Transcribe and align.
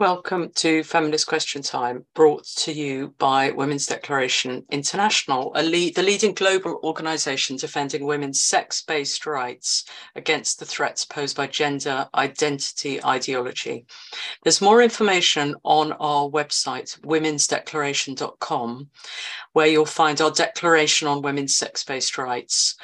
Welcome 0.00 0.50
to 0.56 0.82
Feminist 0.82 1.28
Question 1.28 1.62
Time, 1.62 2.04
brought 2.16 2.44
to 2.56 2.72
you 2.72 3.14
by 3.18 3.52
Women's 3.52 3.86
Declaration 3.86 4.64
International, 4.68 5.52
lead, 5.54 5.94
the 5.94 6.02
leading 6.02 6.34
global 6.34 6.80
organisation 6.82 7.56
defending 7.56 8.04
women's 8.04 8.42
sex 8.42 8.82
based 8.82 9.24
rights 9.24 9.84
against 10.16 10.58
the 10.58 10.64
threats 10.64 11.04
posed 11.04 11.36
by 11.36 11.46
gender 11.46 12.08
identity 12.12 13.04
ideology. 13.04 13.86
There's 14.42 14.60
more 14.60 14.82
information 14.82 15.54
on 15.62 15.92
our 15.92 16.28
website, 16.28 16.98
womensdeclaration.com, 17.02 18.90
where 19.52 19.68
you'll 19.68 19.86
find 19.86 20.20
our 20.20 20.32
Declaration 20.32 21.06
on 21.06 21.22
Women's 21.22 21.54
Sex 21.54 21.84
Based 21.84 22.18
Rights 22.18 22.74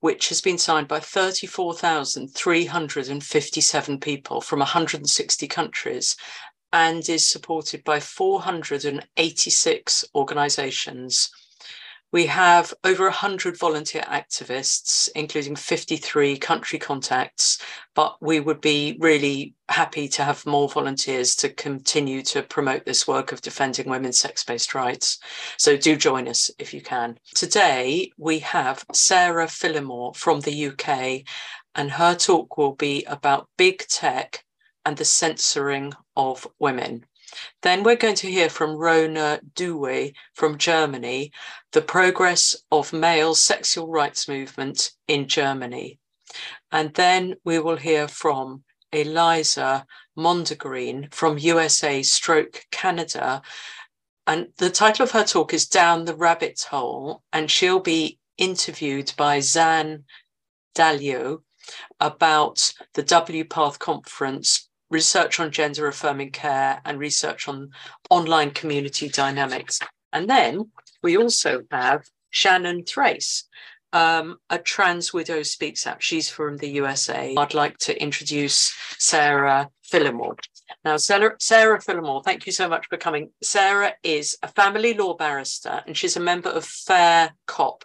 which 0.00 0.28
has 0.28 0.42
been 0.42 0.58
signed 0.58 0.86
by 0.86 1.00
34,357 1.00 3.98
people 3.98 4.42
from 4.42 4.58
160 4.58 5.48
countries 5.48 6.16
and 6.76 7.08
is 7.08 7.26
supported 7.26 7.82
by 7.84 7.98
486 7.98 10.04
organisations. 10.14 11.30
We 12.12 12.26
have 12.26 12.74
over 12.84 13.04
100 13.04 13.58
volunteer 13.58 14.02
activists, 14.02 15.08
including 15.16 15.56
53 15.56 16.36
country 16.36 16.78
contacts, 16.78 17.62
but 17.94 18.18
we 18.20 18.40
would 18.40 18.60
be 18.60 18.98
really 19.00 19.54
happy 19.70 20.06
to 20.08 20.22
have 20.22 20.44
more 20.44 20.68
volunteers 20.68 21.34
to 21.36 21.48
continue 21.48 22.20
to 22.24 22.42
promote 22.42 22.84
this 22.84 23.08
work 23.08 23.32
of 23.32 23.40
defending 23.40 23.88
women's 23.88 24.20
sex 24.20 24.44
based 24.44 24.74
rights. 24.74 25.18
So 25.56 25.78
do 25.78 25.96
join 25.96 26.28
us 26.28 26.50
if 26.58 26.74
you 26.74 26.82
can. 26.82 27.18
Today, 27.34 28.12
we 28.18 28.40
have 28.40 28.84
Sarah 28.92 29.46
Phillimore 29.46 30.14
from 30.14 30.40
the 30.40 30.66
UK, 30.66 31.22
and 31.74 31.92
her 31.92 32.14
talk 32.14 32.58
will 32.58 32.74
be 32.74 33.02
about 33.04 33.48
big 33.56 33.78
tech 33.88 34.44
and 34.86 34.96
the 34.96 35.04
censoring 35.04 35.92
of 36.16 36.46
women. 36.60 37.04
Then 37.62 37.82
we're 37.82 37.96
going 37.96 38.14
to 38.14 38.30
hear 38.30 38.48
from 38.48 38.76
Rona 38.76 39.40
Duwe 39.54 40.14
from 40.32 40.56
Germany, 40.56 41.32
the 41.72 41.82
progress 41.82 42.56
of 42.70 42.92
male 42.92 43.34
sexual 43.34 43.88
rights 43.88 44.28
movement 44.28 44.92
in 45.08 45.26
Germany. 45.26 45.98
And 46.70 46.94
then 46.94 47.34
we 47.44 47.58
will 47.58 47.76
hear 47.76 48.06
from 48.06 48.62
Eliza 48.92 49.86
Mondegreen 50.16 51.12
from 51.12 51.36
USA 51.36 52.02
stroke 52.02 52.64
Canada. 52.70 53.42
And 54.26 54.48
the 54.58 54.70
title 54.70 55.02
of 55.02 55.10
her 55.10 55.24
talk 55.24 55.52
is 55.52 55.66
Down 55.66 56.04
the 56.04 56.14
Rabbit 56.14 56.64
Hole, 56.70 57.24
and 57.32 57.50
she'll 57.50 57.80
be 57.80 58.18
interviewed 58.38 59.12
by 59.16 59.40
Zan 59.40 60.04
Dalio 60.76 61.42
about 61.98 62.72
the 62.94 63.02
WPATH 63.02 63.78
conference 63.78 64.65
research 64.90 65.40
on 65.40 65.50
gender 65.50 65.86
affirming 65.86 66.30
care 66.30 66.80
and 66.84 66.98
research 66.98 67.48
on 67.48 67.70
online 68.10 68.50
community 68.50 69.08
dynamics. 69.08 69.80
And 70.12 70.28
then 70.28 70.70
we 71.02 71.16
also 71.16 71.62
have 71.70 72.04
Shannon 72.30 72.84
Thrace, 72.84 73.44
um, 73.92 74.38
a 74.50 74.58
trans 74.58 75.12
widow 75.12 75.42
speaks 75.42 75.86
out. 75.86 76.02
She's 76.02 76.28
from 76.28 76.58
the 76.58 76.68
USA. 76.68 77.34
I'd 77.36 77.54
like 77.54 77.78
to 77.78 78.00
introduce 78.00 78.74
Sarah 78.98 79.70
Phillimore. 79.90 80.36
Now, 80.84 80.96
Sarah, 80.96 81.36
Sarah 81.38 81.78
Phillimore, 81.78 82.22
thank 82.24 82.46
you 82.46 82.52
so 82.52 82.68
much 82.68 82.86
for 82.88 82.96
coming. 82.96 83.30
Sarah 83.42 83.94
is 84.02 84.36
a 84.42 84.48
family 84.48 84.94
law 84.94 85.14
barrister 85.14 85.82
and 85.86 85.96
she's 85.96 86.16
a 86.16 86.20
member 86.20 86.50
of 86.50 86.64
Fair 86.64 87.32
Cop, 87.46 87.84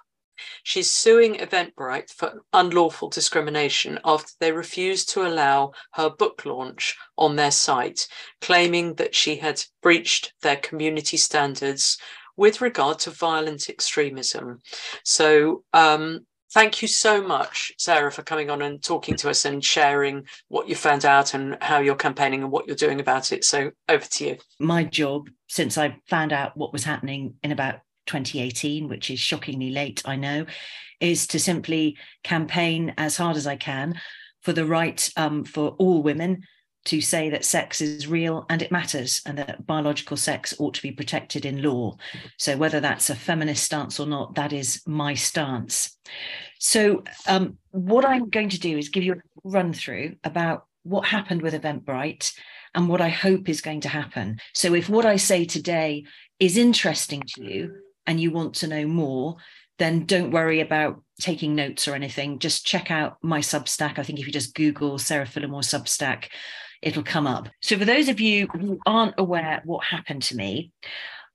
She's 0.64 0.92
suing 0.92 1.36
Eventbrite 1.36 2.12
for 2.12 2.44
unlawful 2.54 3.10
discrimination 3.10 4.00
after 4.06 4.32
they 4.40 4.52
refused 4.52 5.10
to 5.10 5.26
allow 5.26 5.74
her 5.94 6.10
book 6.10 6.46
launch 6.46 6.98
on 7.18 7.36
their 7.36 7.52
site, 7.52 8.08
claiming 8.42 8.96
that 8.96 9.16
she 9.16 9.38
had 9.38 9.64
breached 9.82 10.34
their 10.42 10.58
community 10.58 11.18
standards 11.18 11.98
with 12.38 12.62
regard 12.62 13.00
to 13.00 13.12
violent 13.12 13.70
extremism. 13.70 14.62
So, 15.04 15.64
um, 15.74 16.26
thank 16.54 16.82
you 16.82 16.88
so 16.88 17.22
much, 17.22 17.72
Sarah, 17.78 18.12
for 18.12 18.24
coming 18.24 18.50
on 18.50 18.62
and 18.62 18.82
talking 18.82 19.16
to 19.18 19.30
us 19.30 19.46
and 19.46 19.64
sharing 19.64 20.26
what 20.48 20.68
you 20.68 20.76
found 20.76 21.06
out 21.06 21.34
and 21.34 21.58
how 21.62 21.80
you're 21.80 21.96
campaigning 21.96 22.44
and 22.44 22.52
what 22.52 22.68
you're 22.68 22.76
doing 22.76 23.00
about 23.00 23.32
it. 23.32 23.44
So, 23.44 23.72
over 23.90 24.06
to 24.06 24.26
you. 24.26 24.38
My 24.60 24.84
job, 24.84 25.30
since 25.48 25.78
I 25.78 25.98
found 26.08 26.34
out 26.34 26.56
what 26.56 26.74
was 26.74 26.84
happening 26.84 27.36
in 27.44 27.52
about 27.52 27.82
2018, 28.06 28.88
which 28.88 29.10
is 29.10 29.20
shockingly 29.20 29.70
late, 29.70 30.02
I 30.06 30.16
know, 30.16 30.46
is 31.00 31.28
to 31.28 31.40
simply 31.40 31.98
campaign 32.24 32.94
as 32.98 33.18
hard 33.18 33.38
as 33.38 33.48
I 33.48 33.56
can 33.56 34.00
for 34.42 34.54
the 34.54 34.66
right 34.66 35.10
um, 35.18 35.44
for 35.44 35.70
all 35.78 36.02
women 36.02 36.44
to 36.84 37.00
say 37.00 37.30
that 37.30 37.46
sex 37.46 37.80
is 37.80 38.08
real 38.08 38.46
and 38.50 38.62
it 38.62 38.72
matters 38.72 39.22
and 39.26 39.38
that 39.38 39.66
biological 39.68 40.18
sex 40.18 40.54
ought 40.60 40.74
to 40.74 40.82
be 40.82 40.92
protected 40.92 41.46
in 41.46 41.62
law. 41.62 41.96
So, 42.38 42.58
whether 42.58 42.80
that's 42.80 43.10
a 43.10 43.16
feminist 43.16 43.64
stance 43.64 44.00
or 44.00 44.08
not, 44.08 44.36
that 44.36 44.52
is 44.52 44.82
my 44.88 45.14
stance. 45.14 45.96
So, 46.60 47.04
um, 47.28 47.58
what 47.70 48.06
I'm 48.06 48.30
going 48.30 48.50
to 48.50 48.60
do 48.60 48.78
is 48.78 48.90
give 48.90 49.04
you 49.04 49.14
a 49.14 49.22
run 49.44 49.74
through 49.74 50.16
about 50.24 50.66
what 50.84 51.06
happened 51.06 51.44
with 51.44 51.54
Eventbrite 51.54 52.34
and 52.74 52.88
what 52.88 53.02
I 53.02 53.10
hope 53.10 53.48
is 53.48 53.62
going 53.62 53.82
to 53.82 53.90
happen. 53.90 54.40
So, 54.54 54.74
if 54.74 54.90
what 54.90 55.06
I 55.06 55.18
say 55.18 55.46
today 55.46 56.06
is 56.40 56.58
interesting 56.58 57.22
to 57.36 57.44
you, 57.44 57.76
and 58.12 58.20
you 58.20 58.30
want 58.30 58.56
to 58.56 58.68
know 58.68 58.86
more, 58.86 59.38
then 59.80 60.06
don't 60.06 60.32
worry 60.32 60.60
about 60.60 61.02
taking 61.22 61.56
notes 61.56 61.88
or 61.88 61.96
anything. 61.96 62.40
Just 62.40 62.66
check 62.66 62.92
out 62.92 63.16
my 63.22 63.40
Substack. 63.40 63.98
I 63.98 64.04
think 64.04 64.20
if 64.20 64.28
you 64.28 64.34
just 64.34 64.54
Google 64.54 64.98
Sarah 65.00 65.26
Phillimore 65.26 65.64
Substack, 65.64 66.26
it'll 66.82 67.04
come 67.04 67.26
up. 67.26 67.48
So, 67.62 67.78
for 67.78 67.86
those 67.86 68.10
of 68.10 68.20
you 68.20 68.48
who 68.48 68.80
aren't 68.86 69.16
aware 69.18 69.62
what 69.64 69.86
happened 69.86 70.24
to 70.24 70.36
me, 70.36 70.74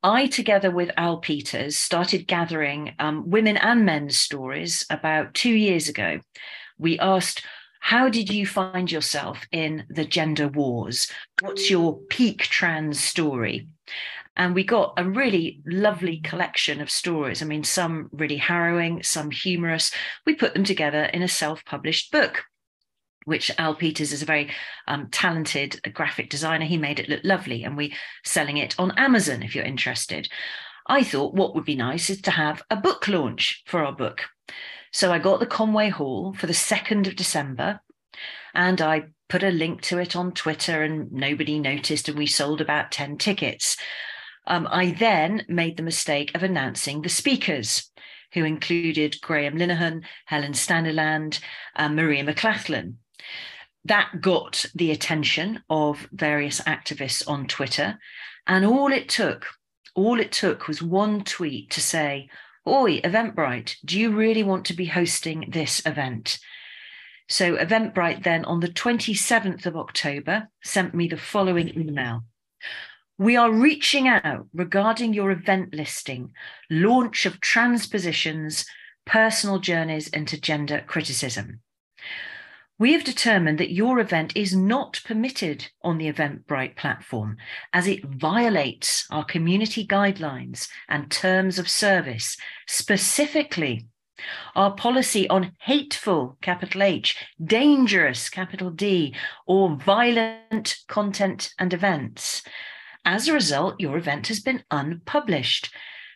I, 0.03 0.26
together 0.26 0.70
with 0.70 0.91
Al 0.98 1.16
Peters, 1.16 1.78
started 1.78 2.26
gathering 2.26 2.94
um, 2.98 3.31
women 3.31 3.56
and 3.56 3.87
men's 3.87 4.19
stories 4.19 4.84
about 4.91 5.32
two 5.32 5.54
years 5.54 5.88
ago. 5.88 6.20
We 6.76 6.98
asked, 6.98 7.43
How 7.81 8.10
did 8.10 8.28
you 8.28 8.47
find 8.47 8.93
yourself 8.93 9.47
in 9.50 9.87
the 9.88 10.04
gender 10.04 10.48
wars? 10.48 11.10
What's 11.41 11.70
your 11.70 12.00
peak 12.10 12.43
trans 12.43 13.00
story? 13.00 13.66
And 14.36 14.54
we 14.54 14.64
got 14.64 14.94
a 14.98 15.08
really 15.08 15.62
lovely 15.66 16.19
collection 16.19 16.80
of 16.80 16.91
stories. 16.91 17.41
I 17.42 17.47
mean, 17.47 17.64
some 17.64 18.10
really 18.12 18.36
harrowing, 18.36 19.02
some 19.02 19.30
humorous. 19.30 19.91
We 20.26 20.34
put 20.34 20.52
them 20.52 20.64
together 20.64 21.04
in 21.04 21.22
a 21.22 21.28
self 21.28 21.64
published 21.64 22.12
book 22.12 22.44
which 23.26 23.50
Al 23.58 23.75
Peters 23.75 24.12
is 24.12 24.22
a 24.22 24.26
very 24.26 24.50
um, 24.86 25.08
talented 25.10 25.80
graphic 25.92 26.30
designer. 26.30 26.64
He 26.64 26.78
made 26.78 27.00
it 27.00 27.08
look 27.08 27.22
lovely, 27.25 27.64
and 27.64 27.76
we're 27.76 27.91
selling 28.25 28.56
it 28.56 28.76
on 28.78 28.92
Amazon 28.96 29.42
if 29.42 29.54
you're 29.54 29.64
interested. 29.64 30.28
I 30.86 31.02
thought 31.02 31.34
what 31.34 31.54
would 31.54 31.64
be 31.64 31.75
nice 31.75 32.08
is 32.08 32.22
to 32.22 32.30
have 32.30 32.62
a 32.70 32.76
book 32.76 33.08
launch 33.08 33.64
for 33.66 33.84
our 33.84 33.92
book. 33.92 34.22
So 34.92 35.12
I 35.12 35.19
got 35.19 35.41
the 35.41 35.46
Conway 35.46 35.88
Hall 35.88 36.34
for 36.34 36.46
the 36.46 36.52
2nd 36.52 37.08
of 37.08 37.16
December, 37.16 37.80
and 38.54 38.80
I 38.80 39.06
put 39.28 39.42
a 39.42 39.50
link 39.50 39.82
to 39.82 39.98
it 39.98 40.14
on 40.14 40.30
Twitter, 40.30 40.82
and 40.84 41.10
nobody 41.10 41.58
noticed, 41.58 42.08
and 42.08 42.16
we 42.16 42.26
sold 42.26 42.60
about 42.60 42.92
10 42.92 43.19
tickets. 43.19 43.76
Um, 44.46 44.68
I 44.70 44.92
then 44.92 45.44
made 45.48 45.76
the 45.76 45.82
mistake 45.82 46.34
of 46.34 46.42
announcing 46.42 47.02
the 47.02 47.08
speakers, 47.08 47.90
who 48.32 48.44
included 48.44 49.20
Graham 49.20 49.56
Linehan, 49.56 50.02
Helen 50.26 50.52
Staniland, 50.52 51.40
and 51.74 51.96
Maria 51.96 52.24
McLachlan. 52.24 52.94
That 53.84 54.20
got 54.20 54.66
the 54.74 54.90
attention 54.90 55.62
of 55.70 56.08
various 56.12 56.60
activists 56.62 57.28
on 57.28 57.46
Twitter. 57.46 57.98
And 58.46 58.64
all 58.64 58.92
it 58.92 59.08
took, 59.08 59.46
all 59.94 60.20
it 60.20 60.32
took 60.32 60.68
was 60.68 60.82
one 60.82 61.24
tweet 61.24 61.70
to 61.70 61.80
say, 61.80 62.28
Oi, 62.66 63.00
Eventbrite, 63.00 63.76
do 63.84 63.98
you 63.98 64.10
really 64.10 64.42
want 64.42 64.64
to 64.66 64.74
be 64.74 64.86
hosting 64.86 65.48
this 65.48 65.84
event? 65.86 66.38
So 67.28 67.56
Eventbrite 67.56 68.22
then 68.22 68.44
on 68.44 68.60
the 68.60 68.68
27th 68.68 69.66
of 69.66 69.76
October 69.76 70.48
sent 70.62 70.94
me 70.94 71.08
the 71.08 71.16
following 71.16 71.76
email. 71.78 72.24
We 73.18 73.36
are 73.36 73.50
reaching 73.50 74.08
out 74.08 74.46
regarding 74.52 75.14
your 75.14 75.30
event 75.30 75.74
listing, 75.74 76.32
launch 76.68 77.24
of 77.24 77.40
transpositions, 77.40 78.66
personal 79.06 79.58
journeys 79.58 80.08
into 80.08 80.38
gender 80.38 80.84
criticism. 80.86 81.60
We 82.78 82.92
have 82.92 83.04
determined 83.04 83.58
that 83.58 83.72
your 83.72 84.00
event 84.00 84.36
is 84.36 84.54
not 84.54 85.00
permitted 85.02 85.70
on 85.82 85.96
the 85.96 86.12
Eventbrite 86.12 86.76
platform 86.76 87.38
as 87.72 87.86
it 87.86 88.04
violates 88.04 89.06
our 89.10 89.24
community 89.24 89.86
guidelines 89.86 90.68
and 90.86 91.10
terms 91.10 91.58
of 91.58 91.70
service, 91.70 92.36
specifically 92.66 93.86
our 94.54 94.74
policy 94.74 95.26
on 95.30 95.52
hateful, 95.60 96.36
capital 96.42 96.82
H, 96.82 97.16
dangerous, 97.42 98.28
capital 98.28 98.68
D, 98.70 99.14
or 99.46 99.76
violent 99.76 100.76
content 100.86 101.54
and 101.58 101.72
events, 101.72 102.42
as 103.06 103.29
a 103.29 103.32
result, 103.32 103.81
your 103.81 103.97
event 103.97 104.26
has 104.26 104.41
been 104.41 104.64
unpublished. 104.70 105.73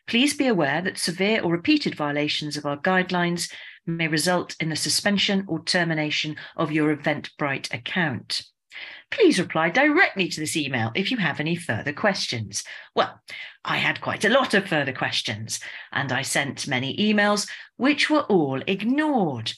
Please 0.09 0.35
be 0.35 0.49
aware 0.49 0.83
that 0.83 0.99
severe 0.99 1.41
or 1.41 1.53
repeated 1.53 1.95
violations 1.95 2.57
of 2.57 2.67
our 2.67 2.77
guidelines 2.77 3.51
may 3.87 4.09
result 4.09 4.57
in 4.61 4.69
the 4.69 4.77
suspension 4.77 5.45
or 5.49 5.63
termination 5.63 6.37
of 6.57 6.73
your 6.73 6.95
Eventbrite 6.95 7.73
account. 7.73 8.43
Please 9.11 9.39
reply 9.39 9.71
directly 9.71 10.29
to 10.29 10.41
this 10.41 10.57
email 10.57 10.91
if 10.95 11.11
you 11.11 11.17
have 11.19 11.39
any 11.39 11.55
further 11.55 11.93
questions. 11.93 12.65
Well, 12.95 13.21
I 13.65 13.77
had 13.77 14.01
quite 14.01 14.25
a 14.25 14.29
lot 14.29 14.53
of 14.55 14.69
further 14.69 14.93
questions, 14.93 15.61
and 15.93 16.13
I 16.13 16.23
sent 16.23 16.69
many 16.69 16.97
emails, 16.97 17.49
which 17.77 18.11
were 18.11 18.23
all 18.23 18.63
ignored. 18.67 19.53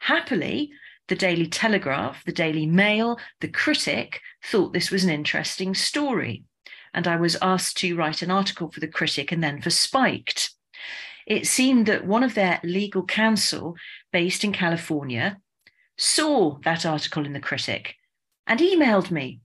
Happily, 0.00 0.70
the 1.08 1.14
Daily 1.14 1.46
Telegraph, 1.46 2.24
the 2.24 2.32
Daily 2.32 2.66
Mail, 2.66 3.18
the 3.40 3.48
Critic 3.48 4.20
thought 4.44 4.72
this 4.72 4.90
was 4.90 5.04
an 5.04 5.10
interesting 5.10 5.74
story. 5.74 6.44
And 6.94 7.06
I 7.06 7.16
was 7.16 7.36
asked 7.42 7.76
to 7.78 7.96
write 7.96 8.22
an 8.22 8.30
article 8.30 8.70
for 8.70 8.80
the 8.80 8.88
Critic 8.88 9.32
and 9.32 9.42
then 9.42 9.60
for 9.60 9.70
Spiked. 9.70 10.50
It 11.26 11.46
seemed 11.46 11.86
that 11.86 12.06
one 12.06 12.22
of 12.22 12.34
their 12.34 12.60
legal 12.62 13.04
counsel, 13.04 13.76
based 14.12 14.44
in 14.44 14.52
California, 14.52 15.38
saw 15.98 16.58
that 16.64 16.86
article 16.86 17.26
in 17.26 17.32
the 17.32 17.40
Critic 17.40 17.96
and 18.46 18.60
emailed 18.60 19.10
me 19.10 19.40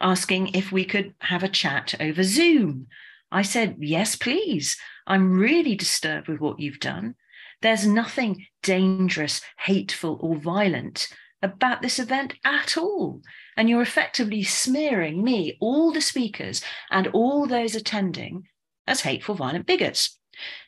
asking 0.00 0.54
if 0.54 0.72
we 0.72 0.84
could 0.84 1.14
have 1.20 1.42
a 1.42 1.48
chat 1.48 1.94
over 2.00 2.22
Zoom. 2.22 2.86
I 3.30 3.42
said, 3.42 3.76
Yes, 3.78 4.16
please. 4.16 4.76
I'm 5.06 5.38
really 5.38 5.74
disturbed 5.74 6.28
with 6.28 6.40
what 6.40 6.60
you've 6.60 6.80
done. 6.80 7.14
There's 7.60 7.86
nothing 7.86 8.46
dangerous, 8.62 9.40
hateful, 9.58 10.18
or 10.20 10.36
violent 10.36 11.08
about 11.42 11.82
this 11.82 11.98
event 11.98 12.34
at 12.44 12.76
all. 12.76 13.22
And 13.56 13.68
you're 13.68 13.82
effectively 13.82 14.42
smearing 14.42 15.22
me, 15.22 15.56
all 15.60 15.92
the 15.92 16.00
speakers, 16.00 16.62
and 16.90 17.08
all 17.08 17.46
those 17.46 17.74
attending 17.74 18.48
as 18.86 19.02
hateful, 19.02 19.34
violent 19.34 19.66
bigots. 19.66 20.18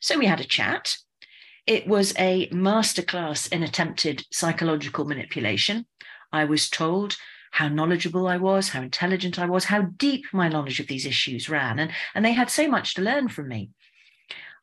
So 0.01 0.19
we 0.19 0.27
had 0.27 0.41
a 0.41 0.45
chat. 0.45 0.97
It 1.67 1.87
was 1.87 2.13
a 2.19 2.49
masterclass 2.49 3.51
in 3.51 3.63
attempted 3.63 4.25
psychological 4.31 5.07
manipulation. 5.07 5.87
I 6.33 6.45
was 6.45 6.69
told 6.69 7.17
how 7.53 7.69
knowledgeable 7.69 8.27
I 8.27 8.37
was, 8.37 8.71
how 8.71 8.83
intelligent 8.83 9.39
I 9.39 9.47
was, 9.47 9.65
how 9.65 9.83
deep 9.83 10.25
my 10.33 10.49
knowledge 10.49 10.81
of 10.81 10.89
these 10.89 11.07
issues 11.07 11.49
ran. 11.49 11.79
And, 11.79 11.93
and 12.15 12.25
they 12.25 12.33
had 12.33 12.51
so 12.51 12.69
much 12.69 12.95
to 12.95 13.03
learn 13.03 13.29
from 13.29 13.49
me. 13.49 13.71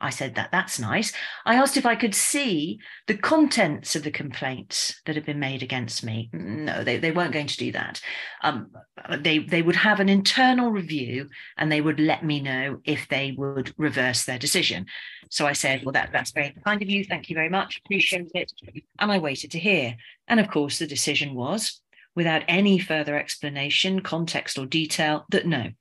I 0.02 0.10
said 0.10 0.36
that 0.36 0.52
that's 0.52 0.80
nice. 0.80 1.14
I 1.46 1.56
asked 1.56 1.78
if 1.78 1.86
I 1.86 1.96
could 1.96 2.16
see 2.16 2.80
the 3.08 3.16
contents 3.16 3.96
of 3.96 4.04
the 4.04 4.12
complaints 4.12 5.00
that 5.06 5.16
had 5.16 5.26
been 5.26 5.40
made 5.40 5.62
against 5.62 6.04
me. 6.04 6.30
No, 6.34 6.84
they, 6.84 6.98
they 6.98 7.12
weren't 7.12 7.34
going 7.34 7.48
to 7.48 7.58
do 7.58 7.72
that. 7.74 8.02
Um, 8.42 8.72
they 9.20 9.38
they 9.40 9.62
would 9.62 9.76
have 9.76 10.00
an 10.00 10.10
internal 10.10 10.72
review 10.72 11.30
and 11.58 11.72
they 11.72 11.82
would 11.82 12.00
let 12.00 12.26
me 12.26 12.42
know 12.42 12.82
if 12.84 13.08
they 13.08 13.34
would 13.38 13.74
reverse 13.78 14.26
their 14.26 14.40
decision. 14.40 14.88
So 15.30 15.46
I 15.46 15.54
said, 15.54 15.84
well, 15.86 15.94
that 15.94 16.12
that's 16.12 16.32
very 16.32 16.54
kind 16.66 16.82
of 16.82 16.90
you. 16.90 17.06
Thank 17.06 17.30
you 17.30 17.36
very 17.36 17.50
much. 17.50 17.80
Appreciate 17.86 18.32
it. 18.34 18.52
And 19.00 19.12
I 19.12 19.20
waited 19.20 19.52
to 19.52 19.60
hear. 19.60 19.96
And 20.28 20.40
of 20.40 20.50
course, 20.50 20.80
the 20.80 20.88
decision 20.88 21.36
was, 21.36 21.80
without 22.16 22.44
any 22.48 22.80
further 22.80 23.18
explanation, 23.18 24.02
context, 24.02 24.58
or 24.58 24.66
detail, 24.66 25.26
that 25.30 25.46
no, 25.46 25.72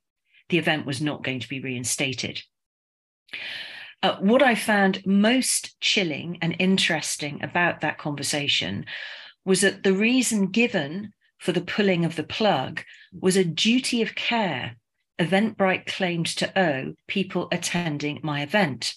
the 0.49 0.57
event 0.57 0.85
was 0.85 1.01
not 1.01 1.23
going 1.23 1.39
to 1.39 1.49
be 1.49 1.59
reinstated. 1.59 2.43
Uh, 4.03 4.17
what 4.17 4.41
I 4.41 4.55
found 4.55 5.05
most 5.05 5.79
chilling 5.79 6.39
and 6.41 6.55
interesting 6.57 7.43
about 7.43 7.81
that 7.81 7.97
conversation 7.97 8.85
was 9.45 9.61
that 9.61 9.83
the 9.83 9.93
reason 9.93 10.47
given 10.47 11.13
for 11.37 11.51
the 11.51 11.61
pulling 11.61 12.05
of 12.05 12.15
the 12.15 12.23
plug 12.23 12.81
was 13.13 13.37
a 13.37 13.43
duty 13.43 14.01
of 14.01 14.15
care 14.15 14.77
Eventbrite 15.21 15.85
claimed 15.85 16.25
to 16.25 16.59
owe 16.59 16.95
people 17.07 17.47
attending 17.51 18.19
my 18.23 18.41
event. 18.41 18.95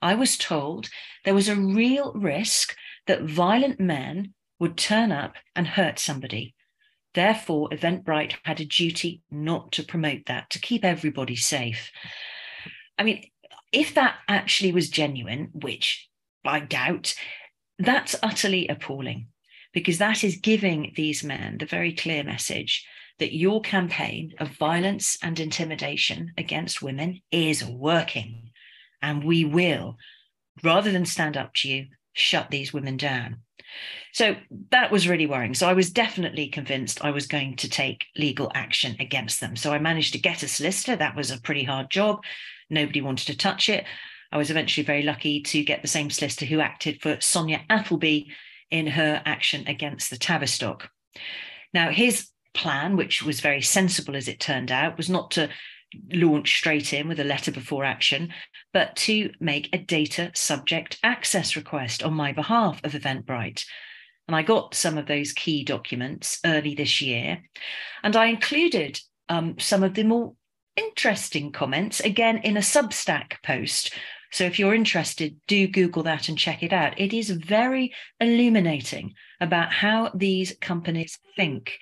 I 0.00 0.14
was 0.14 0.38
told 0.38 0.88
there 1.26 1.34
was 1.34 1.48
a 1.48 1.56
real 1.56 2.12
risk 2.14 2.74
that 3.06 3.22
violent 3.22 3.78
men 3.78 4.32
would 4.58 4.78
turn 4.78 5.12
up 5.12 5.34
and 5.54 5.66
hurt 5.66 5.98
somebody. 5.98 6.54
Therefore, 7.12 7.68
Eventbrite 7.68 8.36
had 8.44 8.60
a 8.60 8.64
duty 8.64 9.20
not 9.30 9.72
to 9.72 9.82
promote 9.82 10.24
that, 10.26 10.48
to 10.50 10.58
keep 10.58 10.86
everybody 10.86 11.36
safe. 11.36 11.90
I 12.98 13.04
mean, 13.04 13.24
if 13.72 13.94
that 13.94 14.16
actually 14.28 14.72
was 14.72 14.90
genuine, 14.90 15.50
which 15.52 16.08
I 16.44 16.60
doubt, 16.60 17.14
that's 17.78 18.16
utterly 18.22 18.66
appalling 18.68 19.28
because 19.72 19.98
that 19.98 20.24
is 20.24 20.36
giving 20.36 20.92
these 20.96 21.22
men 21.22 21.58
the 21.58 21.66
very 21.66 21.92
clear 21.92 22.24
message 22.24 22.86
that 23.18 23.36
your 23.36 23.60
campaign 23.60 24.32
of 24.38 24.48
violence 24.50 25.18
and 25.22 25.38
intimidation 25.38 26.32
against 26.38 26.82
women 26.82 27.20
is 27.30 27.64
working. 27.64 28.50
And 29.02 29.24
we 29.24 29.44
will, 29.44 29.96
rather 30.62 30.90
than 30.90 31.04
stand 31.04 31.36
up 31.36 31.54
to 31.54 31.68
you, 31.68 31.86
shut 32.12 32.50
these 32.50 32.72
women 32.72 32.96
down. 32.96 33.42
So 34.12 34.36
that 34.70 34.90
was 34.90 35.08
really 35.08 35.26
worrying. 35.26 35.54
So 35.54 35.68
I 35.68 35.74
was 35.74 35.90
definitely 35.90 36.48
convinced 36.48 37.04
I 37.04 37.10
was 37.10 37.26
going 37.26 37.56
to 37.56 37.68
take 37.68 38.06
legal 38.16 38.50
action 38.54 38.96
against 39.00 39.40
them. 39.40 39.56
So 39.56 39.72
I 39.72 39.78
managed 39.78 40.12
to 40.14 40.18
get 40.18 40.42
a 40.42 40.48
solicitor. 40.48 40.96
That 40.96 41.16
was 41.16 41.30
a 41.30 41.40
pretty 41.40 41.64
hard 41.64 41.90
job. 41.90 42.22
Nobody 42.70 43.00
wanted 43.00 43.26
to 43.26 43.36
touch 43.36 43.68
it. 43.68 43.84
I 44.32 44.38
was 44.38 44.50
eventually 44.50 44.84
very 44.84 45.02
lucky 45.02 45.42
to 45.42 45.62
get 45.62 45.82
the 45.82 45.88
same 45.88 46.10
solicitor 46.10 46.46
who 46.46 46.60
acted 46.60 47.00
for 47.00 47.20
Sonia 47.20 47.62
Appleby 47.70 48.24
in 48.70 48.86
her 48.86 49.22
action 49.24 49.66
against 49.66 50.10
the 50.10 50.18
Tavistock. 50.18 50.90
Now, 51.72 51.90
his 51.90 52.28
plan, 52.54 52.96
which 52.96 53.22
was 53.22 53.40
very 53.40 53.62
sensible 53.62 54.16
as 54.16 54.28
it 54.28 54.40
turned 54.40 54.70
out, 54.70 54.96
was 54.96 55.08
not 55.08 55.30
to 55.32 55.48
launch 56.12 56.56
straight 56.58 56.92
in 56.92 57.08
with 57.08 57.20
a 57.20 57.24
letter 57.24 57.50
before 57.50 57.84
action, 57.84 58.32
but 58.72 58.94
to 58.96 59.30
make 59.40 59.68
a 59.72 59.78
data 59.78 60.30
subject 60.34 60.98
access 61.02 61.56
request 61.56 62.02
on 62.02 62.14
my 62.14 62.32
behalf 62.32 62.80
of 62.84 62.92
Eventbrite. 62.92 63.64
And 64.26 64.36
I 64.36 64.42
got 64.42 64.74
some 64.74 64.98
of 64.98 65.06
those 65.06 65.32
key 65.32 65.64
documents 65.64 66.38
early 66.44 66.74
this 66.74 67.00
year, 67.00 67.42
and 68.02 68.14
I 68.14 68.26
included 68.26 69.00
um, 69.28 69.58
some 69.58 69.82
of 69.82 69.94
the 69.94 70.04
more 70.04 70.34
interesting 70.76 71.50
comments 71.50 72.00
again 72.00 72.38
in 72.38 72.56
a 72.56 72.60
Substack 72.60 73.42
post. 73.42 73.92
So 74.30 74.44
if 74.44 74.58
you're 74.58 74.74
interested, 74.74 75.36
do 75.46 75.66
Google 75.66 76.02
that 76.04 76.28
and 76.28 76.38
check 76.38 76.62
it 76.62 76.72
out. 76.72 77.00
It 77.00 77.14
is 77.14 77.30
very 77.30 77.94
illuminating 78.20 79.14
about 79.40 79.72
how 79.72 80.10
these 80.14 80.54
companies 80.60 81.18
think. 81.34 81.78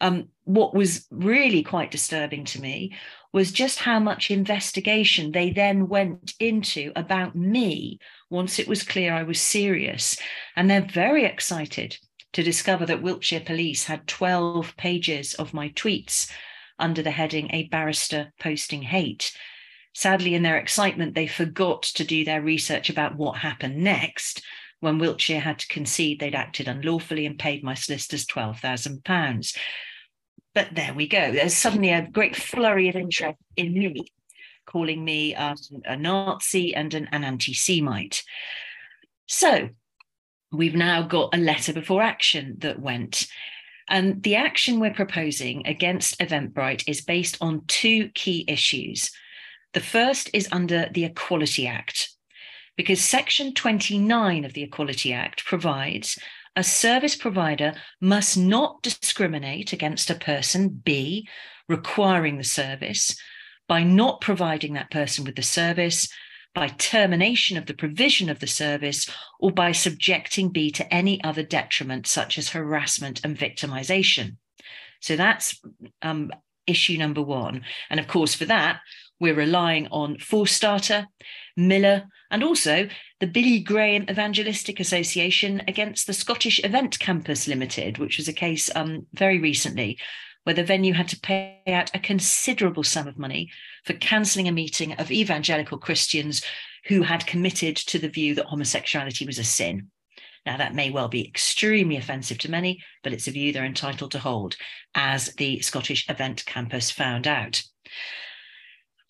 Um, 0.00 0.28
what 0.44 0.74
was 0.74 1.06
really 1.10 1.62
quite 1.62 1.90
disturbing 1.90 2.44
to 2.46 2.60
me 2.60 2.96
was 3.32 3.52
just 3.52 3.80
how 3.80 3.98
much 3.98 4.30
investigation 4.30 5.32
they 5.32 5.50
then 5.50 5.88
went 5.88 6.34
into 6.40 6.92
about 6.96 7.36
me 7.36 7.98
once 8.30 8.58
it 8.58 8.68
was 8.68 8.82
clear 8.82 9.12
I 9.12 9.24
was 9.24 9.40
serious. 9.40 10.16
And 10.56 10.70
they're 10.70 10.80
very 10.80 11.24
excited 11.24 11.98
to 12.32 12.42
discover 12.42 12.86
that 12.86 13.02
Wiltshire 13.02 13.40
Police 13.40 13.84
had 13.84 14.06
12 14.06 14.76
pages 14.76 15.34
of 15.34 15.54
my 15.54 15.70
tweets 15.70 16.30
under 16.78 17.02
the 17.02 17.10
heading 17.10 17.50
A 17.52 17.64
Barrister 17.64 18.32
Posting 18.40 18.82
Hate. 18.82 19.36
Sadly, 19.94 20.34
in 20.34 20.42
their 20.42 20.58
excitement, 20.58 21.14
they 21.14 21.26
forgot 21.26 21.82
to 21.82 22.04
do 22.04 22.24
their 22.24 22.42
research 22.42 22.88
about 22.88 23.16
what 23.16 23.38
happened 23.38 23.78
next 23.78 24.42
when 24.80 24.98
Wiltshire 24.98 25.40
had 25.40 25.58
to 25.58 25.68
concede 25.68 26.20
they'd 26.20 26.34
acted 26.34 26.68
unlawfully 26.68 27.26
and 27.26 27.38
paid 27.38 27.64
my 27.64 27.74
solicitors 27.74 28.26
£12,000. 28.26 29.56
But 30.58 30.74
there 30.74 30.92
we 30.92 31.06
go. 31.06 31.30
There's 31.30 31.56
suddenly 31.56 31.92
a 31.92 32.02
great 32.02 32.34
flurry 32.34 32.88
of 32.88 32.96
interest 32.96 33.38
in 33.54 33.74
me, 33.74 34.12
calling 34.66 35.04
me 35.04 35.32
um, 35.36 35.54
a 35.84 35.96
Nazi 35.96 36.74
and 36.74 36.92
an, 36.94 37.08
an 37.12 37.22
anti 37.22 37.54
Semite. 37.54 38.24
So 39.26 39.68
we've 40.50 40.74
now 40.74 41.02
got 41.02 41.32
a 41.32 41.38
letter 41.38 41.72
before 41.72 42.02
action 42.02 42.56
that 42.58 42.80
went. 42.80 43.28
And 43.88 44.20
the 44.24 44.34
action 44.34 44.80
we're 44.80 44.92
proposing 44.92 45.64
against 45.64 46.18
Eventbrite 46.18 46.82
is 46.88 47.02
based 47.02 47.38
on 47.40 47.62
two 47.68 48.08
key 48.16 48.44
issues. 48.48 49.12
The 49.74 49.80
first 49.80 50.28
is 50.34 50.48
under 50.50 50.88
the 50.92 51.04
Equality 51.04 51.68
Act, 51.68 52.10
because 52.76 53.00
Section 53.00 53.54
29 53.54 54.44
of 54.44 54.54
the 54.54 54.64
Equality 54.64 55.12
Act 55.12 55.44
provides 55.44 56.18
a 56.58 56.64
service 56.64 57.14
provider 57.14 57.72
must 58.00 58.36
not 58.36 58.82
discriminate 58.82 59.72
against 59.72 60.10
a 60.10 60.14
person, 60.16 60.68
B, 60.68 61.28
requiring 61.68 62.36
the 62.36 62.42
service, 62.42 63.16
by 63.68 63.84
not 63.84 64.20
providing 64.20 64.72
that 64.74 64.90
person 64.90 65.24
with 65.24 65.36
the 65.36 65.42
service, 65.42 66.12
by 66.56 66.66
termination 66.66 67.56
of 67.56 67.66
the 67.66 67.74
provision 67.74 68.28
of 68.28 68.40
the 68.40 68.48
service 68.48 69.08
or 69.38 69.52
by 69.52 69.70
subjecting 69.70 70.48
B 70.48 70.72
to 70.72 70.92
any 70.92 71.22
other 71.22 71.44
detriment, 71.44 72.08
such 72.08 72.36
as 72.38 72.48
harassment 72.48 73.20
and 73.22 73.38
victimization. 73.38 74.36
So 74.98 75.14
that's 75.14 75.62
um, 76.02 76.32
issue 76.66 76.98
number 76.98 77.22
one. 77.22 77.62
And 77.88 78.00
of 78.00 78.08
course, 78.08 78.34
for 78.34 78.46
that, 78.46 78.80
we're 79.20 79.34
relying 79.34 79.86
on 79.92 80.16
Forstater, 80.16 81.06
Miller, 81.58 82.06
and 82.30 82.44
also 82.44 82.88
the 83.20 83.26
Billy 83.26 83.58
Graham 83.58 84.06
Evangelistic 84.08 84.78
Association 84.80 85.62
against 85.66 86.06
the 86.06 86.14
Scottish 86.14 86.62
Event 86.62 86.98
Campus 86.98 87.48
Limited, 87.48 87.98
which 87.98 88.16
was 88.16 88.28
a 88.28 88.32
case 88.32 88.70
um, 88.74 89.06
very 89.12 89.38
recently 89.38 89.98
where 90.44 90.54
the 90.54 90.64
venue 90.64 90.94
had 90.94 91.08
to 91.08 91.20
pay 91.20 91.60
out 91.66 91.90
a 91.94 91.98
considerable 91.98 92.84
sum 92.84 93.06
of 93.06 93.18
money 93.18 93.50
for 93.84 93.92
cancelling 93.94 94.48
a 94.48 94.52
meeting 94.52 94.94
of 94.94 95.10
evangelical 95.10 95.76
Christians 95.76 96.42
who 96.86 97.02
had 97.02 97.26
committed 97.26 97.76
to 97.76 97.98
the 97.98 98.08
view 98.08 98.34
that 98.34 98.46
homosexuality 98.46 99.26
was 99.26 99.38
a 99.38 99.44
sin. 99.44 99.88
Now, 100.46 100.56
that 100.56 100.74
may 100.74 100.88
well 100.88 101.08
be 101.08 101.26
extremely 101.26 101.96
offensive 101.96 102.38
to 102.38 102.50
many, 102.50 102.82
but 103.02 103.12
it's 103.12 103.28
a 103.28 103.30
view 103.32 103.52
they're 103.52 103.66
entitled 103.66 104.12
to 104.12 104.18
hold, 104.18 104.56
as 104.94 105.34
the 105.34 105.60
Scottish 105.60 106.08
Event 106.08 106.46
Campus 106.46 106.90
found 106.90 107.26
out. 107.26 107.62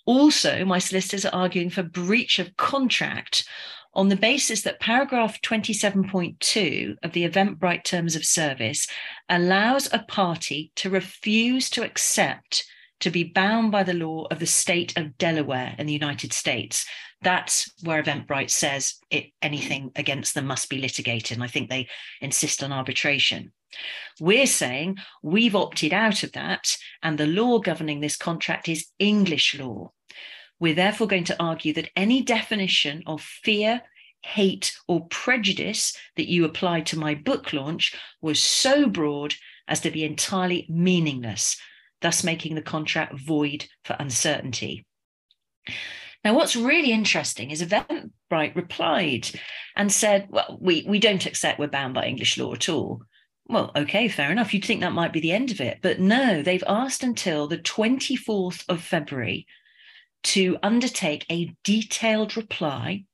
Also, 0.09 0.65
my 0.65 0.79
solicitors 0.79 1.27
are 1.27 1.35
arguing 1.35 1.69
for 1.69 1.83
breach 1.83 2.38
of 2.38 2.57
contract 2.57 3.47
on 3.93 4.09
the 4.09 4.17
basis 4.17 4.62
that 4.62 4.81
paragraph 4.81 5.38
27.2 5.43 6.97
of 7.03 7.12
the 7.12 7.29
Eventbrite 7.29 7.85
Terms 7.85 8.17
of 8.17 8.25
Service 8.25 8.87
allows 9.29 9.93
a 9.93 9.99
party 9.99 10.73
to 10.77 10.88
refuse 10.88 11.69
to 11.69 11.85
accept 11.85 12.65
to 13.00 13.11
be 13.11 13.23
bound 13.23 13.71
by 13.71 13.83
the 13.83 13.93
law 13.93 14.27
of 14.31 14.38
the 14.38 14.47
state 14.47 14.97
of 14.97 15.19
Delaware 15.19 15.75
in 15.79 15.87
the 15.87 15.93
United 15.93 16.33
States. 16.33 16.87
That's 17.21 17.71
where 17.83 18.03
Eventbrite 18.03 18.49
says 18.49 18.95
it, 19.11 19.27
anything 19.43 19.91
against 19.95 20.35
them 20.35 20.47
must 20.47 20.71
be 20.71 20.79
litigated. 20.79 21.37
And 21.37 21.45
I 21.45 21.49
think 21.49 21.69
they 21.69 21.87
insist 22.23 22.62
on 22.62 22.73
arbitration. 22.73 23.53
We're 24.21 24.47
saying 24.47 24.97
we've 25.23 25.55
opted 25.55 25.93
out 25.93 26.23
of 26.23 26.33
that, 26.33 26.75
and 27.03 27.19
the 27.19 27.27
law 27.27 27.59
governing 27.59 28.00
this 28.00 28.17
contract 28.17 28.71
is 28.71 28.87
English 28.99 29.55
law. 29.59 29.93
We're 30.61 30.75
therefore 30.75 31.07
going 31.07 31.25
to 31.25 31.43
argue 31.43 31.73
that 31.75 31.91
any 31.95 32.23
definition 32.23 33.03
of 33.07 33.23
fear, 33.23 33.83
hate, 34.23 34.77
or 34.88 35.07
prejudice 35.07 35.97
that 36.17 36.29
you 36.29 36.45
applied 36.45 36.87
to 36.87 36.99
my 36.99 37.15
book 37.15 37.53
launch 37.53 37.95
was 38.21 38.41
so 38.41 38.88
broad 38.88 39.35
as 39.69 39.81
to 39.81 39.91
be 39.91 40.05
entirely 40.05 40.67
meaningless, 40.69 41.61
thus 42.00 42.25
making 42.25 42.55
the 42.55 42.62
contract 42.62 43.19
void 43.21 43.67
for 43.85 43.97
uncertainty. 43.99 44.85
Now, 46.25 46.35
what's 46.35 46.57
really 46.57 46.91
interesting 46.91 47.50
is 47.50 47.62
Eventbrite 47.62 48.57
replied 48.57 49.29
and 49.77 49.93
said, 49.93 50.27
Well, 50.29 50.59
we, 50.61 50.85
we 50.88 50.99
don't 50.99 51.27
accept 51.27 51.59
we're 51.59 51.69
bound 51.69 51.95
by 51.95 52.07
English 52.07 52.37
law 52.37 52.55
at 52.55 52.69
all. 52.69 53.03
Well, 53.47 53.71
okay, 53.77 54.09
fair 54.09 54.31
enough. 54.31 54.53
You'd 54.53 54.65
think 54.65 54.81
that 54.81 54.93
might 54.93 55.12
be 55.12 55.21
the 55.21 55.33
end 55.33 55.50
of 55.50 55.61
it. 55.61 55.79
But 55.81 56.00
no, 56.00 56.43
they've 56.43 56.65
asked 56.67 57.03
until 57.03 57.47
the 57.47 57.59
24th 57.59 58.65
of 58.69 58.83
February 58.83 59.47
to 60.25 60.59
undertake 60.63 61.25
a 61.31 61.55
detailed 61.65 62.37
reply 62.37 63.05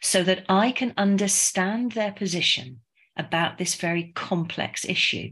so 0.00 0.22
that 0.22 0.44
I 0.48 0.72
can 0.72 0.94
understand 0.96 1.92
their 1.92 2.12
position 2.12 2.80
about 3.16 3.58
this 3.58 3.74
very 3.74 4.12
complex 4.14 4.84
issue. 4.84 5.30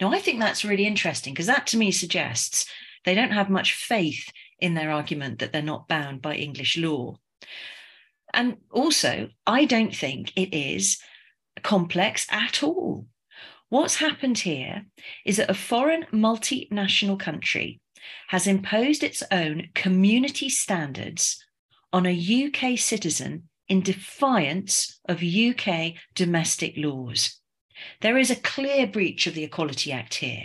Now, 0.00 0.12
I 0.12 0.18
think 0.18 0.40
that's 0.40 0.64
really 0.64 0.86
interesting 0.86 1.32
because 1.32 1.46
that 1.46 1.66
to 1.68 1.76
me 1.76 1.90
suggests 1.90 2.66
they 3.04 3.14
don't 3.14 3.30
have 3.30 3.50
much 3.50 3.74
faith 3.74 4.30
in 4.58 4.74
their 4.74 4.90
argument 4.90 5.38
that 5.38 5.52
they're 5.52 5.62
not 5.62 5.88
bound 5.88 6.22
by 6.22 6.34
English 6.34 6.76
law. 6.76 7.16
And 8.34 8.56
also, 8.70 9.28
I 9.46 9.64
don't 9.64 9.94
think 9.94 10.32
it 10.36 10.54
is 10.54 10.98
complex 11.62 12.26
at 12.30 12.62
all. 12.62 13.06
What's 13.68 13.96
happened 13.96 14.38
here 14.38 14.86
is 15.24 15.36
that 15.36 15.50
a 15.50 15.54
foreign 15.54 16.04
multinational 16.12 17.18
country 17.18 17.80
has 18.28 18.46
imposed 18.46 19.02
its 19.02 19.22
own 19.30 19.68
community 19.74 20.48
standards 20.48 21.44
on 21.92 22.06
a 22.06 22.46
UK 22.46 22.78
citizen 22.78 23.48
in 23.68 23.80
defiance 23.80 25.00
of 25.08 25.22
UK 25.22 25.94
domestic 26.14 26.74
laws. 26.76 27.40
There 28.00 28.18
is 28.18 28.30
a 28.30 28.36
clear 28.36 28.86
breach 28.86 29.26
of 29.26 29.34
the 29.34 29.44
Equality 29.44 29.92
Act 29.92 30.14
here 30.14 30.44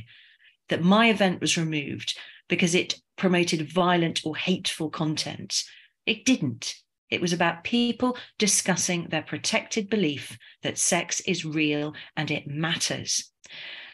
that 0.70 0.84
my 0.84 1.10
event 1.10 1.42
was 1.42 1.58
removed 1.58 2.18
because 2.48 2.76
it 2.76 2.96
promoted 3.18 3.72
violent 3.72 4.22
or 4.26 4.36
hateful 4.36 4.90
content. 4.90 5.64
It 6.06 6.26
didn't. 6.26 6.76
It 7.10 7.22
was 7.22 7.34
about 7.34 7.64
people 7.64 8.18
discussing 8.38 9.08
their 9.08 9.22
protected 9.22 9.90
belief 9.90 10.38
that 10.62 10.78
sex 10.78 11.22
is 11.22 11.46
real 11.46 11.94
and 12.16 12.30
it 12.30 12.48
matters. 12.48 13.32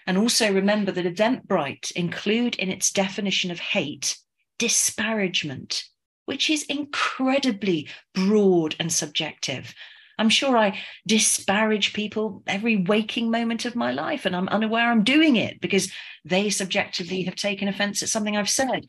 And 0.05 0.17
also 0.17 0.51
remember 0.51 0.91
that 0.91 1.05
Eventbrite 1.05 1.91
include 1.93 2.55
in 2.55 2.69
its 2.69 2.91
definition 2.91 3.51
of 3.51 3.59
hate 3.59 4.17
disparagement, 4.59 5.83
which 6.25 6.49
is 6.49 6.63
incredibly 6.63 7.87
broad 8.13 8.75
and 8.79 8.91
subjective. 8.91 9.73
I'm 10.17 10.29
sure 10.29 10.57
I 10.57 10.79
disparage 11.07 11.93
people 11.93 12.43
every 12.45 12.77
waking 12.77 13.31
moment 13.31 13.65
of 13.65 13.75
my 13.75 13.91
life, 13.91 14.25
and 14.25 14.35
I'm 14.35 14.47
unaware 14.49 14.91
I'm 14.91 15.03
doing 15.03 15.37
it 15.37 15.59
because 15.59 15.91
they 16.23 16.49
subjectively 16.49 17.23
have 17.23 17.35
taken 17.35 17.67
offense 17.67 18.03
at 18.03 18.09
something 18.09 18.37
I've 18.37 18.49
said. 18.49 18.85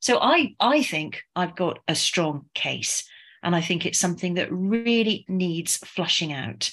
So 0.00 0.18
I, 0.20 0.54
I 0.60 0.82
think 0.82 1.22
I've 1.34 1.56
got 1.56 1.80
a 1.88 1.94
strong 1.94 2.46
case, 2.54 3.04
and 3.42 3.56
I 3.56 3.60
think 3.60 3.84
it's 3.84 3.98
something 3.98 4.34
that 4.34 4.52
really 4.52 5.24
needs 5.28 5.76
flushing 5.78 6.32
out. 6.32 6.70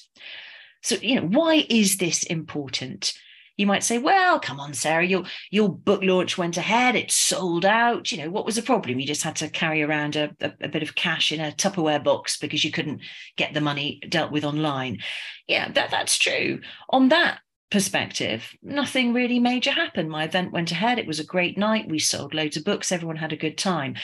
So, 0.83 0.95
you 0.95 1.15
know, 1.15 1.27
why 1.27 1.65
is 1.69 1.97
this 1.97 2.23
important? 2.23 3.13
You 3.59 3.67
might 3.67 3.83
say, 3.83 3.97
well, 3.97 4.39
come 4.39 4.57
on, 4.57 4.73
Sarah, 4.73 5.05
your, 5.05 5.25
your 5.51 5.67
book 5.67 6.01
launch 6.01 6.37
went 6.37 6.55
ahead, 6.55 6.95
it 6.95 7.11
sold 7.11 7.65
out. 7.65 8.09
You 8.09 8.19
know, 8.19 8.29
what 8.29 8.45
was 8.45 8.55
the 8.55 8.61
problem? 8.61 9.01
You 9.01 9.05
just 9.05 9.23
had 9.23 9.35
to 9.35 9.49
carry 9.49 9.83
around 9.83 10.15
a, 10.15 10.33
a, 10.39 10.53
a, 10.61 10.69
bit 10.69 10.81
of 10.81 10.95
cash 10.95 11.33
in 11.33 11.41
a 11.41 11.51
Tupperware 11.51 12.01
box 12.01 12.37
because 12.37 12.63
you 12.63 12.71
couldn't 12.71 13.01
get 13.35 13.53
the 13.53 13.59
money 13.59 13.99
dealt 14.07 14.31
with 14.31 14.45
online. 14.45 14.99
Yeah, 15.45 15.69
that, 15.73 15.91
that's 15.91 16.17
true. 16.17 16.61
On 16.89 17.09
that 17.09 17.39
perspective, 17.69 18.55
nothing 18.63 19.11
really 19.11 19.39
major 19.39 19.71
happened. 19.71 20.09
My 20.09 20.23
event 20.23 20.53
went 20.53 20.71
ahead. 20.71 20.97
It 20.97 21.07
was 21.07 21.19
a 21.19 21.25
great 21.25 21.57
night. 21.57 21.89
We 21.89 21.99
sold 21.99 22.33
loads 22.33 22.55
of 22.55 22.63
books. 22.63 22.93
Everyone 22.93 23.17
had 23.17 23.33
a 23.33 23.37
good 23.37 23.57
time. 23.57 23.95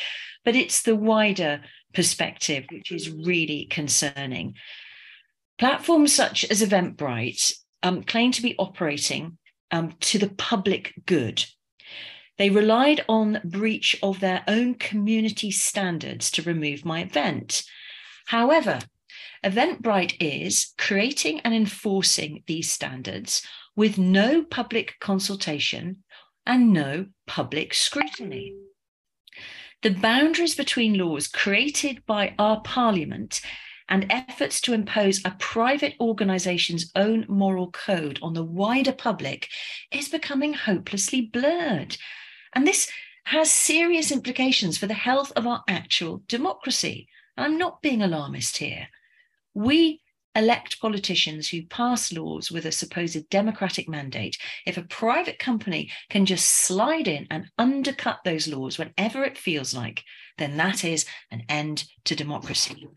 But 0.44 0.58
it's 0.58 0.82
the 0.82 0.98
wider 0.98 1.62
perspective 1.94 2.66
which 2.70 2.92
is 2.92 3.10
really 3.10 3.68
concerning. 3.72 4.56
Platforms 5.58 6.12
such 6.12 6.44
as 6.44 6.62
Eventbrite 6.62 7.54
um, 7.84 8.04
claim 8.04 8.34
to 8.34 8.42
be 8.42 8.56
operating 8.60 9.38
um, 9.72 9.94
to 10.02 10.20
the 10.20 10.30
public 10.30 10.94
good. 11.06 11.46
They 12.38 12.50
relied 12.50 13.06
on 13.08 13.42
breach 13.46 13.98
of 14.04 14.20
their 14.20 14.44
own 14.48 14.76
community 14.76 15.52
standards 15.52 16.30
to 16.32 16.42
remove 16.42 16.84
my 16.86 17.02
event. 17.02 17.64
However, 18.28 18.80
Eventbrite 19.44 20.16
is 20.20 20.74
creating 20.78 21.40
and 21.42 21.54
enforcing 21.54 22.44
these 22.48 22.72
standards 22.72 23.46
with 23.76 23.98
no 23.98 24.44
public 24.44 24.96
consultation 25.00 26.04
and 26.46 26.74
no 26.74 27.06
public 27.28 27.74
scrutiny. 27.74 28.56
The 29.82 29.92
boundaries 29.92 30.56
between 30.56 30.98
laws 30.98 31.28
created 31.28 32.06
by 32.06 32.34
our 32.40 32.62
parliament 32.62 33.42
and 33.90 34.08
efforts 34.10 34.60
to 34.62 34.74
impose 34.74 35.24
a 35.24 35.36
private 35.40 35.94
organization's 36.00 36.92
own 36.96 37.26
moral 37.28 37.72
code 37.72 38.20
on 38.22 38.34
the 38.34 38.44
wider 38.44 38.94
public 38.94 39.50
is 39.92 40.10
becoming 40.10 40.54
hopelessly 40.54 41.22
blurred. 41.22 41.98
And 42.54 42.66
this 42.68 42.90
has 43.26 43.52
serious 43.52 44.12
implications 44.12 44.78
for 44.78 44.88
the 44.88 44.94
health 44.94 45.32
of 45.36 45.48
our 45.48 45.64
actual 45.68 46.24
democracy. 46.28 47.08
I'm 47.38 47.58
not 47.58 47.82
being 47.82 48.02
alarmist 48.02 48.58
here. 48.58 48.88
We 49.54 50.02
elect 50.36 50.82
politicians 50.82 51.48
who 51.48 51.66
pass 51.66 52.12
laws 52.12 52.52
with 52.52 52.66
a 52.66 52.72
supposed 52.72 53.30
democratic 53.30 53.88
mandate, 53.88 54.38
if 54.66 54.78
a 54.78 54.84
private 54.84 55.40
company 55.40 55.90
can 56.10 56.26
just 56.26 56.46
slide 56.46 57.08
in 57.08 57.26
and 57.32 57.50
undercut 57.58 58.20
those 58.26 58.48
laws 58.48 58.78
whenever 58.78 59.24
it 59.24 59.38
feels 59.38 59.74
like, 59.74 60.04
then 60.38 60.58
that 60.58 60.84
is 60.84 61.06
an 61.32 61.44
end 61.48 61.86
to 62.04 62.16
democracy. 62.16 62.88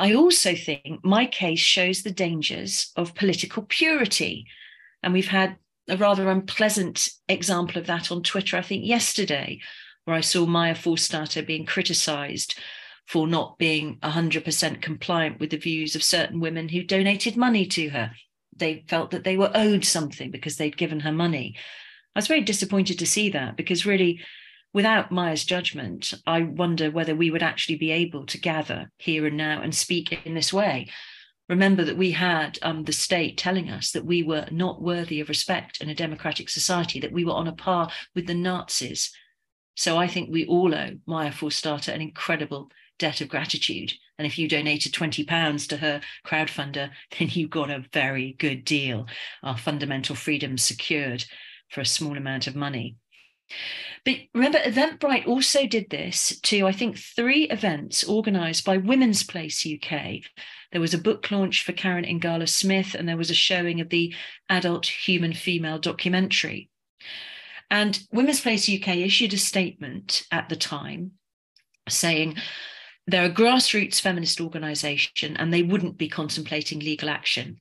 I 0.00 0.14
also 0.14 0.54
think 0.54 1.04
my 1.04 1.26
case 1.26 1.60
shows 1.60 2.02
the 2.02 2.10
dangers 2.10 2.90
of 2.96 3.14
political 3.14 3.64
purity. 3.68 4.46
And 5.02 5.12
we've 5.12 5.28
had 5.28 5.56
a 5.90 5.98
rather 5.98 6.30
unpleasant 6.30 7.10
example 7.28 7.78
of 7.78 7.86
that 7.88 8.10
on 8.10 8.22
Twitter, 8.22 8.56
I 8.56 8.62
think 8.62 8.86
yesterday, 8.86 9.60
where 10.06 10.16
I 10.16 10.22
saw 10.22 10.46
Maya 10.46 10.74
Forstater 10.74 11.46
being 11.46 11.66
criticized 11.66 12.58
for 13.06 13.28
not 13.28 13.58
being 13.58 13.98
100% 13.98 14.80
compliant 14.80 15.38
with 15.38 15.50
the 15.50 15.58
views 15.58 15.94
of 15.94 16.02
certain 16.02 16.40
women 16.40 16.70
who 16.70 16.82
donated 16.82 17.36
money 17.36 17.66
to 17.66 17.90
her. 17.90 18.12
They 18.56 18.86
felt 18.88 19.10
that 19.10 19.24
they 19.24 19.36
were 19.36 19.52
owed 19.54 19.84
something 19.84 20.30
because 20.30 20.56
they'd 20.56 20.78
given 20.78 21.00
her 21.00 21.12
money. 21.12 21.56
I 22.16 22.20
was 22.20 22.26
very 22.26 22.40
disappointed 22.40 22.98
to 23.00 23.06
see 23.06 23.28
that 23.30 23.54
because 23.54 23.84
really 23.84 24.20
without 24.72 25.12
Maya's 25.12 25.44
judgment, 25.44 26.14
I 26.26 26.42
wonder 26.42 26.90
whether 26.90 27.14
we 27.14 27.30
would 27.30 27.42
actually 27.42 27.76
be 27.76 27.90
able 27.90 28.26
to 28.26 28.38
gather 28.38 28.90
here 28.98 29.26
and 29.26 29.36
now 29.36 29.62
and 29.62 29.74
speak 29.74 30.12
in 30.24 30.34
this 30.34 30.52
way. 30.52 30.88
Remember 31.48 31.84
that 31.84 31.96
we 31.96 32.12
had 32.12 32.58
um, 32.62 32.84
the 32.84 32.92
state 32.92 33.36
telling 33.36 33.70
us 33.70 33.90
that 33.90 34.04
we 34.04 34.22
were 34.22 34.46
not 34.52 34.80
worthy 34.80 35.20
of 35.20 35.28
respect 35.28 35.80
in 35.80 35.90
a 35.90 35.94
democratic 35.94 36.48
society, 36.48 37.00
that 37.00 37.12
we 37.12 37.24
were 37.24 37.32
on 37.32 37.48
a 37.48 37.52
par 37.52 37.90
with 38.14 38.28
the 38.28 38.34
Nazis. 38.34 39.12
So 39.74 39.96
I 39.96 40.06
think 40.06 40.30
we 40.30 40.46
all 40.46 40.72
owe 40.74 40.92
Maya 41.06 41.32
Forstater 41.32 41.92
an 41.92 42.00
incredible 42.00 42.70
debt 43.00 43.20
of 43.20 43.28
gratitude. 43.28 43.92
And 44.16 44.26
if 44.26 44.38
you 44.38 44.46
donated 44.46 44.92
£20 44.92 45.68
to 45.68 45.76
her 45.78 46.00
crowdfunder, 46.24 46.90
then 47.18 47.28
you 47.30 47.48
got 47.48 47.70
a 47.70 47.84
very 47.92 48.36
good 48.38 48.64
deal. 48.64 49.06
Our 49.42 49.58
fundamental 49.58 50.14
freedoms 50.14 50.62
secured 50.62 51.24
for 51.70 51.80
a 51.80 51.86
small 51.86 52.16
amount 52.16 52.46
of 52.46 52.54
money. 52.54 52.96
But 54.04 54.16
remember, 54.34 54.58
Eventbrite 54.58 55.26
also 55.26 55.66
did 55.66 55.90
this 55.90 56.38
to, 56.40 56.66
I 56.66 56.72
think, 56.72 56.96
three 56.96 57.44
events 57.44 58.08
organised 58.08 58.64
by 58.64 58.78
Women's 58.78 59.22
Place 59.22 59.66
UK. 59.66 60.22
There 60.72 60.80
was 60.80 60.94
a 60.94 60.98
book 60.98 61.30
launch 61.30 61.64
for 61.64 61.72
Karen 61.72 62.04
Ingala 62.04 62.48
Smith, 62.48 62.94
and 62.94 63.08
there 63.08 63.16
was 63.16 63.30
a 63.30 63.34
showing 63.34 63.80
of 63.80 63.90
the 63.90 64.14
adult 64.48 64.86
human 64.86 65.34
female 65.34 65.78
documentary. 65.78 66.70
And 67.70 68.00
Women's 68.10 68.40
Place 68.40 68.68
UK 68.68 68.96
issued 68.96 69.32
a 69.34 69.38
statement 69.38 70.26
at 70.32 70.48
the 70.48 70.56
time 70.56 71.12
saying 71.88 72.36
they're 73.06 73.26
a 73.26 73.30
grassroots 73.30 74.00
feminist 74.00 74.40
organisation 74.40 75.36
and 75.36 75.52
they 75.52 75.62
wouldn't 75.62 75.98
be 75.98 76.08
contemplating 76.08 76.80
legal 76.80 77.10
action. 77.10 77.60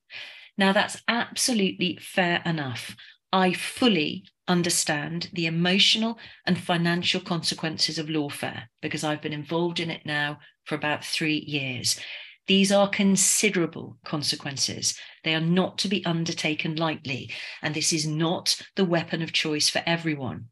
Now, 0.57 0.73
that's 0.73 1.01
absolutely 1.07 1.97
fair 2.01 2.41
enough. 2.45 2.95
I 3.31 3.53
fully 3.53 4.25
understand 4.49 5.29
the 5.33 5.45
emotional 5.45 6.17
and 6.45 6.59
financial 6.59 7.21
consequences 7.21 7.97
of 7.97 8.07
lawfare 8.07 8.63
because 8.81 9.03
I've 9.03 9.21
been 9.21 9.33
involved 9.33 9.79
in 9.79 9.89
it 9.89 10.05
now 10.05 10.39
for 10.65 10.75
about 10.75 11.05
three 11.05 11.37
years. 11.47 11.99
These 12.47 12.71
are 12.71 12.89
considerable 12.89 13.97
consequences. 14.03 14.99
They 15.23 15.35
are 15.35 15.39
not 15.39 15.77
to 15.79 15.87
be 15.87 16.03
undertaken 16.03 16.75
lightly, 16.75 17.31
and 17.61 17.75
this 17.75 17.93
is 17.93 18.07
not 18.07 18.59
the 18.75 18.85
weapon 18.85 19.21
of 19.21 19.31
choice 19.31 19.69
for 19.69 19.83
everyone. 19.85 20.45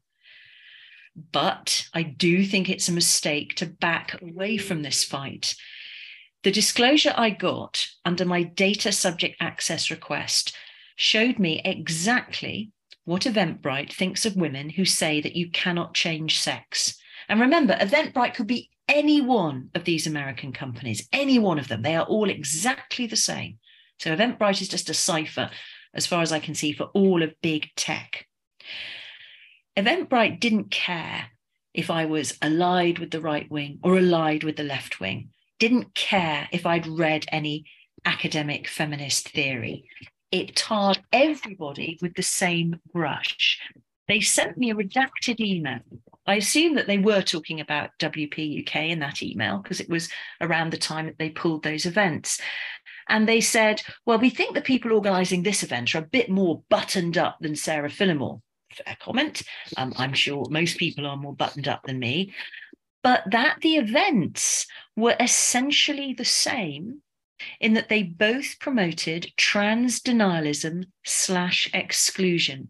But 1.32 1.88
I 1.92 2.04
do 2.04 2.44
think 2.44 2.68
it's 2.68 2.88
a 2.88 2.92
mistake 2.92 3.56
to 3.56 3.66
back 3.66 4.22
away 4.22 4.58
from 4.58 4.82
this 4.82 5.02
fight. 5.02 5.56
The 6.44 6.52
disclosure 6.52 7.12
I 7.16 7.30
got 7.30 7.88
under 8.04 8.24
my 8.24 8.44
data 8.44 8.92
subject 8.92 9.36
access 9.40 9.90
request 9.90 10.54
showed 10.94 11.40
me 11.40 11.60
exactly 11.64 12.70
what 13.08 13.22
Eventbrite 13.22 13.90
thinks 13.90 14.26
of 14.26 14.36
women 14.36 14.68
who 14.68 14.84
say 14.84 15.18
that 15.18 15.34
you 15.34 15.50
cannot 15.50 15.94
change 15.94 16.38
sex. 16.38 16.98
And 17.26 17.40
remember, 17.40 17.72
Eventbrite 17.72 18.34
could 18.34 18.46
be 18.46 18.68
any 18.86 19.22
one 19.22 19.70
of 19.74 19.84
these 19.84 20.06
American 20.06 20.52
companies, 20.52 21.08
any 21.10 21.38
one 21.38 21.58
of 21.58 21.68
them. 21.68 21.80
They 21.80 21.96
are 21.96 22.04
all 22.04 22.28
exactly 22.28 23.06
the 23.06 23.16
same. 23.16 23.60
So 23.98 24.14
Eventbrite 24.14 24.60
is 24.60 24.68
just 24.68 24.90
a 24.90 24.94
cipher, 24.94 25.48
as 25.94 26.06
far 26.06 26.20
as 26.20 26.32
I 26.32 26.38
can 26.38 26.54
see, 26.54 26.72
for 26.72 26.84
all 26.92 27.22
of 27.22 27.32
big 27.40 27.68
tech. 27.76 28.26
Eventbrite 29.74 30.38
didn't 30.38 30.70
care 30.70 31.28
if 31.72 31.88
I 31.88 32.04
was 32.04 32.36
allied 32.42 32.98
with 32.98 33.10
the 33.10 33.22
right 33.22 33.50
wing 33.50 33.78
or 33.82 33.96
allied 33.96 34.44
with 34.44 34.56
the 34.56 34.64
left 34.64 35.00
wing, 35.00 35.30
didn't 35.58 35.94
care 35.94 36.46
if 36.52 36.66
I'd 36.66 36.86
read 36.86 37.24
any 37.32 37.64
academic 38.04 38.68
feminist 38.68 39.30
theory 39.30 39.86
it 40.30 40.56
tarred 40.56 41.00
everybody 41.12 41.98
with 42.00 42.14
the 42.14 42.22
same 42.22 42.80
brush. 42.92 43.60
They 44.06 44.20
sent 44.20 44.56
me 44.56 44.70
a 44.70 44.74
redacted 44.74 45.40
email. 45.40 45.80
I 46.26 46.36
assume 46.36 46.74
that 46.74 46.86
they 46.86 46.98
were 46.98 47.22
talking 47.22 47.60
about 47.60 47.90
WP 47.98 48.66
UK 48.66 48.76
in 48.84 48.98
that 49.00 49.22
email 49.22 49.58
because 49.58 49.80
it 49.80 49.88
was 49.88 50.10
around 50.40 50.72
the 50.72 50.78
time 50.78 51.06
that 51.06 51.18
they 51.18 51.30
pulled 51.30 51.62
those 51.62 51.86
events. 51.86 52.40
And 53.08 53.26
they 53.26 53.40
said, 53.40 53.82
well, 54.04 54.18
we 54.18 54.28
think 54.28 54.54
the 54.54 54.60
people 54.60 54.92
organising 54.92 55.42
this 55.42 55.62
event 55.62 55.94
are 55.94 55.98
a 55.98 56.02
bit 56.02 56.28
more 56.28 56.62
buttoned 56.68 57.16
up 57.16 57.38
than 57.40 57.56
Sarah 57.56 57.88
Phillimore. 57.88 58.40
Fair 58.72 58.96
comment. 59.00 59.42
Um, 59.78 59.94
I'm 59.96 60.12
sure 60.12 60.46
most 60.50 60.76
people 60.76 61.06
are 61.06 61.16
more 61.16 61.34
buttoned 61.34 61.68
up 61.68 61.84
than 61.84 61.98
me. 61.98 62.34
But 63.02 63.22
that 63.30 63.58
the 63.62 63.76
events 63.76 64.66
were 64.96 65.16
essentially 65.18 66.12
the 66.12 66.24
same 66.24 67.00
in 67.60 67.74
that 67.74 67.88
they 67.88 68.02
both 68.02 68.58
promoted 68.58 69.32
trans 69.36 70.00
denialism 70.00 70.84
slash 71.04 71.70
exclusion. 71.72 72.68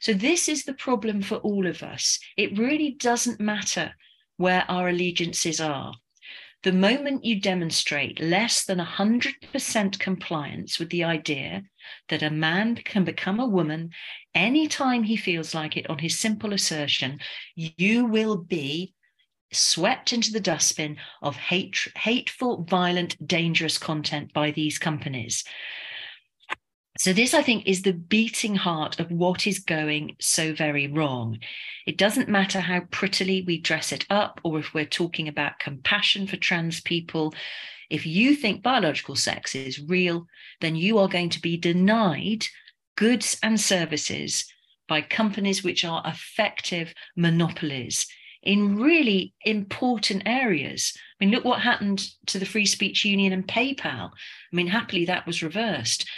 So, 0.00 0.12
this 0.12 0.48
is 0.48 0.64
the 0.64 0.74
problem 0.74 1.22
for 1.22 1.36
all 1.36 1.66
of 1.66 1.82
us. 1.82 2.18
It 2.36 2.58
really 2.58 2.92
doesn't 2.92 3.40
matter 3.40 3.94
where 4.36 4.64
our 4.68 4.88
allegiances 4.88 5.60
are. 5.60 5.92
The 6.62 6.72
moment 6.72 7.24
you 7.24 7.40
demonstrate 7.40 8.20
less 8.20 8.64
than 8.64 8.78
100% 8.78 9.98
compliance 10.00 10.80
with 10.80 10.90
the 10.90 11.04
idea 11.04 11.62
that 12.08 12.24
a 12.24 12.30
man 12.30 12.74
can 12.74 13.04
become 13.04 13.38
a 13.38 13.46
woman 13.46 13.90
anytime 14.34 15.04
he 15.04 15.16
feels 15.16 15.54
like 15.54 15.76
it 15.76 15.88
on 15.88 15.98
his 15.98 16.18
simple 16.18 16.52
assertion, 16.52 17.20
you 17.54 18.06
will 18.06 18.36
be 18.36 18.95
swept 19.52 20.12
into 20.12 20.32
the 20.32 20.40
dustbin 20.40 20.96
of 21.22 21.36
hate, 21.36 21.88
hateful, 21.96 22.64
violent, 22.64 23.26
dangerous 23.26 23.78
content 23.78 24.32
by 24.32 24.50
these 24.50 24.78
companies. 24.78 25.44
So, 26.98 27.12
this, 27.12 27.34
I 27.34 27.42
think, 27.42 27.66
is 27.66 27.82
the 27.82 27.92
beating 27.92 28.54
heart 28.54 28.98
of 28.98 29.10
what 29.10 29.46
is 29.46 29.58
going 29.58 30.16
so 30.18 30.54
very 30.54 30.88
wrong. 30.88 31.38
It 31.86 31.98
doesn't 31.98 32.28
matter 32.28 32.60
how 32.60 32.80
prettily 32.90 33.42
we 33.42 33.60
dress 33.60 33.92
it 33.92 34.06
up, 34.08 34.40
or 34.42 34.58
if 34.58 34.72
we're 34.72 34.86
talking 34.86 35.28
about 35.28 35.58
compassion 35.58 36.26
for 36.26 36.36
trans 36.36 36.80
people. 36.80 37.34
If 37.90 38.06
you 38.06 38.34
think 38.34 38.62
biological 38.62 39.14
sex 39.14 39.54
is 39.54 39.78
real, 39.78 40.26
then 40.60 40.74
you 40.74 40.98
are 40.98 41.08
going 41.08 41.28
to 41.30 41.40
be 41.40 41.56
denied 41.58 42.46
goods 42.96 43.38
and 43.42 43.60
services 43.60 44.50
by 44.88 45.02
companies 45.02 45.62
which 45.62 45.84
are 45.84 46.02
effective 46.06 46.94
monopolies 47.14 48.06
in 48.46 48.76
really 48.76 49.34
important 49.44 50.22
areas. 50.24 50.92
I 50.96 51.24
mean, 51.24 51.34
look 51.34 51.44
what 51.44 51.60
happened 51.60 52.08
to 52.26 52.38
the 52.38 52.46
Free 52.46 52.64
Speech 52.64 53.04
Union 53.04 53.32
and 53.32 53.46
PayPal. 53.46 54.10
I 54.12 54.56
mean, 54.56 54.68
happily 54.68 55.04
that 55.04 55.26
was 55.26 55.42
reversed. 55.42 56.08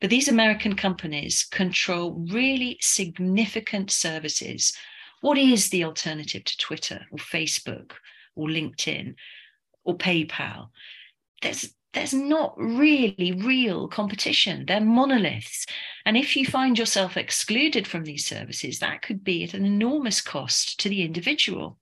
But 0.00 0.10
these 0.10 0.28
American 0.28 0.76
companies 0.76 1.44
control 1.50 2.24
really 2.30 2.76
significant 2.82 3.90
services. 3.90 4.74
What 5.22 5.38
is 5.38 5.70
the 5.70 5.84
alternative 5.84 6.44
to 6.44 6.56
Twitter 6.58 7.06
or 7.10 7.18
Facebook 7.18 7.92
or 8.36 8.48
LinkedIn 8.48 9.14
or 9.82 9.96
PayPal? 9.96 10.68
There's 11.40 11.74
there's 11.98 12.14
not 12.14 12.54
really 12.56 13.32
real 13.44 13.88
competition. 13.88 14.64
They're 14.66 14.80
monoliths. 14.80 15.66
And 16.06 16.16
if 16.16 16.36
you 16.36 16.46
find 16.46 16.78
yourself 16.78 17.16
excluded 17.16 17.88
from 17.88 18.04
these 18.04 18.24
services, 18.24 18.78
that 18.78 19.02
could 19.02 19.24
be 19.24 19.42
at 19.42 19.54
an 19.54 19.64
enormous 19.64 20.20
cost 20.20 20.78
to 20.80 20.88
the 20.88 21.02
individual. 21.02 21.76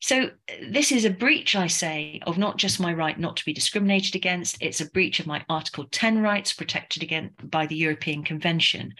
So, 0.00 0.30
this 0.60 0.90
is 0.90 1.04
a 1.04 1.10
breach, 1.10 1.54
I 1.54 1.68
say, 1.68 2.20
of 2.26 2.36
not 2.36 2.58
just 2.58 2.80
my 2.80 2.92
right 2.92 3.18
not 3.18 3.36
to 3.36 3.44
be 3.44 3.54
discriminated 3.54 4.16
against, 4.16 4.58
it's 4.60 4.80
a 4.80 4.90
breach 4.90 5.20
of 5.20 5.26
my 5.26 5.44
Article 5.48 5.84
10 5.90 6.20
rights 6.20 6.52
protected 6.52 7.04
again 7.04 7.30
by 7.42 7.66
the 7.66 7.76
European 7.76 8.24
Convention. 8.24 8.94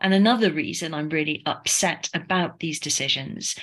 And 0.00 0.14
another 0.14 0.52
reason 0.52 0.94
I'm 0.94 1.08
really 1.08 1.42
upset 1.44 2.08
about 2.14 2.60
these 2.60 2.78
decisions 2.78 3.56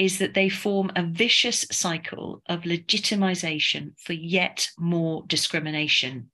is 0.00 0.16
that 0.16 0.32
they 0.32 0.48
form 0.48 0.90
a 0.96 1.04
vicious 1.04 1.66
cycle 1.70 2.42
of 2.48 2.62
legitimization 2.62 3.92
for 3.98 4.14
yet 4.14 4.70
more 4.78 5.22
discrimination. 5.26 6.30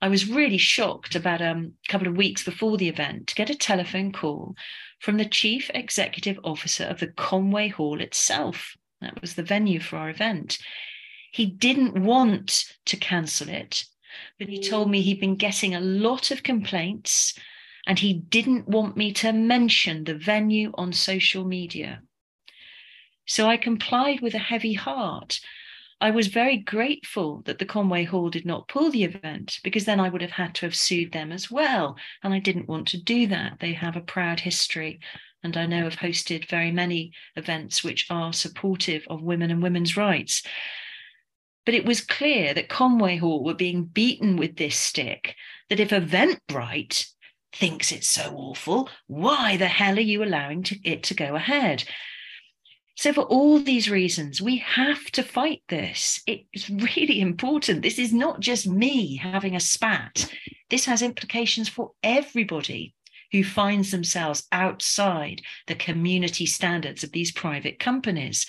I 0.00 0.08
was 0.08 0.28
really 0.28 0.58
shocked 0.58 1.14
about 1.14 1.40
um, 1.40 1.74
a 1.86 1.92
couple 1.92 2.08
of 2.08 2.16
weeks 2.16 2.44
before 2.44 2.76
the 2.76 2.88
event 2.88 3.28
to 3.28 3.36
get 3.36 3.50
a 3.50 3.54
telephone 3.54 4.10
call 4.10 4.56
from 4.98 5.16
the 5.16 5.24
chief 5.24 5.70
executive 5.72 6.40
officer 6.42 6.82
of 6.82 6.98
the 6.98 7.06
Conway 7.06 7.68
Hall 7.68 8.00
itself. 8.00 8.76
That 9.00 9.20
was 9.20 9.34
the 9.34 9.44
venue 9.44 9.78
for 9.78 9.96
our 9.96 10.10
event. 10.10 10.58
He 11.30 11.46
didn't 11.46 12.02
want 12.02 12.64
to 12.86 12.96
cancel 12.96 13.48
it, 13.48 13.84
but 14.40 14.48
he 14.48 14.60
told 14.60 14.90
me 14.90 15.02
he'd 15.02 15.20
been 15.20 15.36
getting 15.36 15.76
a 15.76 15.80
lot 15.80 16.32
of 16.32 16.42
complaints 16.42 17.38
and 17.86 18.00
he 18.00 18.12
didn't 18.12 18.66
want 18.66 18.96
me 18.96 19.12
to 19.12 19.32
mention 19.32 20.02
the 20.02 20.16
venue 20.16 20.72
on 20.74 20.92
social 20.92 21.44
media. 21.44 22.02
So 23.26 23.48
I 23.48 23.56
complied 23.56 24.20
with 24.20 24.34
a 24.34 24.38
heavy 24.38 24.74
heart. 24.74 25.40
I 26.00 26.10
was 26.10 26.26
very 26.26 26.56
grateful 26.56 27.42
that 27.42 27.60
the 27.60 27.64
Conway 27.64 28.04
Hall 28.04 28.28
did 28.28 28.44
not 28.44 28.66
pull 28.66 28.90
the 28.90 29.04
event 29.04 29.60
because 29.62 29.84
then 29.84 30.00
I 30.00 30.08
would 30.08 30.20
have 30.20 30.32
had 30.32 30.54
to 30.56 30.66
have 30.66 30.74
sued 30.74 31.12
them 31.12 31.30
as 31.30 31.48
well. 31.48 31.96
And 32.24 32.34
I 32.34 32.40
didn't 32.40 32.68
want 32.68 32.88
to 32.88 33.00
do 33.00 33.28
that. 33.28 33.60
They 33.60 33.72
have 33.74 33.96
a 33.96 34.00
proud 34.00 34.40
history. 34.40 34.98
And 35.44 35.56
I 35.56 35.66
know 35.66 35.84
have 35.84 35.96
hosted 35.96 36.48
very 36.48 36.72
many 36.72 37.12
events 37.36 37.84
which 37.84 38.06
are 38.10 38.32
supportive 38.32 39.04
of 39.08 39.22
women 39.22 39.50
and 39.50 39.62
women's 39.62 39.96
rights. 39.96 40.42
But 41.64 41.74
it 41.74 41.84
was 41.84 42.00
clear 42.00 42.52
that 42.54 42.68
Conway 42.68 43.18
Hall 43.18 43.44
were 43.44 43.54
being 43.54 43.84
beaten 43.84 44.36
with 44.36 44.56
this 44.56 44.76
stick, 44.76 45.36
that 45.68 45.78
if 45.78 45.90
Eventbrite 45.90 47.06
thinks 47.52 47.92
it's 47.92 48.08
so 48.08 48.34
awful, 48.36 48.88
why 49.06 49.56
the 49.56 49.68
hell 49.68 49.96
are 49.96 50.00
you 50.00 50.24
allowing 50.24 50.64
to, 50.64 50.80
it 50.82 51.04
to 51.04 51.14
go 51.14 51.36
ahead? 51.36 51.84
So, 52.94 53.12
for 53.12 53.22
all 53.22 53.58
these 53.58 53.90
reasons, 53.90 54.42
we 54.42 54.58
have 54.58 55.04
to 55.12 55.22
fight 55.22 55.62
this. 55.68 56.22
It's 56.26 56.68
really 56.68 57.20
important. 57.20 57.82
This 57.82 57.98
is 57.98 58.12
not 58.12 58.40
just 58.40 58.66
me 58.66 59.16
having 59.16 59.56
a 59.56 59.60
spat, 59.60 60.30
this 60.68 60.84
has 60.84 61.02
implications 61.02 61.68
for 61.68 61.92
everybody 62.02 62.94
who 63.30 63.44
finds 63.44 63.90
themselves 63.90 64.46
outside 64.52 65.40
the 65.66 65.74
community 65.74 66.44
standards 66.44 67.02
of 67.02 67.12
these 67.12 67.32
private 67.32 67.78
companies. 67.78 68.46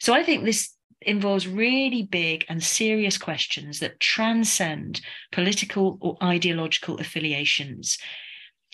So, 0.00 0.14
I 0.14 0.22
think 0.22 0.44
this 0.44 0.72
involves 1.02 1.46
really 1.46 2.04
big 2.04 2.44
and 2.48 2.62
serious 2.62 3.18
questions 3.18 3.80
that 3.80 4.00
transcend 4.00 5.00
political 5.32 5.98
or 6.00 6.16
ideological 6.22 6.98
affiliations. 6.98 7.98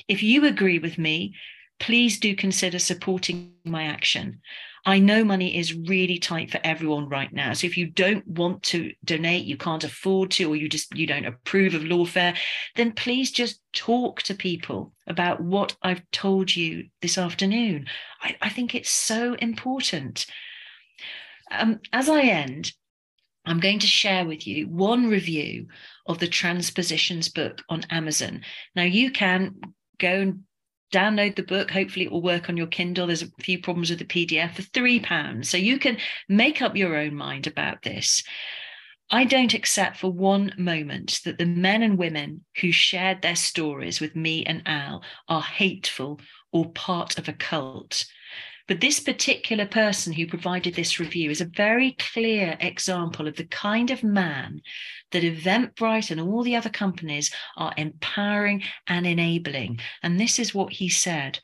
If 0.06 0.22
you 0.22 0.46
agree 0.46 0.78
with 0.78 0.98
me 0.98 1.34
please 1.82 2.20
do 2.20 2.36
consider 2.36 2.78
supporting 2.78 3.54
my 3.64 3.82
action. 3.82 4.40
I 4.84 4.98
know 4.98 5.24
money 5.24 5.56
is 5.56 5.74
really 5.74 6.18
tight 6.18 6.50
for 6.50 6.58
everyone 6.64 7.08
right 7.08 7.32
now. 7.32 7.52
So 7.52 7.66
if 7.66 7.76
you 7.76 7.86
don't 7.86 8.26
want 8.26 8.64
to 8.64 8.92
donate, 9.04 9.44
you 9.44 9.56
can't 9.56 9.84
afford 9.84 10.32
to, 10.32 10.50
or 10.50 10.56
you 10.56 10.68
just 10.68 10.96
you 10.96 11.06
don't 11.06 11.24
approve 11.26 11.74
of 11.74 11.82
lawfare, 11.82 12.36
then 12.74 12.92
please 12.92 13.30
just 13.30 13.60
talk 13.72 14.22
to 14.22 14.34
people 14.34 14.92
about 15.06 15.40
what 15.40 15.76
I've 15.82 16.02
told 16.10 16.54
you 16.54 16.88
this 17.00 17.16
afternoon. 17.16 17.86
I, 18.20 18.36
I 18.42 18.48
think 18.48 18.74
it's 18.74 18.90
so 18.90 19.34
important. 19.34 20.26
Um, 21.52 21.80
as 21.92 22.08
I 22.08 22.22
end, 22.22 22.72
I'm 23.44 23.60
going 23.60 23.80
to 23.80 23.86
share 23.86 24.24
with 24.24 24.46
you 24.46 24.68
one 24.68 25.08
review 25.08 25.66
of 26.06 26.18
the 26.18 26.28
Transpositions 26.28 27.28
book 27.28 27.62
on 27.68 27.84
Amazon. 27.90 28.42
Now, 28.74 28.84
you 28.84 29.10
can 29.10 29.54
go 29.98 30.08
and 30.08 30.40
download 30.92 31.36
the 31.36 31.42
book. 31.42 31.70
Hopefully, 31.70 32.04
it 32.04 32.12
will 32.12 32.22
work 32.22 32.48
on 32.48 32.56
your 32.56 32.68
Kindle. 32.68 33.08
There's 33.08 33.22
a 33.22 33.30
few 33.40 33.58
problems 33.58 33.90
with 33.90 33.98
the 33.98 34.04
PDF 34.04 34.54
for 34.54 34.62
£3. 34.62 35.44
So 35.44 35.56
you 35.56 35.78
can 35.78 35.96
make 36.28 36.62
up 36.62 36.76
your 36.76 36.96
own 36.96 37.14
mind 37.14 37.46
about 37.46 37.82
this. 37.82 38.22
I 39.10 39.24
don't 39.24 39.52
accept 39.52 39.98
for 39.98 40.10
one 40.10 40.54
moment 40.56 41.20
that 41.24 41.38
the 41.38 41.46
men 41.46 41.82
and 41.82 41.98
women 41.98 42.44
who 42.60 42.72
shared 42.72 43.20
their 43.20 43.36
stories 43.36 44.00
with 44.00 44.16
me 44.16 44.44
and 44.44 44.62
Al 44.64 45.02
are 45.28 45.42
hateful 45.42 46.20
or 46.52 46.70
part 46.72 47.18
of 47.18 47.28
a 47.28 47.32
cult. 47.32 48.06
But 48.68 48.80
this 48.80 49.00
particular 49.00 49.66
person 49.66 50.12
who 50.12 50.26
provided 50.26 50.74
this 50.74 50.98
review 51.00 51.30
is 51.30 51.40
a 51.40 51.46
very 51.46 51.96
clear 51.98 52.56
example 52.60 53.26
of 53.26 53.36
the 53.36 53.44
kind 53.44 53.90
of 53.90 54.02
man 54.02 54.62
that 55.12 55.22
Eventbrite 55.22 56.10
and 56.10 56.20
all 56.20 56.42
the 56.42 56.56
other 56.56 56.70
companies 56.70 57.32
are 57.56 57.72
empowering 57.76 58.62
and 58.86 59.06
enabling. 59.06 59.80
And 60.02 60.18
this 60.18 60.38
is 60.38 60.54
what 60.54 60.72
he 60.74 60.88
said. 60.88 61.38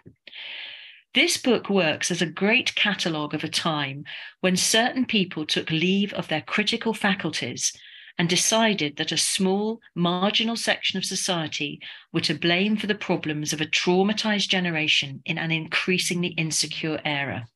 This 1.14 1.37
book 1.37 1.70
works 1.70 2.11
as 2.11 2.20
a 2.20 2.26
great 2.26 2.74
catalogue 2.74 3.35
of 3.35 3.42
a 3.42 3.48
time 3.48 4.04
when 4.40 4.57
certain 4.57 5.07
people 5.07 5.46
took 5.46 5.70
leave 5.70 6.12
of 6.12 6.28
their 6.28 6.42
critical 6.42 6.92
faculties 6.92 7.72
and 8.18 8.28
decided 8.28 8.96
that 8.96 9.12
a 9.12 9.16
small, 9.16 9.81
marginal 9.94 10.57
section 10.57 10.98
of 10.98 11.04
society 11.04 11.81
were 12.12 12.20
to 12.20 12.38
blame 12.38 12.76
for 12.76 12.88
the 12.88 12.94
problems 12.94 13.52
of 13.52 13.61
a 13.61 13.66
traumatized 13.66 14.48
generation 14.48 15.22
in 15.24 15.38
an 15.38 15.52
increasingly 15.52 16.28
insecure 16.28 17.00
era. 17.04 17.46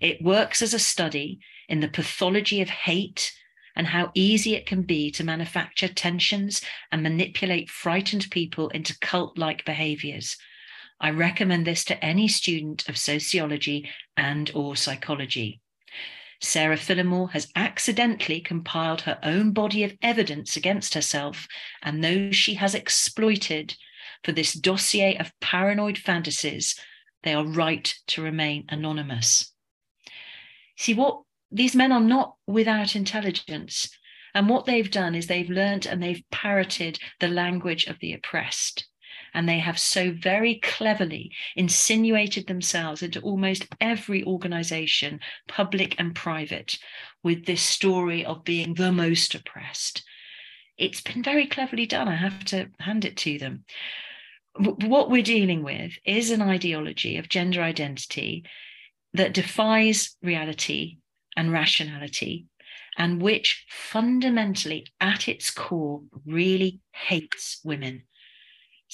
It 0.00 0.22
works 0.22 0.62
as 0.62 0.74
a 0.74 0.78
study 0.78 1.38
in 1.68 1.80
the 1.80 1.88
pathology 1.88 2.60
of 2.60 2.70
hate 2.70 3.32
and 3.76 3.86
how 3.88 4.10
easy 4.14 4.54
it 4.54 4.66
can 4.66 4.82
be 4.82 5.10
to 5.10 5.24
manufacture 5.24 5.88
tensions 5.88 6.62
and 6.92 7.02
manipulate 7.02 7.70
frightened 7.70 8.30
people 8.30 8.68
into 8.70 8.98
cult 9.00 9.38
like 9.38 9.64
behaviors. 9.64 10.36
I 11.00 11.10
recommend 11.10 11.66
this 11.66 11.84
to 11.86 12.04
any 12.04 12.28
student 12.28 12.88
of 12.88 12.96
sociology 12.96 13.90
and 14.16 14.50
or 14.54 14.76
psychology. 14.76 15.60
Sarah 16.40 16.76
Phillimore 16.76 17.30
has 17.32 17.50
accidentally 17.56 18.40
compiled 18.40 19.02
her 19.02 19.18
own 19.22 19.52
body 19.52 19.82
of 19.82 19.96
evidence 20.02 20.56
against 20.56 20.94
herself 20.94 21.48
and 21.82 22.02
those 22.02 22.36
she 22.36 22.54
has 22.54 22.74
exploited 22.74 23.76
for 24.22 24.32
this 24.32 24.52
dossier 24.52 25.16
of 25.16 25.32
paranoid 25.40 25.98
fantasies. 25.98 26.78
They 27.22 27.34
are 27.34 27.46
right 27.46 27.94
to 28.08 28.22
remain 28.22 28.64
anonymous. 28.68 29.52
See, 30.76 30.94
what 30.94 31.22
these 31.54 31.74
men 31.74 31.92
are 31.92 32.00
not 32.00 32.34
without 32.46 32.96
intelligence. 32.96 33.88
And 34.34 34.48
what 34.48 34.66
they've 34.66 34.90
done 34.90 35.14
is 35.14 35.26
they've 35.26 35.48
learned 35.48 35.86
and 35.86 36.02
they've 36.02 36.22
parroted 36.32 36.98
the 37.20 37.28
language 37.28 37.86
of 37.86 37.98
the 38.00 38.12
oppressed 38.12 38.86
and 39.34 39.48
they 39.48 39.58
have 39.58 39.78
so 39.78 40.12
very 40.12 40.56
cleverly 40.60 41.32
insinuated 41.56 42.46
themselves 42.46 43.02
into 43.02 43.20
almost 43.20 43.66
every 43.80 44.24
organization, 44.24 45.20
public 45.48 45.96
and 45.98 46.14
private, 46.14 46.78
with 47.22 47.44
this 47.44 47.62
story 47.62 48.24
of 48.24 48.44
being 48.44 48.74
the 48.74 48.92
most 48.92 49.34
oppressed. 49.34 50.04
It's 50.78 51.00
been 51.00 51.22
very 51.22 51.46
cleverly 51.46 51.86
done. 51.86 52.08
I 52.08 52.14
have 52.14 52.44
to 52.46 52.68
hand 52.78 53.04
it 53.04 53.16
to 53.18 53.38
them. 53.38 53.64
What 54.56 55.10
we're 55.10 55.22
dealing 55.22 55.64
with 55.64 55.92
is 56.04 56.30
an 56.30 56.40
ideology 56.40 57.16
of 57.16 57.28
gender 57.28 57.60
identity 57.60 58.44
that 59.14 59.34
defies 59.34 60.16
reality 60.22 60.98
and 61.36 61.52
rationality 61.52 62.46
and 62.96 63.20
which 63.20 63.66
fundamentally 63.68 64.86
at 65.00 65.28
its 65.28 65.50
core 65.50 66.02
really 66.24 66.80
hates 66.92 67.60
women 67.64 68.02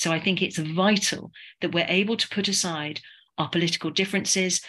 so 0.01 0.13
I 0.13 0.19
think 0.19 0.41
it's 0.41 0.57
vital 0.57 1.31
that 1.61 1.73
we're 1.73 1.85
able 1.87 2.17
to 2.17 2.29
put 2.29 2.49
aside 2.49 3.01
our 3.37 3.51
political 3.51 3.91
differences, 3.91 4.63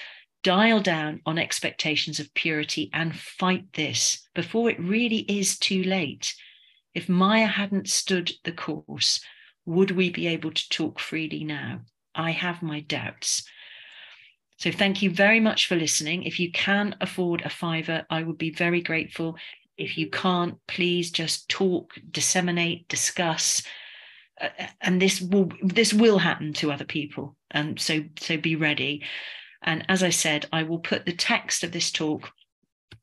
dial 0.43 0.81
down 0.81 1.21
on 1.25 1.37
expectations 1.37 2.19
of 2.19 2.33
purity, 2.33 2.89
and 2.91 3.17
fight 3.17 3.71
this 3.73 4.27
before 4.35 4.69
it 4.69 4.77
really 4.77 5.19
is 5.19 5.57
too 5.57 5.83
late. 5.83 6.35
If 6.93 7.07
Maya 7.07 7.45
hadn't 7.45 7.87
stood 7.87 8.31
the 8.43 8.51
course, 8.51 9.23
would 9.65 9.91
we 9.91 10.09
be 10.09 10.27
able 10.27 10.51
to 10.51 10.69
talk 10.69 10.99
freely 10.99 11.45
now? 11.45 11.81
I 12.13 12.31
have 12.31 12.61
my 12.61 12.81
doubts. 12.81 13.45
So 14.61 14.71
thank 14.71 15.01
you 15.01 15.09
very 15.09 15.39
much 15.39 15.65
for 15.65 15.75
listening. 15.75 16.21
If 16.21 16.39
you 16.39 16.51
can 16.51 16.95
afford 17.01 17.41
a 17.41 17.49
fiver, 17.49 18.05
I 18.11 18.21
would 18.21 18.37
be 18.37 18.51
very 18.51 18.79
grateful. 18.79 19.35
If 19.75 19.97
you 19.97 20.07
can't, 20.07 20.55
please 20.67 21.09
just 21.09 21.49
talk, 21.49 21.95
disseminate, 22.11 22.87
discuss, 22.87 23.63
uh, 24.39 24.49
and 24.79 25.01
this 25.01 25.19
will 25.19 25.51
this 25.63 25.95
will 25.95 26.19
happen 26.19 26.53
to 26.53 26.71
other 26.71 26.85
people 26.85 27.35
and 27.49 27.79
so 27.79 28.03
so 28.19 28.37
be 28.37 28.55
ready 28.55 29.03
and 29.61 29.85
as 29.87 30.01
i 30.01 30.09
said 30.09 30.47
i 30.51 30.63
will 30.63 30.79
put 30.79 31.05
the 31.05 31.13
text 31.13 31.63
of 31.63 31.71
this 31.71 31.91
talk 31.91 32.31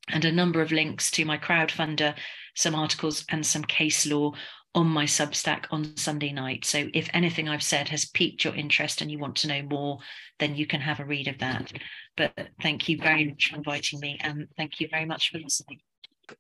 and 0.09 0.25
a 0.25 0.33
number 0.33 0.61
of 0.61 0.73
links 0.73 1.11
to 1.11 1.25
my 1.25 1.38
crowdfunder 1.38 2.14
some 2.57 2.75
articles 2.75 3.25
and 3.29 3.47
some 3.47 3.62
case 3.62 4.05
law 4.07 4.33
on 4.79 4.87
my 4.87 5.05
substack 5.05 5.64
on 5.73 5.97
sunday 5.97 6.31
night 6.31 6.64
so 6.64 6.87
if 6.95 7.11
anything 7.12 7.49
i've 7.49 7.62
said 7.62 7.88
has 7.88 8.05
piqued 8.05 8.45
your 8.45 8.55
interest 8.55 9.01
and 9.01 9.11
you 9.11 9.19
want 9.19 9.35
to 9.35 9.49
know 9.49 9.61
more 9.62 9.99
then 10.38 10.55
you 10.55 10.69
can 10.69 10.81
have 10.81 11.01
a 11.01 11.05
read 11.05 11.27
of 11.27 11.37
that 11.38 11.73
but 12.17 12.33
thank 12.62 12.88
you 12.88 12.97
very 12.97 13.25
much 13.27 13.51
for 13.51 13.57
inviting 13.57 13.99
me 13.99 14.17
and 14.21 14.47
thank 14.57 14.79
you 14.79 14.87
very 14.88 15.05
much 15.05 15.31
for 15.31 15.38
listening 15.38 15.81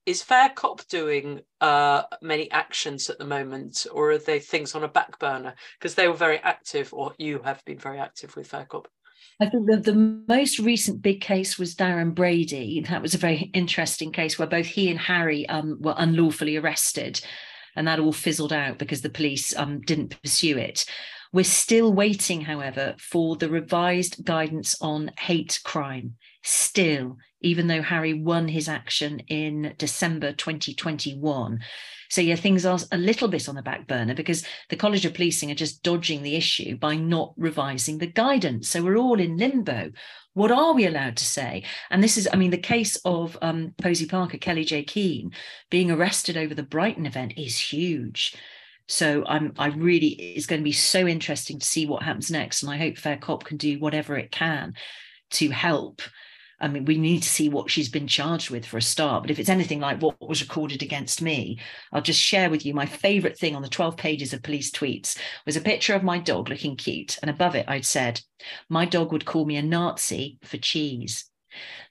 is 0.04 0.22
Fair 0.22 0.50
Cop 0.50 0.86
doing 0.88 1.40
uh, 1.62 2.02
many 2.20 2.50
actions 2.50 3.08
at 3.08 3.18
the 3.18 3.24
moment, 3.24 3.86
or 3.90 4.10
are 4.10 4.18
they 4.18 4.38
things 4.38 4.74
on 4.74 4.84
a 4.84 4.88
back 4.88 5.18
burner? 5.18 5.54
Because 5.78 5.94
they 5.94 6.08
were 6.08 6.14
very 6.14 6.36
active, 6.40 6.92
or 6.92 7.14
you 7.16 7.40
have 7.42 7.64
been 7.64 7.78
very 7.78 7.98
active 7.98 8.36
with 8.36 8.48
Fair 8.48 8.66
Cop. 8.66 8.86
I 9.40 9.48
think 9.48 9.66
the, 9.66 9.76
the 9.78 10.24
most 10.28 10.58
recent 10.58 11.00
big 11.00 11.22
case 11.22 11.58
was 11.58 11.74
Darren 11.74 12.14
Brady. 12.14 12.84
That 12.86 13.00
was 13.00 13.14
a 13.14 13.18
very 13.18 13.50
interesting 13.54 14.12
case 14.12 14.38
where 14.38 14.48
both 14.48 14.66
he 14.66 14.90
and 14.90 14.98
Harry 14.98 15.48
um, 15.48 15.78
were 15.80 15.94
unlawfully 15.96 16.56
arrested, 16.56 17.20
and 17.78 17.86
that 17.86 18.00
all 18.00 18.12
fizzled 18.12 18.52
out 18.52 18.76
because 18.76 19.02
the 19.02 19.08
police 19.08 19.56
um, 19.56 19.80
didn't 19.80 20.20
pursue 20.20 20.58
it. 20.58 20.84
We're 21.32 21.44
still 21.44 21.92
waiting, 21.92 22.40
however, 22.40 22.96
for 22.98 23.36
the 23.36 23.48
revised 23.48 24.24
guidance 24.24 24.74
on 24.80 25.12
hate 25.16 25.60
crime. 25.64 26.16
Still, 26.42 27.18
even 27.40 27.68
though 27.68 27.82
Harry 27.82 28.14
won 28.14 28.48
his 28.48 28.68
action 28.68 29.20
in 29.28 29.74
December 29.78 30.32
2021. 30.32 31.60
So, 32.10 32.20
yeah, 32.20 32.34
things 32.34 32.66
are 32.66 32.78
a 32.90 32.98
little 32.98 33.28
bit 33.28 33.48
on 33.48 33.54
the 33.54 33.62
back 33.62 33.86
burner 33.86 34.14
because 34.14 34.44
the 34.70 34.76
College 34.76 35.04
of 35.04 35.14
Policing 35.14 35.50
are 35.52 35.54
just 35.54 35.82
dodging 35.84 36.22
the 36.22 36.34
issue 36.34 36.76
by 36.76 36.96
not 36.96 37.32
revising 37.36 37.98
the 37.98 38.06
guidance. 38.06 38.68
So, 38.68 38.82
we're 38.82 38.96
all 38.96 39.20
in 39.20 39.36
limbo. 39.36 39.92
What 40.38 40.52
are 40.52 40.72
we 40.72 40.86
allowed 40.86 41.16
to 41.16 41.24
say? 41.24 41.64
And 41.90 42.00
this 42.00 42.16
is, 42.16 42.28
I 42.32 42.36
mean, 42.36 42.52
the 42.52 42.58
case 42.58 42.94
of 43.04 43.36
um, 43.42 43.74
Posie 43.82 44.06
Parker, 44.06 44.38
Kellie-Jay 44.38 44.84
Keen 44.84 45.32
being 45.68 45.90
arrested 45.90 46.36
over 46.36 46.54
the 46.54 46.62
Brighton 46.62 47.06
event 47.06 47.32
is 47.36 47.58
huge. 47.58 48.36
So 48.86 49.24
I'm 49.26 49.52
I 49.58 49.66
really 49.66 50.10
it's 50.10 50.46
going 50.46 50.60
to 50.60 50.64
be 50.64 50.70
so 50.70 51.08
interesting 51.08 51.58
to 51.58 51.66
see 51.66 51.86
what 51.86 52.04
happens 52.04 52.30
next. 52.30 52.62
And 52.62 52.70
I 52.70 52.76
hope 52.76 52.98
Fair 52.98 53.16
Cop 53.16 53.42
can 53.42 53.56
do 53.56 53.80
whatever 53.80 54.16
it 54.16 54.30
can 54.30 54.74
to 55.30 55.50
help 55.50 56.02
I 56.60 56.68
mean, 56.68 56.84
we 56.84 56.98
need 56.98 57.22
to 57.22 57.28
see 57.28 57.48
what 57.48 57.70
she's 57.70 57.88
been 57.88 58.08
charged 58.08 58.50
with 58.50 58.66
for 58.66 58.78
a 58.78 58.82
start. 58.82 59.22
But 59.22 59.30
if 59.30 59.38
it's 59.38 59.48
anything 59.48 59.80
like 59.80 60.00
what 60.00 60.16
was 60.20 60.42
recorded 60.42 60.82
against 60.82 61.22
me, 61.22 61.58
I'll 61.92 62.02
just 62.02 62.20
share 62.20 62.50
with 62.50 62.66
you 62.66 62.74
my 62.74 62.86
favorite 62.86 63.38
thing 63.38 63.54
on 63.54 63.62
the 63.62 63.68
12 63.68 63.96
pages 63.96 64.32
of 64.32 64.42
police 64.42 64.70
tweets 64.70 65.16
was 65.46 65.56
a 65.56 65.60
picture 65.60 65.94
of 65.94 66.02
my 66.02 66.18
dog 66.18 66.48
looking 66.48 66.76
cute. 66.76 67.18
And 67.22 67.30
above 67.30 67.54
it, 67.54 67.66
I'd 67.68 67.86
said, 67.86 68.20
My 68.68 68.84
dog 68.84 69.12
would 69.12 69.24
call 69.24 69.44
me 69.44 69.56
a 69.56 69.62
Nazi 69.62 70.38
for 70.42 70.56
cheese. 70.56 71.30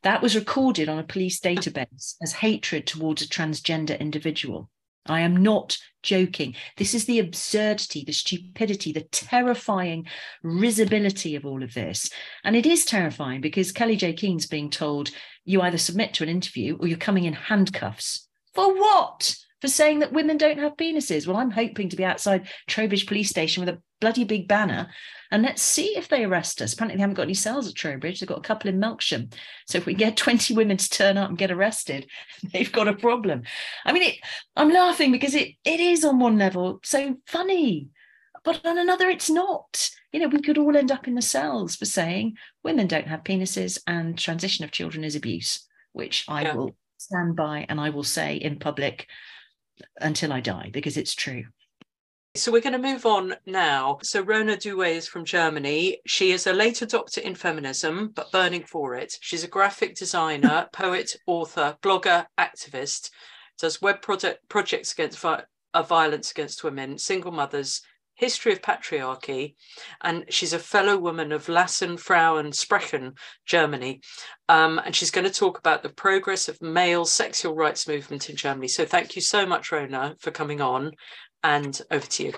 That 0.04 0.22
was 0.22 0.36
recorded 0.36 0.90
on 0.90 1.00
a 1.00 1.04
police 1.04 1.40
database 1.40 2.16
as 2.22 2.34
hatred 2.34 2.86
towards 2.86 3.22
a 3.22 3.28
transgender 3.28 4.00
individual. 4.00 4.70
I 5.10 5.22
am 5.22 5.38
not 5.38 5.78
joking. 6.04 6.56
This 6.78 6.94
is 6.94 7.06
the 7.06 7.20
absurdity, 7.20 8.04
the 8.06 8.14
stupidity, 8.14 8.94
the 8.94 9.08
terrifying 9.12 10.08
risibility 10.44 11.36
of 11.36 11.46
all 11.46 11.64
of 11.64 11.74
this. 11.74 12.10
And 12.44 12.56
it 12.56 12.66
is 12.66 12.86
terrifying 12.86 13.42
because 13.42 13.72
Kellie-Jay 13.72 14.14
Keen's 14.14 14.48
being 14.48 14.70
told 14.70 15.12
you 15.46 15.62
either 15.62 15.78
submit 15.78 16.14
to 16.16 16.24
an 16.24 16.30
interview 16.30 16.78
or 16.80 16.88
you're 16.88 16.98
coming 16.98 17.26
in 17.26 17.34
handcuffs. 17.34 18.28
For 18.54 18.74
what? 18.74 19.36
For 19.62 19.68
saying 19.68 20.00
that 20.00 20.14
women 20.14 20.38
don't 20.38 20.60
have 20.60 20.78
penises. 20.78 21.28
Well, 21.28 21.38
I'm 21.38 21.52
hoping 21.52 21.90
to 21.90 21.96
be 21.96 22.06
outside 22.06 22.48
Trowbridge 22.68 23.08
Police 23.08 23.30
Station 23.30 23.62
with 23.62 23.74
a 23.74 23.82
bloody 24.00 24.24
big 24.24 24.48
banner 24.48 24.90
and 25.32 25.44
let's 25.44 25.62
see 25.62 25.98
if 25.98 26.08
they 26.08 26.24
arrest 26.24 26.62
us. 26.62 26.74
Apparently, 26.74 26.98
they 26.98 27.02
haven't 27.02 27.16
got 27.16 27.24
any 27.24 27.34
cells 27.34 27.68
at 27.68 27.76
Trowbridge. 27.76 28.20
They've 28.20 28.30
got 28.30 28.38
a 28.38 28.42
couple 28.42 28.70
in 28.70 28.80
Melksham. 28.80 29.34
So 29.68 29.78
if 29.78 29.86
we 29.86 29.94
get 29.94 30.18
20 30.18 30.54
women 30.54 30.78
to 30.78 30.90
turn 30.90 31.18
up 31.18 31.30
and 31.30 31.38
get 31.38 31.52
arrested, 31.52 32.08
they've 32.54 32.72
got 32.72 32.88
a 32.88 32.94
problem. 32.94 33.44
I 33.86 33.94
mean, 33.94 34.04
it, 34.04 34.16
I'm 34.56 34.72
laughing 34.72 35.12
because 35.12 35.36
it 35.36 35.50
it 35.66 35.80
is 35.80 36.06
on 36.06 36.20
one 36.20 36.38
level 36.38 36.80
so 36.84 37.16
funny, 37.26 37.90
but 38.44 38.66
on 38.66 38.78
another, 38.78 39.10
it's 39.10 39.30
not. 39.30 39.90
You 40.14 40.22
know, 40.22 40.28
we 40.30 40.42
could 40.42 40.58
all 40.58 40.78
end 40.78 40.92
up 40.92 41.08
in 41.08 41.16
the 41.16 41.22
cells 41.22 41.76
for 41.76 41.86
saying 41.86 42.38
women 42.64 42.88
don't 42.88 43.08
have 43.08 43.24
penises 43.24 43.80
and 43.86 44.18
transition 44.18 44.64
of 44.64 44.72
children 44.72 45.04
is 45.04 45.16
abuse, 45.16 45.68
which 45.92 46.24
I 46.28 46.44
yeah. 46.44 46.56
will 46.56 46.76
stand 46.98 47.36
by 47.36 47.66
and 47.70 47.80
I 47.80 47.90
will 47.90 48.04
say 48.04 48.36
in 48.36 48.58
public 48.58 49.08
until 50.00 50.34
I 50.34 50.40
die 50.40 50.70
because 50.72 50.98
it's 50.98 51.16
true. 51.16 51.46
So 52.36 52.52
we're 52.52 52.62
going 52.62 52.80
to 52.80 52.94
move 52.94 53.06
on 53.06 53.36
now. 53.48 53.98
So 54.04 54.22
Rona 54.22 54.58
Duwe 54.58 54.96
is 54.96 55.08
from 55.08 55.26
Germany. 55.26 56.00
She 56.06 56.32
is 56.32 56.46
a 56.46 56.54
late 56.54 56.76
adopter 56.76 57.18
in 57.18 57.34
feminism, 57.34 58.12
but 58.14 58.32
burning 58.32 58.64
for 58.64 58.94
it. 58.94 59.18
She's 59.22 59.44
a 59.44 59.48
graphic 59.48 59.96
designer, 59.96 60.68
poet, 60.74 61.16
author, 61.26 61.78
blogger, 61.82 62.28
activist, 62.38 63.10
does 63.58 63.82
web 63.82 64.04
project, 64.04 64.48
projects 64.50 64.94
against 64.94 65.18
vi- 65.20 65.44
uh, 65.74 65.82
violence 65.82 66.30
against 66.30 66.64
women, 66.64 67.00
single 67.00 67.32
mothers, 67.32 67.82
history 68.18 68.52
of 68.52 68.62
patriarchy, 68.62 69.56
and 70.02 70.26
she's 70.30 70.54
a 70.54 70.60
fellow 70.60 70.98
woman 70.98 71.32
of 71.32 71.48
Lass, 71.48 71.84
Frauen, 71.98 72.52
Sprechen, 72.52 73.14
Germany. 73.46 74.02
Um, 74.50 74.82
and 74.84 74.96
she's 74.96 75.12
going 75.12 75.28
to 75.28 75.34
talk 75.34 75.60
about 75.60 75.84
the 75.84 75.90
progress 75.90 76.50
of 76.50 76.62
male 76.62 77.06
sexual 77.06 77.56
rights 77.56 77.88
movement 77.88 78.30
in 78.30 78.36
Germany. 78.36 78.68
So 78.68 78.86
thank 78.86 79.16
you 79.16 79.22
so 79.22 79.46
much, 79.46 79.72
Rona, 79.72 80.16
for 80.20 80.32
coming 80.32 80.62
on 80.62 80.92
and 81.44 81.80
over 81.92 82.06
to 82.08 82.26
you. 82.26 82.34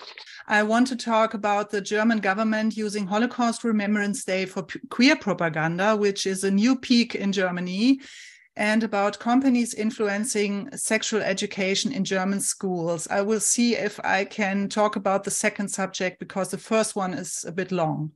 I 0.48 0.64
want 0.64 0.88
to 0.88 0.96
talk 0.96 1.34
about 1.34 1.70
the 1.70 1.82
German 1.82 2.20
government 2.20 2.76
using 2.76 3.08
Holocaust 3.08 3.64
Remembrance 3.64 4.26
Day 4.26 4.46
for 4.46 4.66
queer 4.90 5.16
propaganda, 5.16 5.96
which 5.96 6.28
is 6.28 6.44
a 6.44 6.52
new 6.52 6.76
peak 6.76 7.16
in 7.16 7.32
Germany, 7.32 8.02
and 8.56 8.84
about 8.84 9.20
companies 9.20 9.74
influencing 9.74 10.70
sexual 10.76 11.22
education 11.22 11.92
in 11.92 12.04
German 12.04 12.42
schools. 12.42 13.08
I 13.10 13.22
will 13.22 13.40
see 13.40 13.76
if 13.76 14.00
I 14.04 14.26
can 14.26 14.70
talk 14.70 14.96
about 14.96 15.24
the 15.24 15.32
second 15.32 15.70
subject 15.70 16.20
because 16.20 16.52
the 16.52 16.58
first 16.58 16.96
one 16.96 17.14
is 17.14 17.46
a 17.48 17.52
bit 17.52 17.72
long. 17.72 18.12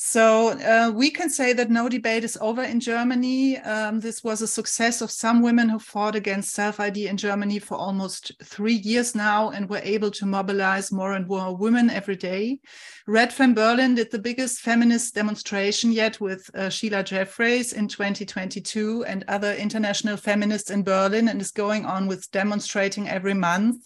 So 0.00 0.50
uh, 0.50 0.92
we 0.94 1.10
can 1.10 1.28
say 1.28 1.52
that 1.54 1.72
no 1.72 1.88
debate 1.88 2.22
is 2.22 2.38
over 2.40 2.62
in 2.62 2.78
Germany. 2.78 3.58
Um, 3.58 3.98
this 3.98 4.22
was 4.22 4.40
a 4.40 4.46
success 4.46 5.00
of 5.00 5.10
some 5.10 5.42
women 5.42 5.68
who 5.68 5.80
fought 5.80 6.14
against 6.14 6.54
self 6.54 6.78
ID 6.78 7.08
in 7.08 7.16
Germany 7.16 7.58
for 7.58 7.76
almost 7.76 8.30
three 8.44 8.76
years 8.76 9.16
now 9.16 9.50
and 9.50 9.68
were 9.68 9.82
able 9.82 10.12
to 10.12 10.24
mobilize 10.24 10.92
more 10.92 11.14
and 11.14 11.26
more 11.26 11.56
women 11.56 11.90
every 11.90 12.14
day. 12.14 12.60
RadFem 13.08 13.56
Berlin 13.56 13.96
did 13.96 14.12
the 14.12 14.20
biggest 14.20 14.60
feminist 14.60 15.16
demonstration 15.16 15.90
yet 15.90 16.20
with 16.20 16.48
uh, 16.54 16.68
Sheila 16.68 17.02
Jeffreys 17.02 17.72
in 17.72 17.88
2022 17.88 19.04
and 19.04 19.24
other 19.26 19.54
international 19.54 20.16
feminists 20.16 20.70
in 20.70 20.84
Berlin 20.84 21.26
and 21.26 21.40
is 21.40 21.50
going 21.50 21.84
on 21.84 22.06
with 22.06 22.30
demonstrating 22.30 23.08
every 23.08 23.34
month. 23.34 23.84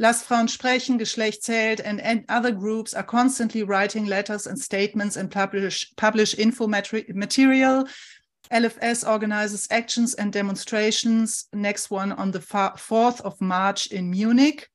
Lass 0.00 0.22
Frauen 0.22 0.46
sprechen, 0.46 0.96
Geschlecht 0.96 1.42
zählt, 1.42 1.80
and, 1.80 2.00
and 2.00 2.24
other 2.28 2.52
groups 2.52 2.94
are 2.94 3.02
constantly 3.02 3.64
writing 3.64 4.06
letters 4.06 4.46
and 4.46 4.56
statements 4.56 5.16
and 5.16 5.28
publish, 5.28 5.92
publish 5.96 6.38
info 6.38 6.68
material. 6.68 7.88
LFS 8.52 9.06
organizes 9.06 9.66
actions 9.70 10.14
and 10.14 10.32
demonstrations. 10.32 11.46
Next 11.52 11.90
one 11.90 12.12
on 12.12 12.30
the 12.30 12.38
4th 12.38 13.20
of 13.22 13.40
March 13.40 13.88
in 13.88 14.10
Munich. 14.10 14.68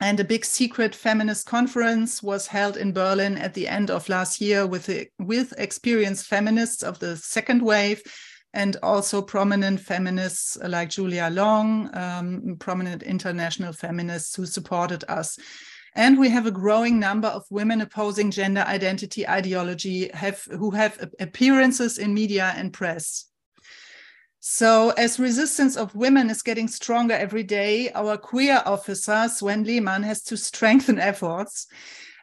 And 0.00 0.18
a 0.18 0.24
big 0.24 0.44
secret 0.44 0.94
feminist 0.94 1.46
conference 1.46 2.22
was 2.22 2.46
held 2.46 2.76
in 2.76 2.92
Berlin 2.92 3.38
at 3.38 3.54
the 3.54 3.68
end 3.68 3.90
of 3.90 4.08
last 4.08 4.40
year 4.40 4.66
with, 4.66 4.90
with 5.18 5.54
experienced 5.58 6.26
feminists 6.26 6.82
of 6.82 6.98
the 6.98 7.16
second 7.16 7.62
wave 7.62 8.02
and 8.54 8.76
also 8.82 9.22
prominent 9.22 9.80
feminists 9.80 10.58
like 10.66 10.90
Julia 10.90 11.28
Long, 11.30 11.90
um, 11.96 12.56
prominent 12.58 13.02
international 13.02 13.72
feminists 13.72 14.36
who 14.36 14.46
supported 14.46 15.04
us. 15.08 15.38
And 15.94 16.18
we 16.18 16.30
have 16.30 16.46
a 16.46 16.50
growing 16.50 16.98
number 16.98 17.28
of 17.28 17.44
women 17.50 17.80
opposing 17.80 18.30
gender 18.30 18.62
identity 18.62 19.28
ideology 19.28 20.10
have, 20.14 20.42
who 20.44 20.70
have 20.70 21.10
appearances 21.20 21.98
in 21.98 22.14
media 22.14 22.52
and 22.56 22.72
press. 22.72 23.26
So, 24.44 24.90
as 24.90 25.20
resistance 25.20 25.76
of 25.76 25.94
women 25.94 26.28
is 26.28 26.42
getting 26.42 26.66
stronger 26.66 27.14
every 27.14 27.44
day, 27.44 27.92
our 27.92 28.16
queer 28.16 28.60
officer, 28.66 29.28
Sven 29.28 29.62
Lehmann, 29.62 30.02
has 30.02 30.22
to 30.24 30.36
strengthen 30.36 30.98
efforts 30.98 31.68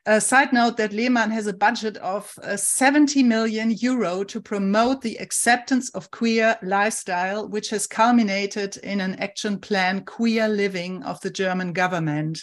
a 0.05 0.21
side 0.21 0.53
note 0.53 0.77
that 0.77 0.93
Lehmann 0.93 1.31
has 1.31 1.47
a 1.47 1.53
budget 1.53 1.97
of 1.97 2.33
uh, 2.43 2.55
70 2.55 3.23
million 3.23 3.71
euro 3.71 4.23
to 4.23 4.41
promote 4.41 5.01
the 5.01 5.17
acceptance 5.17 5.89
of 5.91 6.11
queer 6.11 6.57
lifestyle, 6.61 7.47
which 7.47 7.69
has 7.69 7.85
culminated 7.85 8.77
in 8.77 9.01
an 9.01 9.15
action 9.15 9.59
plan, 9.59 10.03
Queer 10.05 10.47
Living, 10.47 11.03
of 11.03 11.19
the 11.21 11.29
German 11.29 11.73
government. 11.73 12.39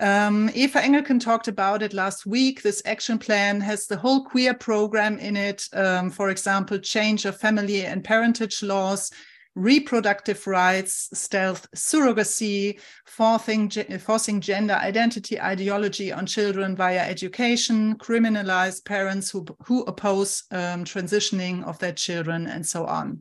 Um, 0.00 0.48
Eva 0.54 0.80
Engelken 0.80 1.20
talked 1.20 1.48
about 1.48 1.82
it 1.82 1.92
last 1.92 2.24
week. 2.24 2.62
This 2.62 2.82
action 2.84 3.18
plan 3.18 3.60
has 3.60 3.86
the 3.86 3.96
whole 3.96 4.24
queer 4.24 4.54
program 4.54 5.18
in 5.18 5.36
it. 5.36 5.64
Um, 5.72 6.10
for 6.10 6.30
example, 6.30 6.78
change 6.78 7.24
of 7.24 7.40
family 7.40 7.84
and 7.84 8.04
parentage 8.04 8.62
laws, 8.62 9.10
reproductive 9.58 10.46
rights, 10.46 11.08
stealth 11.12 11.68
surrogacy, 11.74 12.78
forcing, 13.06 13.68
forcing 13.98 14.40
gender 14.40 14.74
identity 14.74 15.40
ideology 15.40 16.12
on 16.12 16.26
children 16.26 16.76
via 16.76 17.00
education, 17.00 17.96
criminalize 17.96 18.84
parents 18.84 19.30
who, 19.30 19.44
who 19.64 19.82
oppose 19.82 20.44
um, 20.52 20.84
transitioning 20.84 21.64
of 21.64 21.78
their 21.80 21.92
children, 21.92 22.46
and 22.46 22.64
so 22.64 22.86
on. 22.86 23.20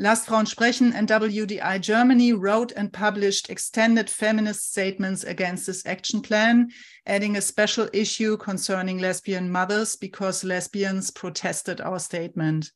Lass 0.00 0.26
Frauen 0.26 0.44
Sprechen 0.46 0.92
and 0.92 1.08
WDI 1.08 1.80
Germany 1.80 2.32
wrote 2.32 2.72
and 2.72 2.92
published 2.92 3.50
extended 3.50 4.08
feminist 4.08 4.70
statements 4.70 5.24
against 5.24 5.66
this 5.66 5.84
action 5.86 6.20
plan, 6.20 6.68
adding 7.06 7.36
a 7.36 7.40
special 7.40 7.88
issue 7.92 8.36
concerning 8.36 8.98
lesbian 8.98 9.50
mothers 9.50 9.96
because 9.96 10.44
lesbians 10.44 11.10
protested 11.10 11.80
our 11.80 11.98
statement. 11.98 12.70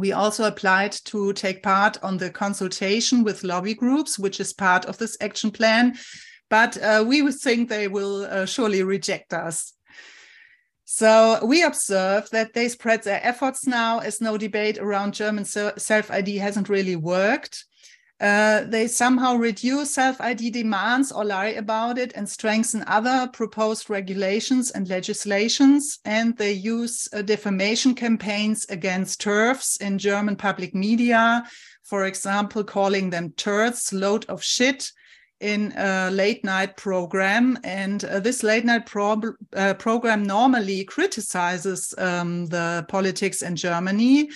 We 0.00 0.12
also 0.12 0.44
applied 0.44 0.92
to 1.04 1.34
take 1.34 1.62
part 1.62 2.02
on 2.02 2.16
the 2.16 2.30
consultation 2.30 3.22
with 3.22 3.44
lobby 3.44 3.74
groups, 3.74 4.18
which 4.18 4.40
is 4.40 4.54
part 4.54 4.86
of 4.86 4.96
this 4.96 5.16
action 5.20 5.50
plan. 5.50 5.98
But 6.48 6.82
uh, 6.82 7.04
we 7.06 7.30
think 7.30 7.68
they 7.68 7.86
will 7.86 8.24
uh, 8.24 8.46
surely 8.46 8.82
reject 8.82 9.34
us. 9.34 9.74
So 10.86 11.44
we 11.44 11.62
observe 11.62 12.30
that 12.30 12.54
they 12.54 12.68
spread 12.68 13.04
their 13.04 13.20
efforts 13.22 13.66
now 13.66 13.98
as 13.98 14.20
no 14.20 14.38
debate 14.38 14.78
around 14.78 15.14
German 15.14 15.44
self 15.44 16.10
ID 16.10 16.38
hasn't 16.38 16.70
really 16.70 16.96
worked. 16.96 17.66
Uh, 18.20 18.64
they 18.64 18.86
somehow 18.86 19.34
reduce 19.34 19.94
self 19.94 20.20
ID 20.20 20.50
demands 20.50 21.10
or 21.10 21.24
lie 21.24 21.54
about 21.56 21.96
it 21.96 22.12
and 22.14 22.28
strengthen 22.28 22.84
other 22.86 23.26
proposed 23.32 23.88
regulations 23.88 24.70
and 24.70 24.88
legislations. 24.88 25.98
And 26.04 26.36
they 26.36 26.52
use 26.52 27.08
uh, 27.14 27.22
defamation 27.22 27.94
campaigns 27.94 28.66
against 28.68 29.22
TERFs 29.22 29.80
in 29.80 29.96
German 29.96 30.36
public 30.36 30.74
media, 30.74 31.44
for 31.82 32.04
example, 32.04 32.62
calling 32.62 33.08
them 33.08 33.32
turds, 33.38 33.90
load 33.90 34.26
of 34.26 34.44
shit 34.44 34.92
in 35.40 35.72
a 35.78 36.10
late 36.10 36.44
night 36.44 36.76
program. 36.76 37.58
And 37.64 38.04
uh, 38.04 38.20
this 38.20 38.42
late 38.42 38.66
night 38.66 38.84
pro- 38.84 39.34
uh, 39.56 39.74
program 39.74 40.24
normally 40.24 40.84
criticizes 40.84 41.94
um, 41.96 42.46
the 42.46 42.84
politics 42.88 43.40
in 43.40 43.56
Germany 43.56 44.28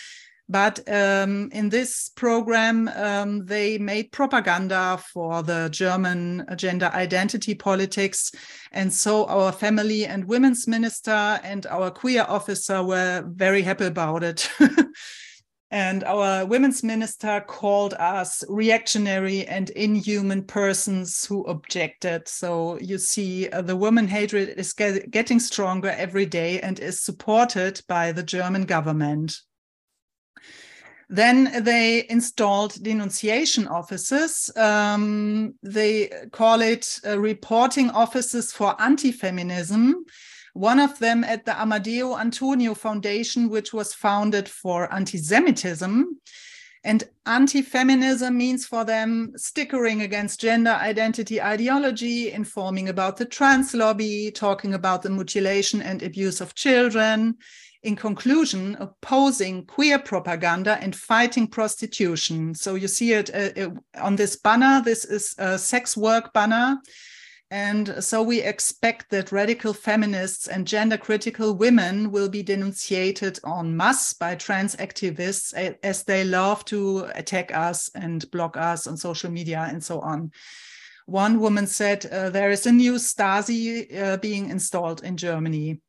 but 0.48 0.80
um, 0.88 1.48
in 1.52 1.70
this 1.70 2.10
program, 2.10 2.88
um, 2.88 3.46
they 3.46 3.78
made 3.78 4.12
propaganda 4.12 5.00
for 5.12 5.42
the 5.42 5.70
German 5.70 6.44
gender 6.56 6.90
identity 6.92 7.54
politics. 7.54 8.30
And 8.70 8.92
so 8.92 9.24
our 9.26 9.52
family 9.52 10.04
and 10.04 10.26
women's 10.26 10.68
minister 10.68 11.10
and 11.42 11.64
our 11.66 11.90
queer 11.90 12.26
officer 12.28 12.82
were 12.82 13.24
very 13.26 13.62
happy 13.62 13.86
about 13.86 14.22
it. 14.22 14.50
and 15.70 16.04
our 16.04 16.44
women's 16.44 16.82
minister 16.82 17.42
called 17.48 17.94
us 17.94 18.44
reactionary 18.46 19.46
and 19.46 19.70
inhuman 19.70 20.44
persons 20.44 21.24
who 21.24 21.42
objected. 21.44 22.28
So 22.28 22.78
you 22.80 22.98
see, 22.98 23.48
uh, 23.48 23.62
the 23.62 23.76
woman 23.76 24.08
hatred 24.08 24.50
is 24.58 24.74
get 24.74 25.10
getting 25.10 25.40
stronger 25.40 25.88
every 25.88 26.26
day 26.26 26.60
and 26.60 26.78
is 26.78 27.00
supported 27.00 27.80
by 27.88 28.12
the 28.12 28.22
German 28.22 28.66
government. 28.66 29.40
Then 31.08 31.64
they 31.64 32.06
installed 32.08 32.82
denunciation 32.82 33.66
offices. 33.68 34.50
Um, 34.56 35.54
they 35.62 36.10
call 36.32 36.62
it 36.62 37.00
uh, 37.06 37.18
reporting 37.18 37.90
offices 37.90 38.52
for 38.52 38.80
anti 38.80 39.12
feminism. 39.12 40.04
One 40.54 40.78
of 40.78 40.98
them 41.00 41.24
at 41.24 41.44
the 41.44 41.52
Amadeu 41.52 42.18
Antonio 42.18 42.74
Foundation, 42.74 43.48
which 43.50 43.72
was 43.72 43.92
founded 43.92 44.48
for 44.48 44.92
anti 44.92 45.18
Semitism. 45.18 46.20
And 46.84 47.04
anti 47.24 47.62
feminism 47.62 48.36
means 48.36 48.66
for 48.66 48.84
them 48.84 49.32
stickering 49.36 50.02
against 50.02 50.40
gender 50.40 50.72
identity 50.72 51.40
ideology, 51.40 52.30
informing 52.30 52.90
about 52.90 53.16
the 53.16 53.24
trans 53.24 53.72
lobby, 53.72 54.30
talking 54.30 54.74
about 54.74 55.02
the 55.02 55.08
mutilation 55.08 55.80
and 55.80 56.02
abuse 56.02 56.42
of 56.42 56.54
children. 56.54 57.36
In 57.84 57.96
conclusion, 57.96 58.76
opposing 58.80 59.66
queer 59.66 59.98
propaganda 59.98 60.78
and 60.80 60.96
fighting 60.96 61.46
prostitution. 61.46 62.54
So 62.54 62.74
you 62.74 62.88
see 62.88 63.12
it 63.12 63.34
uh, 63.34 63.70
on 64.00 64.16
this 64.16 64.36
banner. 64.36 64.82
This 64.82 65.04
is 65.04 65.34
a 65.38 65.58
sex 65.58 65.96
work 65.96 66.32
banner 66.32 66.80
and 67.54 68.02
so 68.02 68.20
we 68.20 68.40
expect 68.40 69.10
that 69.10 69.30
radical 69.30 69.72
feminists 69.72 70.48
and 70.48 70.66
gender 70.66 70.96
critical 70.96 71.54
women 71.54 72.10
will 72.10 72.28
be 72.28 72.42
denunciated 72.42 73.38
en 73.46 73.76
masse 73.76 74.12
by 74.12 74.34
trans 74.34 74.74
activists 74.74 75.52
as 75.84 76.02
they 76.02 76.24
love 76.24 76.64
to 76.64 77.06
attack 77.14 77.54
us 77.54 77.90
and 77.94 78.28
block 78.32 78.56
us 78.56 78.88
on 78.88 78.96
social 78.96 79.30
media 79.30 79.68
and 79.70 79.84
so 79.84 80.00
on. 80.00 80.32
One 81.06 81.38
woman 81.38 81.68
said, 81.68 82.06
uh, 82.06 82.30
There 82.30 82.50
is 82.50 82.66
a 82.66 82.72
new 82.72 82.94
Stasi 82.94 84.02
uh, 84.02 84.16
being 84.16 84.50
installed 84.50 85.04
in 85.04 85.16
Germany. 85.16 85.80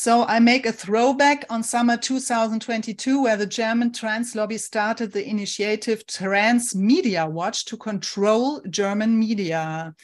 So 0.00 0.24
I 0.26 0.38
make 0.38 0.64
a 0.64 0.70
throwback 0.70 1.44
on 1.50 1.64
summer 1.64 1.96
2022, 1.96 3.20
where 3.20 3.36
the 3.36 3.46
German 3.46 3.92
trans 3.92 4.36
lobby 4.36 4.56
started 4.56 5.10
the 5.10 5.28
initiative 5.28 6.06
Trans 6.06 6.72
Media 6.72 7.26
Watch 7.26 7.64
to 7.64 7.76
control 7.76 8.60
German 8.70 9.18
media. 9.18 9.96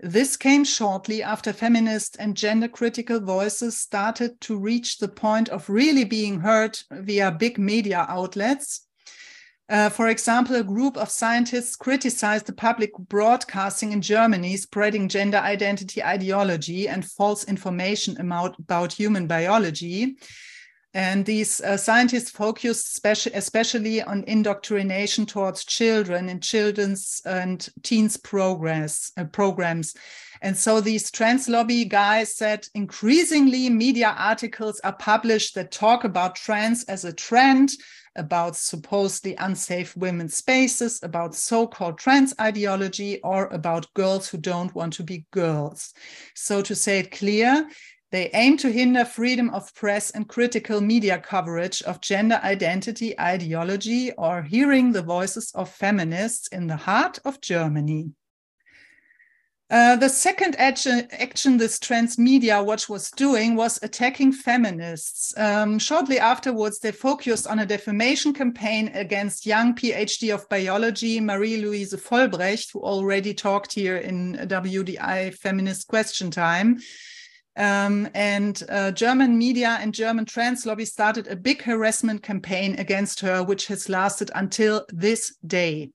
This 0.00 0.36
came 0.36 0.64
shortly 0.64 1.22
after 1.22 1.52
feminist 1.52 2.16
and 2.18 2.36
gender 2.36 2.66
critical 2.66 3.20
voices 3.20 3.78
started 3.78 4.40
to 4.40 4.58
reach 4.58 4.98
the 4.98 5.06
point 5.06 5.48
of 5.50 5.70
really 5.70 6.02
being 6.02 6.40
heard 6.40 6.76
via 6.90 7.30
big 7.30 7.56
media 7.56 8.04
outlets 8.08 8.85
uh, 9.68 9.88
for 9.88 10.08
example, 10.08 10.54
a 10.54 10.62
group 10.62 10.96
of 10.96 11.10
scientists 11.10 11.74
criticized 11.74 12.46
the 12.46 12.52
public 12.52 12.92
broadcasting 12.96 13.92
in 13.92 14.00
Germany 14.00 14.56
spreading 14.56 15.08
gender 15.08 15.38
identity 15.38 16.02
ideology 16.02 16.88
and 16.88 17.04
false 17.04 17.44
information 17.44 18.20
about, 18.20 18.56
about 18.58 18.92
human 18.92 19.26
biology. 19.26 20.16
And 20.94 21.26
these 21.26 21.60
uh, 21.60 21.76
scientists 21.76 22.30
focused 22.30 23.04
especially 23.34 24.02
on 24.02 24.24
indoctrination 24.26 25.26
towards 25.26 25.64
children 25.64 26.28
in 26.28 26.40
children's 26.40 27.20
and 27.26 27.68
teens 27.82 28.16
progress, 28.16 29.12
uh, 29.18 29.24
programs. 29.24 29.94
And 30.40 30.56
so 30.56 30.80
these 30.80 31.10
trans 31.10 31.48
lobby 31.48 31.84
guys 31.84 32.34
said 32.36 32.66
increasingly 32.74 33.68
media 33.68 34.14
articles 34.16 34.80
are 34.84 34.96
published 34.96 35.54
that 35.56 35.70
talk 35.70 36.04
about 36.04 36.36
trans 36.36 36.84
as 36.84 37.04
a 37.04 37.12
trend, 37.12 37.72
about 38.16 38.56
supposedly 38.56 39.34
unsafe 39.36 39.96
women's 39.96 40.34
spaces, 40.36 41.00
about 41.02 41.34
so 41.34 41.66
called 41.66 41.98
trans 41.98 42.34
ideology, 42.40 43.20
or 43.22 43.46
about 43.46 43.92
girls 43.94 44.28
who 44.28 44.38
don't 44.38 44.74
want 44.74 44.92
to 44.94 45.02
be 45.02 45.26
girls. 45.30 45.94
So, 46.34 46.62
to 46.62 46.74
say 46.74 47.00
it 47.00 47.10
clear, 47.10 47.68
they 48.12 48.30
aim 48.34 48.56
to 48.58 48.70
hinder 48.70 49.04
freedom 49.04 49.50
of 49.50 49.74
press 49.74 50.10
and 50.10 50.28
critical 50.28 50.80
media 50.80 51.18
coverage 51.18 51.82
of 51.82 52.00
gender 52.00 52.40
identity 52.42 53.18
ideology 53.18 54.12
or 54.12 54.42
hearing 54.42 54.92
the 54.92 55.02
voices 55.02 55.50
of 55.54 55.68
feminists 55.68 56.48
in 56.48 56.66
the 56.66 56.76
heart 56.76 57.18
of 57.24 57.40
Germany. 57.40 58.12
Uh, 59.68 59.96
the 59.96 60.08
second 60.08 60.54
action, 60.60 61.08
action, 61.10 61.56
this 61.56 61.80
trans 61.80 62.18
media 62.18 62.62
watch 62.62 62.88
was 62.88 63.10
doing 63.12 63.56
was 63.56 63.80
attacking 63.82 64.30
feminists. 64.32 65.36
Um, 65.36 65.80
shortly 65.80 66.20
afterwards, 66.20 66.78
they 66.78 66.92
focused 66.92 67.48
on 67.48 67.58
a 67.58 67.66
defamation 67.66 68.32
campaign 68.32 68.92
against 68.94 69.44
young 69.44 69.74
PhD 69.74 70.32
of 70.32 70.48
biology 70.48 71.18
Marie-Louise 71.18 71.94
Vollbrecht, 71.94 72.72
who 72.72 72.80
already 72.80 73.34
talked 73.34 73.72
here 73.72 73.96
in 73.96 74.34
WDI 74.34 75.34
Feminist 75.34 75.88
Question 75.88 76.30
Time. 76.30 76.78
Um, 77.56 78.08
and 78.14 78.62
uh, 78.68 78.92
German 78.92 79.36
media 79.36 79.78
and 79.80 79.92
German 79.92 80.26
trans 80.26 80.64
lobby 80.64 80.84
started 80.84 81.26
a 81.26 81.34
big 81.34 81.62
harassment 81.62 82.22
campaign 82.22 82.78
against 82.78 83.18
her, 83.20 83.42
which 83.42 83.66
has 83.66 83.88
lasted 83.88 84.30
until 84.36 84.86
this 84.92 85.34
day. 85.44 85.90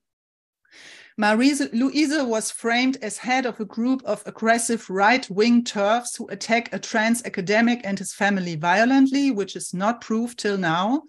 Marie-Louise 1.17 2.23
was 2.23 2.51
framed 2.51 2.97
as 3.01 3.17
head 3.17 3.45
of 3.45 3.59
a 3.59 3.65
group 3.65 4.01
of 4.05 4.23
aggressive 4.25 4.89
right-wing 4.89 5.63
turfs 5.63 6.15
who 6.15 6.27
attack 6.29 6.73
a 6.73 6.79
trans 6.79 7.23
academic 7.25 7.81
and 7.83 7.99
his 7.99 8.13
family 8.13 8.55
violently, 8.55 9.31
which 9.31 9.55
is 9.55 9.73
not 9.73 10.01
proved 10.01 10.39
till 10.39 10.57
now. 10.57 11.03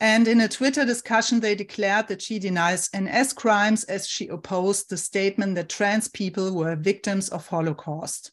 And 0.00 0.28
in 0.28 0.40
a 0.40 0.48
Twitter 0.48 0.84
discussion, 0.84 1.40
they 1.40 1.56
declared 1.56 2.06
that 2.08 2.22
she 2.22 2.38
denies 2.38 2.88
NS 2.96 3.32
crimes 3.32 3.82
as 3.84 4.06
she 4.06 4.28
opposed 4.28 4.88
the 4.88 4.96
statement 4.96 5.56
that 5.56 5.68
trans 5.68 6.06
people 6.06 6.54
were 6.54 6.76
victims 6.76 7.28
of 7.28 7.48
Holocaust. 7.48 8.30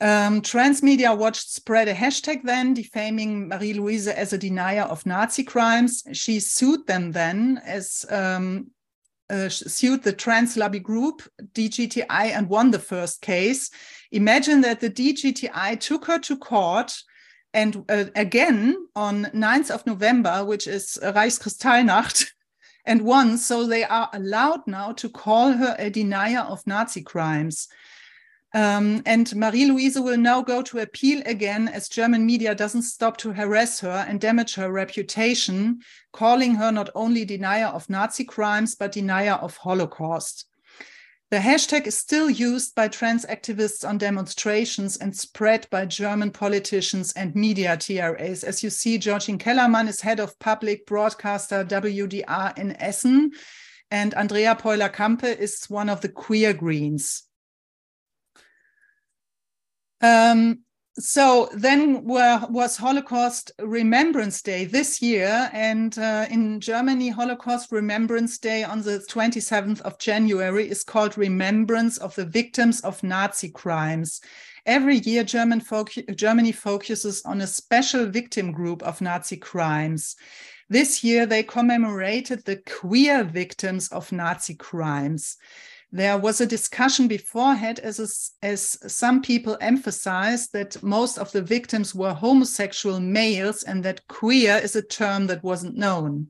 Um, 0.00 0.42
Transmedia 0.42 1.16
Watch 1.16 1.38
spread 1.38 1.88
a 1.88 1.94
hashtag 1.94 2.42
then 2.42 2.74
defaming 2.74 3.48
Marie 3.48 3.72
Louise 3.72 4.06
as 4.06 4.34
a 4.34 4.38
denier 4.38 4.82
of 4.82 5.06
Nazi 5.06 5.44
crimes. 5.44 6.02
She 6.12 6.40
sued 6.40 6.86
them 6.86 7.12
then 7.12 7.62
as 7.64 8.04
um, 8.10 8.70
uh, 9.34 9.48
sued 9.48 10.02
the 10.02 10.12
trans 10.12 10.56
lobby 10.56 10.78
group 10.78 11.22
DGTI 11.54 12.06
and 12.36 12.48
won 12.48 12.70
the 12.70 12.78
first 12.78 13.20
case. 13.20 13.70
Imagine 14.12 14.60
that 14.60 14.80
the 14.80 14.90
DGTI 14.90 15.80
took 15.80 16.04
her 16.04 16.18
to 16.20 16.36
court 16.36 16.94
and 17.52 17.84
uh, 17.88 18.04
again 18.14 18.76
on 18.94 19.24
9th 19.26 19.70
of 19.70 19.86
November, 19.86 20.44
which 20.44 20.66
is 20.66 20.98
Reichskristallnacht, 21.02 22.26
and 22.84 23.02
won. 23.02 23.38
So 23.38 23.66
they 23.66 23.84
are 23.84 24.08
allowed 24.12 24.66
now 24.66 24.92
to 24.92 25.08
call 25.08 25.52
her 25.52 25.74
a 25.78 25.90
denier 25.90 26.40
of 26.40 26.66
Nazi 26.66 27.02
crimes. 27.02 27.68
Um, 28.54 29.02
and 29.04 29.34
Marie-Louise 29.34 29.98
will 29.98 30.16
now 30.16 30.40
go 30.40 30.62
to 30.62 30.78
appeal 30.78 31.20
again 31.26 31.66
as 31.66 31.88
German 31.88 32.24
media 32.24 32.54
doesn't 32.54 32.82
stop 32.82 33.16
to 33.16 33.32
harass 33.32 33.80
her 33.80 34.06
and 34.08 34.20
damage 34.20 34.54
her 34.54 34.70
reputation, 34.70 35.80
calling 36.12 36.54
her 36.54 36.70
not 36.70 36.88
only 36.94 37.24
denier 37.24 37.66
of 37.66 37.90
Nazi 37.90 38.22
crimes, 38.22 38.76
but 38.76 38.92
denier 38.92 39.32
of 39.32 39.56
Holocaust. 39.56 40.46
The 41.32 41.38
hashtag 41.38 41.88
is 41.88 41.98
still 41.98 42.30
used 42.30 42.76
by 42.76 42.86
trans 42.86 43.26
activists 43.26 43.86
on 43.86 43.98
demonstrations 43.98 44.98
and 44.98 45.16
spread 45.16 45.66
by 45.68 45.86
German 45.86 46.30
politicians 46.30 47.12
and 47.14 47.34
media 47.34 47.76
TRAs. 47.76 48.44
As 48.44 48.62
you 48.62 48.70
see, 48.70 48.98
Georgine 48.98 49.38
Kellermann 49.38 49.88
is 49.88 50.00
head 50.00 50.20
of 50.20 50.38
public 50.38 50.86
broadcaster 50.86 51.64
WDR 51.64 52.56
in 52.56 52.80
Essen, 52.80 53.32
and 53.90 54.14
Andrea 54.14 54.54
Peuler 54.54 54.92
Kampe 54.92 55.36
is 55.36 55.64
one 55.66 55.88
of 55.88 56.02
the 56.02 56.08
queer 56.08 56.52
greens. 56.52 57.24
Um, 60.04 60.58
so 60.98 61.48
then 61.54 62.04
was 62.04 62.76
Holocaust 62.76 63.52
Remembrance 63.58 64.42
Day 64.42 64.66
this 64.66 65.00
year, 65.00 65.48
and 65.54 65.98
uh, 65.98 66.26
in 66.30 66.60
Germany, 66.60 67.08
Holocaust 67.08 67.72
Remembrance 67.72 68.36
Day 68.36 68.64
on 68.64 68.82
the 68.82 69.02
27th 69.08 69.80
of 69.80 69.98
January 69.98 70.68
is 70.68 70.84
called 70.84 71.16
Remembrance 71.16 71.96
of 71.96 72.14
the 72.16 72.26
Victims 72.26 72.82
of 72.82 73.02
Nazi 73.02 73.48
Crimes. 73.48 74.20
Every 74.66 74.98
year, 74.98 75.24
German 75.24 75.62
Germany 76.14 76.52
focuses 76.52 77.22
on 77.24 77.40
a 77.40 77.46
special 77.46 78.04
victim 78.04 78.52
group 78.52 78.82
of 78.82 79.00
Nazi 79.00 79.38
crimes. 79.38 80.16
This 80.68 81.02
year, 81.02 81.24
they 81.24 81.42
commemorated 81.42 82.44
the 82.44 82.56
queer 82.56 83.24
victims 83.24 83.88
of 83.88 84.12
Nazi 84.12 84.54
crimes 84.54 85.38
there 85.94 86.18
was 86.18 86.40
a 86.40 86.46
discussion 86.46 87.06
beforehand 87.06 87.78
as, 87.78 88.00
a, 88.00 88.08
as 88.44 88.76
some 88.92 89.22
people 89.22 89.56
emphasized 89.60 90.52
that 90.52 90.82
most 90.82 91.18
of 91.18 91.30
the 91.30 91.40
victims 91.40 91.94
were 91.94 92.12
homosexual 92.12 92.98
males 92.98 93.62
and 93.62 93.84
that 93.84 94.04
queer 94.08 94.56
is 94.56 94.74
a 94.74 94.82
term 94.82 95.28
that 95.28 95.44
wasn't 95.44 95.76
known. 95.76 96.26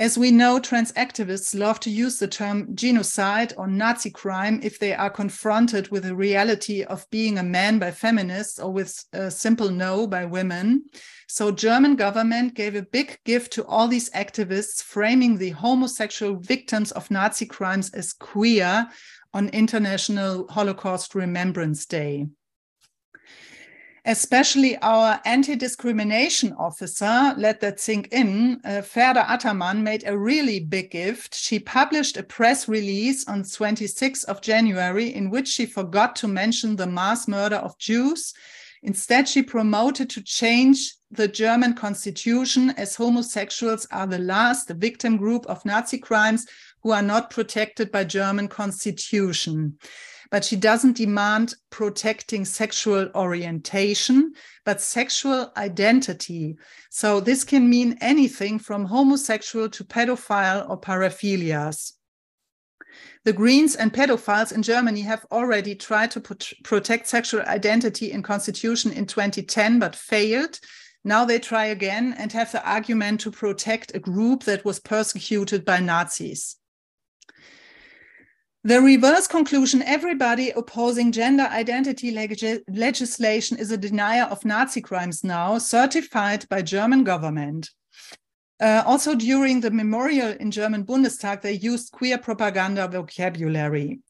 As 0.00 0.16
we 0.16 0.30
know, 0.30 0.58
trans 0.58 0.92
activists 0.92 1.54
love 1.54 1.78
to 1.80 1.90
use 1.90 2.18
the 2.18 2.26
term 2.26 2.74
genocide 2.74 3.52
or 3.58 3.66
Nazi 3.66 4.08
crime 4.08 4.58
if 4.62 4.78
they 4.78 4.94
are 4.94 5.10
confronted 5.10 5.90
with 5.90 6.04
the 6.04 6.16
reality 6.16 6.82
of 6.82 7.04
being 7.10 7.36
a 7.36 7.42
man 7.42 7.78
by 7.78 7.90
feminists 7.90 8.58
or 8.58 8.72
with 8.72 9.04
a 9.12 9.30
simple 9.30 9.68
no 9.68 10.06
by 10.06 10.24
women. 10.24 10.84
So 11.28 11.50
German 11.50 11.96
government 11.96 12.54
gave 12.54 12.76
a 12.76 12.82
big 12.82 13.18
gift 13.26 13.52
to 13.52 13.66
all 13.66 13.88
these 13.88 14.08
activists, 14.12 14.82
framing 14.82 15.36
the 15.36 15.50
homosexual 15.50 16.36
victims 16.36 16.92
of 16.92 17.10
Nazi 17.10 17.44
crimes 17.44 17.90
as 17.90 18.14
queer 18.14 18.88
on 19.34 19.50
International 19.50 20.48
Holocaust 20.48 21.14
Remembrance 21.14 21.84
Day. 21.84 22.26
Especially 24.10 24.76
our 24.78 25.20
anti-discrimination 25.24 26.52
officer, 26.54 27.32
let 27.38 27.60
that 27.60 27.78
sink 27.78 28.08
in, 28.10 28.60
uh, 28.64 28.82
Ferda 28.82 29.24
Ataman 29.30 29.84
made 29.84 30.02
a 30.04 30.18
really 30.18 30.58
big 30.58 30.90
gift. 30.90 31.32
She 31.32 31.60
published 31.60 32.16
a 32.16 32.24
press 32.24 32.66
release 32.66 33.28
on 33.28 33.44
26th 33.44 34.24
of 34.24 34.40
January 34.40 35.14
in 35.14 35.30
which 35.30 35.46
she 35.46 35.64
forgot 35.64 36.16
to 36.16 36.26
mention 36.26 36.74
the 36.74 36.88
mass 36.88 37.28
murder 37.28 37.54
of 37.54 37.78
Jews 37.78 38.34
Instead, 38.82 39.28
she 39.28 39.42
promoted 39.42 40.08
to 40.10 40.22
change 40.22 40.94
the 41.10 41.28
German 41.28 41.74
constitution 41.74 42.70
as 42.70 42.96
homosexuals 42.96 43.86
are 43.90 44.06
the 44.06 44.18
last 44.18 44.70
victim 44.70 45.16
group 45.18 45.44
of 45.46 45.64
Nazi 45.66 45.98
crimes 45.98 46.46
who 46.82 46.92
are 46.92 47.02
not 47.02 47.30
protected 47.30 47.92
by 47.92 48.04
German 48.04 48.48
constitution. 48.48 49.76
But 50.30 50.44
she 50.44 50.56
doesn't 50.56 50.96
demand 50.96 51.54
protecting 51.70 52.44
sexual 52.44 53.10
orientation, 53.14 54.32
but 54.64 54.80
sexual 54.80 55.52
identity. 55.56 56.56
So 56.88 57.20
this 57.20 57.42
can 57.42 57.68
mean 57.68 57.98
anything 58.00 58.60
from 58.60 58.84
homosexual 58.84 59.68
to 59.70 59.84
pedophile 59.84 60.70
or 60.70 60.80
paraphilias. 60.80 61.94
The 63.24 63.32
Greens 63.32 63.76
and 63.76 63.92
pedophiles 63.92 64.52
in 64.52 64.62
Germany 64.62 65.02
have 65.02 65.26
already 65.30 65.74
tried 65.74 66.10
to 66.12 66.20
protect 66.64 67.06
sexual 67.06 67.42
identity 67.42 68.12
in 68.12 68.22
constitution 68.22 68.92
in 68.92 69.06
2010, 69.06 69.78
but 69.78 69.94
failed. 69.94 70.58
Now 71.04 71.24
they 71.24 71.38
try 71.38 71.66
again 71.66 72.14
and 72.16 72.32
have 72.32 72.52
the 72.52 72.66
argument 72.68 73.20
to 73.20 73.30
protect 73.30 73.94
a 73.94 73.98
group 73.98 74.44
that 74.44 74.64
was 74.64 74.80
persecuted 74.80 75.64
by 75.64 75.80
Nazis. 75.80 76.56
The 78.62 78.78
reverse 78.78 79.26
conclusion 79.26 79.80
everybody 79.84 80.50
opposing 80.50 81.12
gender 81.12 81.44
identity 81.44 82.10
leg 82.10 82.38
legislation 82.68 83.56
is 83.56 83.70
a 83.70 83.78
denier 83.78 84.24
of 84.24 84.44
Nazi 84.44 84.82
crimes 84.82 85.24
now, 85.24 85.56
certified 85.56 86.46
by 86.50 86.60
German 86.60 87.02
government. 87.02 87.70
Uh, 88.60 88.82
also, 88.84 89.14
during 89.14 89.62
the 89.62 89.70
memorial 89.70 90.32
in 90.32 90.50
German 90.50 90.84
Bundestag, 90.84 91.40
they 91.40 91.54
used 91.54 91.92
queer 91.92 92.18
propaganda 92.18 92.86
vocabulary. 92.86 94.00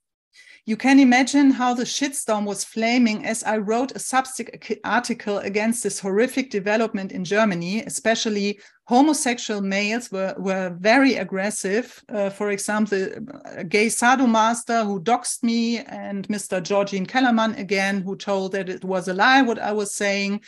You 0.66 0.76
can 0.76 1.00
imagine 1.00 1.50
how 1.50 1.74
the 1.74 1.84
shitstorm 1.84 2.44
was 2.44 2.64
flaming 2.64 3.24
as 3.24 3.42
I 3.42 3.56
wrote 3.56 3.92
a 3.92 3.98
Substack 3.98 4.78
article 4.84 5.38
against 5.38 5.82
this 5.82 5.98
horrific 5.98 6.50
development 6.50 7.12
in 7.12 7.24
Germany, 7.24 7.82
especially 7.84 8.60
homosexual 8.84 9.62
males 9.62 10.10
were, 10.12 10.34
were 10.36 10.76
very 10.78 11.14
aggressive. 11.14 12.02
Uh, 12.08 12.28
for 12.28 12.50
example, 12.50 13.08
a 13.44 13.64
gay 13.64 13.86
sadomaster 13.86 14.84
who 14.84 15.00
doxed 15.00 15.42
me 15.42 15.78
and 15.78 16.28
Mr. 16.28 16.62
Georgine 16.62 17.06
Kellermann 17.06 17.58
again, 17.58 18.02
who 18.02 18.16
told 18.16 18.52
that 18.52 18.68
it 18.68 18.84
was 18.84 19.08
a 19.08 19.14
lie 19.14 19.42
what 19.42 19.58
I 19.58 19.72
was 19.72 19.94
saying. 19.94 20.42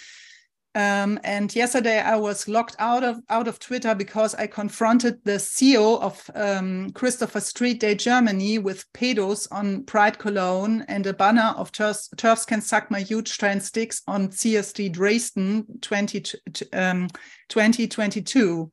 Um, 0.74 1.20
and 1.22 1.54
yesterday 1.54 2.00
I 2.00 2.16
was 2.16 2.48
locked 2.48 2.76
out 2.78 3.04
of 3.04 3.20
out 3.28 3.46
of 3.46 3.58
Twitter 3.58 3.94
because 3.94 4.34
I 4.34 4.46
confronted 4.46 5.18
the 5.24 5.32
CEO 5.32 6.00
of 6.00 6.30
um, 6.34 6.90
Christopher 6.92 7.40
Street 7.40 7.78
Day 7.80 7.94
Germany 7.94 8.58
with 8.58 8.90
pedos 8.94 9.46
on 9.50 9.84
Pride 9.84 10.18
Cologne 10.18 10.82
and 10.88 11.06
a 11.06 11.12
banner 11.12 11.52
of 11.58 11.72
turfs, 11.72 12.08
can 12.46 12.62
suck 12.62 12.90
my 12.90 13.00
huge 13.00 13.36
trans 13.36 13.70
dicks 13.70 14.00
on 14.06 14.28
CSD 14.28 14.92
Dresden 14.92 15.66
20, 15.82 16.24
um, 16.72 17.08
2022. 17.48 18.70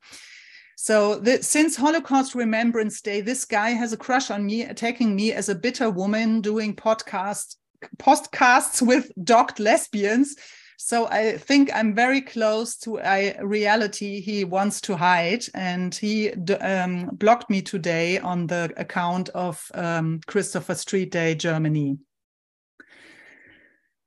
So 0.76 1.16
the, 1.16 1.42
since 1.42 1.76
Holocaust 1.76 2.34
Remembrance 2.34 3.02
Day, 3.02 3.20
this 3.20 3.44
guy 3.44 3.70
has 3.70 3.92
a 3.92 3.98
crush 3.98 4.30
on 4.30 4.46
me, 4.46 4.62
attacking 4.62 5.14
me 5.14 5.32
as 5.32 5.50
a 5.50 5.54
bitter 5.54 5.90
woman 5.90 6.40
doing 6.40 6.74
podcast 6.74 7.56
podcasts 7.98 8.80
with 8.80 9.10
docked 9.22 9.58
lesbians 9.58 10.36
so 10.82 11.06
I 11.08 11.36
think 11.36 11.70
I'm 11.74 11.94
very 11.94 12.22
close 12.22 12.74
to 12.78 12.98
a 13.00 13.36
reality 13.42 14.18
he 14.18 14.44
wants 14.44 14.80
to 14.82 14.96
hide. 14.96 15.44
And 15.52 15.94
he 15.94 16.30
um, 16.32 17.10
blocked 17.12 17.50
me 17.50 17.60
today 17.60 18.18
on 18.18 18.46
the 18.46 18.72
account 18.78 19.28
of 19.28 19.70
um, 19.74 20.20
Christopher 20.26 20.74
Street 20.74 21.12
Day 21.12 21.34
Germany. 21.34 21.98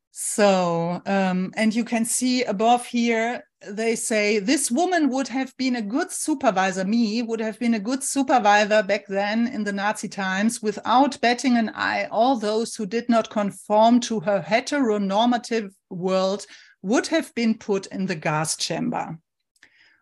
So, 0.09 0.99
um, 1.05 1.53
and 1.55 1.76
you 1.76 1.86
can 1.86 2.05
see 2.05 2.43
above 2.43 2.88
here, 2.88 3.43
they 3.68 3.95
say 3.95 4.39
this 4.39 4.70
woman 4.70 5.09
would 5.09 5.28
have 5.28 5.55
been 5.57 5.76
a 5.76 5.82
good 5.82 6.11
supervisor, 6.11 6.86
me 6.86 7.22
would 7.22 7.39
have 7.39 7.59
been 7.59 7.74
a 7.74 7.80
good 7.80 8.03
supervisor 8.03 8.84
back 8.84 9.05
then 9.07 9.47
in 9.47 9.64
the 9.64 9.74
Nazi 9.74 10.07
times 10.07 10.61
without 10.61 11.20
batting 11.22 11.57
an 11.57 11.70
eye. 11.70 12.07
All 12.11 12.38
those 12.38 12.76
who 12.76 12.86
did 12.86 13.09
not 13.09 13.30
conform 13.30 13.99
to 14.01 14.20
her 14.22 14.41
heteronormative 14.41 15.72
world 15.89 16.45
would 16.82 17.07
have 17.07 17.34
been 17.36 17.57
put 17.57 17.88
in 17.88 18.05
the 18.05 18.16
gas 18.16 18.57
chamber. 18.57 19.18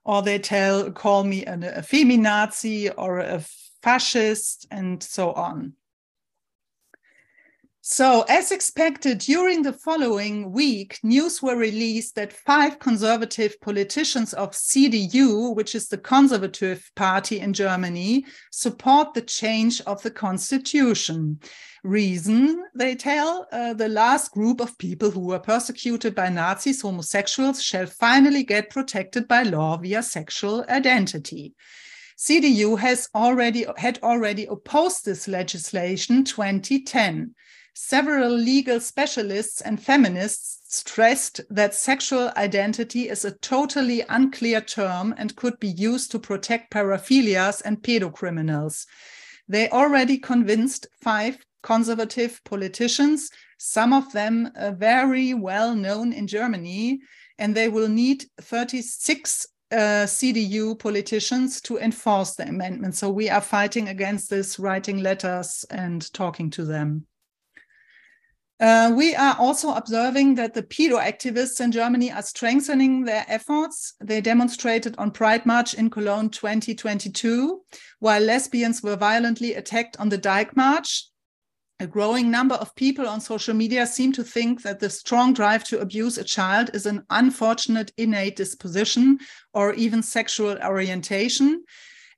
Or 0.03 0.21
they 0.21 0.39
tell, 0.39 0.91
call 0.91 1.23
me 1.23 1.45
a, 1.45 1.53
a 1.53 1.81
feminazi 1.81 2.91
or 2.97 3.19
a 3.19 3.45
fascist 3.83 4.65
and 4.71 5.01
so 5.01 5.31
on. 5.33 5.73
So, 7.83 8.25
as 8.29 8.51
expected, 8.51 9.17
during 9.17 9.63
the 9.63 9.73
following 9.73 10.51
week, 10.51 10.99
news 11.01 11.41
were 11.41 11.55
released 11.55 12.13
that 12.13 12.31
five 12.31 12.77
conservative 12.77 13.59
politicians 13.59 14.35
of 14.35 14.51
CDU, 14.51 15.55
which 15.55 15.73
is 15.73 15.87
the 15.87 15.97
Conservative 15.97 16.91
Party 16.95 17.39
in 17.39 17.53
Germany, 17.53 18.25
support 18.51 19.15
the 19.15 19.23
change 19.23 19.81
of 19.81 20.03
the 20.03 20.11
constitution. 20.11 21.39
Reason, 21.83 22.63
they 22.75 22.93
tell, 22.93 23.47
uh, 23.51 23.73
the 23.73 23.89
last 23.89 24.31
group 24.31 24.61
of 24.61 24.77
people 24.77 25.09
who 25.09 25.21
were 25.21 25.39
persecuted 25.39 26.13
by 26.13 26.29
Nazis, 26.29 26.83
homosexuals, 26.83 27.63
shall 27.63 27.87
finally 27.87 28.43
get 28.43 28.69
protected 28.69 29.27
by 29.27 29.41
law 29.41 29.75
via 29.77 30.03
sexual 30.03 30.63
identity. 30.69 31.55
CDU 32.15 32.77
has 32.77 33.09
already 33.15 33.65
had 33.77 33.97
already 34.03 34.45
opposed 34.45 35.03
this 35.03 35.27
legislation 35.27 36.23
2010 36.23 37.33
several 37.73 38.31
legal 38.31 38.79
specialists 38.79 39.61
and 39.61 39.81
feminists 39.81 40.59
stressed 40.67 41.41
that 41.49 41.75
sexual 41.75 42.31
identity 42.37 43.09
is 43.09 43.25
a 43.25 43.37
totally 43.37 44.03
unclear 44.09 44.61
term 44.61 45.13
and 45.17 45.35
could 45.35 45.59
be 45.59 45.69
used 45.69 46.11
to 46.11 46.19
protect 46.19 46.71
paraphilias 46.71 47.61
and 47.63 47.81
pedocriminals. 47.81 48.85
They 49.47 49.69
already 49.69 50.17
convinced 50.17 50.87
five 51.01 51.37
conservative 51.61 52.41
politicians, 52.45 53.29
some 53.57 53.93
of 53.93 54.11
them 54.13 54.51
uh, 54.55 54.71
very 54.71 55.33
well 55.33 55.75
known 55.75 56.13
in 56.13 56.27
Germany, 56.27 56.99
and 57.37 57.53
they 57.55 57.69
will 57.69 57.89
need 57.89 58.25
36 58.39 59.47
uh, 59.71 59.75
CDU 60.05 60.77
politicians 60.77 61.61
to 61.61 61.77
enforce 61.77 62.35
the 62.35 62.47
amendment. 62.47 62.95
So 62.95 63.09
we 63.09 63.29
are 63.29 63.41
fighting 63.41 63.87
against 63.89 64.29
this, 64.29 64.59
writing 64.59 65.01
letters 65.01 65.65
and 65.69 66.11
talking 66.13 66.49
to 66.51 66.65
them. 66.65 67.05
Uh, 68.61 68.93
we 68.95 69.15
are 69.15 69.35
also 69.39 69.73
observing 69.73 70.35
that 70.35 70.53
the 70.53 70.61
pedo 70.61 71.01
activists 71.01 71.59
in 71.59 71.71
Germany 71.71 72.11
are 72.11 72.21
strengthening 72.21 73.03
their 73.03 73.25
efforts. 73.27 73.95
They 73.99 74.21
demonstrated 74.21 74.93
on 74.99 75.09
Pride 75.09 75.47
March 75.47 75.73
in 75.73 75.89
Cologne 75.89 76.29
2022, 76.29 77.59
while 77.97 78.21
lesbians 78.21 78.83
were 78.83 78.95
violently 78.95 79.55
attacked 79.55 79.97
on 79.99 80.09
the 80.09 80.17
Dyke 80.19 80.55
March. 80.55 81.07
A 81.79 81.87
growing 81.87 82.29
number 82.29 82.53
of 82.53 82.75
people 82.75 83.07
on 83.07 83.19
social 83.19 83.55
media 83.55 83.87
seem 83.87 84.11
to 84.11 84.23
think 84.23 84.61
that 84.61 84.79
the 84.79 84.91
strong 84.91 85.33
drive 85.33 85.63
to 85.63 85.79
abuse 85.79 86.19
a 86.19 86.23
child 86.23 86.69
is 86.75 86.85
an 86.85 87.03
unfortunate 87.09 87.91
innate 87.97 88.35
disposition 88.35 89.17
or 89.55 89.73
even 89.73 90.03
sexual 90.03 90.59
orientation. 90.63 91.63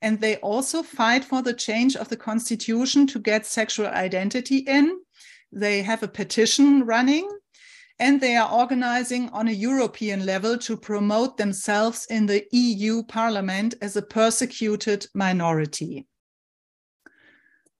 And 0.02 0.20
they 0.20 0.36
also 0.38 0.84
fight 0.84 1.24
for 1.24 1.42
the 1.42 1.54
change 1.54 1.96
of 1.96 2.10
the 2.10 2.18
constitution 2.18 3.08
to 3.08 3.20
get 3.20 3.46
sexual 3.46 3.88
identity 3.88 4.58
in 4.58 4.98
they 5.54 5.82
have 5.82 6.04
a 6.04 6.08
petition 6.08 6.86
running 6.86 7.30
and 8.00 8.20
they 8.20 8.36
are 8.36 8.52
organizing 8.52 9.30
on 9.30 9.48
a 9.48 9.52
European 9.52 10.26
level 10.26 10.58
to 10.58 10.76
promote 10.76 11.38
themselves 11.38 12.08
in 12.10 12.26
the 12.26 12.46
EU 12.52 13.04
Parliament 13.04 13.76
as 13.82 13.96
a 13.96 14.02
persecuted 14.02 15.08
minority. 15.14 16.08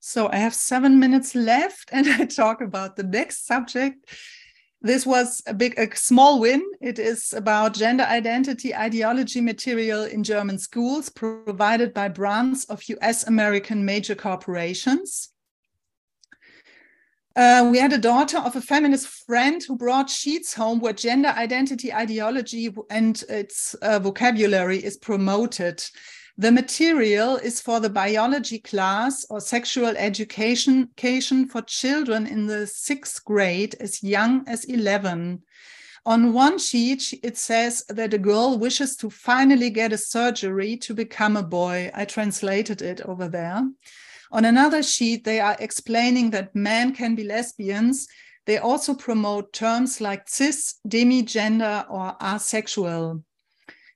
So 0.00 0.28
I 0.30 0.36
have 0.36 0.54
seven 0.54 1.00
minutes 1.00 1.34
left 1.34 1.88
and 1.92 2.06
I 2.20 2.26
talk 2.26 2.60
about 2.60 2.96
the 2.96 3.02
next 3.02 3.46
subject. 3.46 4.08
This 4.80 5.06
was 5.06 5.42
a 5.46 5.54
big, 5.54 5.78
a 5.78 5.96
small 5.96 6.40
win. 6.40 6.62
It 6.80 6.98
is 6.98 7.32
about 7.32 7.72
gender 7.74 8.04
identity 8.04 8.74
ideology 8.74 9.40
material 9.40 10.04
in 10.04 10.22
German 10.22 10.58
schools 10.58 11.08
provided 11.08 11.94
by 11.94 12.08
brands 12.08 12.66
of 12.66 12.82
US 12.88 13.26
American 13.26 13.84
major 13.84 14.14
corporations. 14.14 15.33
Uh, 17.36 17.68
we 17.68 17.78
had 17.78 17.92
a 17.92 17.98
daughter 17.98 18.38
of 18.38 18.54
a 18.54 18.60
feminist 18.60 19.08
friend 19.08 19.62
who 19.64 19.76
brought 19.76 20.08
sheets 20.08 20.54
home 20.54 20.78
where 20.78 20.92
gender 20.92 21.30
identity 21.30 21.92
ideology 21.92 22.72
and 22.90 23.24
its 23.28 23.74
uh, 23.74 23.98
vocabulary 23.98 24.78
is 24.78 24.96
promoted. 24.96 25.84
The 26.38 26.52
material 26.52 27.36
is 27.36 27.60
for 27.60 27.80
the 27.80 27.90
biology 27.90 28.60
class 28.60 29.26
or 29.30 29.40
sexual 29.40 29.96
education, 29.96 30.90
education 30.96 31.48
for 31.48 31.62
children 31.62 32.26
in 32.26 32.46
the 32.46 32.68
sixth 32.68 33.24
grade 33.24 33.74
as 33.80 34.02
young 34.02 34.44
as 34.48 34.64
11. 34.64 35.42
On 36.06 36.32
one 36.32 36.58
sheet, 36.58 37.14
it 37.22 37.36
says 37.36 37.84
that 37.88 38.14
a 38.14 38.18
girl 38.18 38.58
wishes 38.58 38.94
to 38.96 39.10
finally 39.10 39.70
get 39.70 39.92
a 39.92 39.98
surgery 39.98 40.76
to 40.76 40.94
become 40.94 41.36
a 41.36 41.42
boy. 41.42 41.90
I 41.94 42.04
translated 42.04 42.82
it 42.82 43.00
over 43.00 43.26
there. 43.26 43.62
On 44.34 44.44
another 44.44 44.82
sheet, 44.82 45.22
they 45.22 45.38
are 45.38 45.56
explaining 45.60 46.30
that 46.30 46.56
men 46.56 46.92
can 46.92 47.14
be 47.14 47.22
lesbians 47.22 48.08
They 48.46 48.58
also 48.58 48.94
promote 48.94 49.52
terms 49.52 50.00
like 50.00 50.28
cis, 50.28 50.74
demigender, 50.86 51.86
or 51.88 52.14
asexual. 52.20 53.22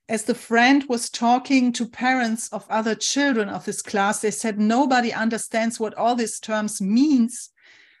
As 0.07 0.23
the 0.23 0.33
friend 0.33 0.85
was 0.89 1.09
talking 1.09 1.71
to 1.73 1.87
parents 1.87 2.49
of 2.49 2.65
other 2.69 2.95
children 2.95 3.47
of 3.47 3.65
this 3.65 3.83
class, 3.83 4.21
they 4.21 4.31
said 4.31 4.57
nobody 4.57 5.13
understands 5.13 5.79
what 5.79 5.93
all 5.93 6.15
these 6.15 6.39
terms 6.39 6.81
means, 6.81 7.51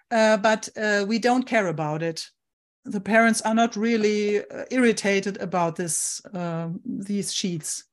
uh, 0.09 0.37
but 0.37 0.69
uh, 0.75 1.05
we 1.07 1.19
don't 1.19 1.45
care 1.45 1.67
about 1.67 2.01
it. 2.01 2.25
The 2.83 3.01
parents 3.01 3.41
are 3.41 3.53
not 3.53 3.75
really 3.75 4.39
uh, 4.39 4.65
irritated 4.71 5.37
about 5.37 5.75
this 5.75 6.19
uh, 6.33 6.69
these 6.83 7.31
sheets 7.31 7.83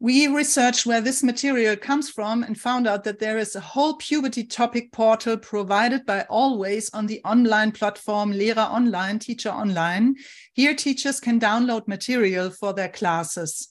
we 0.00 0.28
researched 0.28 0.86
where 0.86 1.00
this 1.00 1.24
material 1.24 1.74
comes 1.74 2.08
from 2.08 2.44
and 2.44 2.58
found 2.58 2.86
out 2.86 3.02
that 3.02 3.18
there 3.18 3.36
is 3.36 3.56
a 3.56 3.60
whole 3.60 3.94
puberty 3.96 4.44
topic 4.44 4.92
portal 4.92 5.36
provided 5.36 6.06
by 6.06 6.24
Always 6.30 6.88
on 6.94 7.06
the 7.06 7.20
online 7.24 7.72
platform 7.72 8.32
Lehrer 8.32 8.70
Online, 8.70 9.18
Teacher 9.18 9.48
Online. 9.48 10.14
Here, 10.52 10.74
teachers 10.74 11.18
can 11.18 11.40
download 11.40 11.88
material 11.88 12.50
for 12.50 12.72
their 12.72 12.88
classes. 12.88 13.68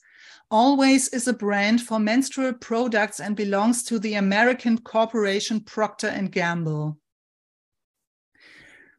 Always 0.50 1.08
is 1.08 1.28
a 1.28 1.32
brand 1.32 1.80
for 1.80 1.98
menstrual 1.98 2.52
products 2.52 3.20
and 3.20 3.34
belongs 3.34 3.82
to 3.84 3.98
the 3.98 4.14
American 4.14 4.76
corporation 4.78 5.60
Procter 5.60 6.10
& 6.28 6.30
Gamble. 6.30 6.98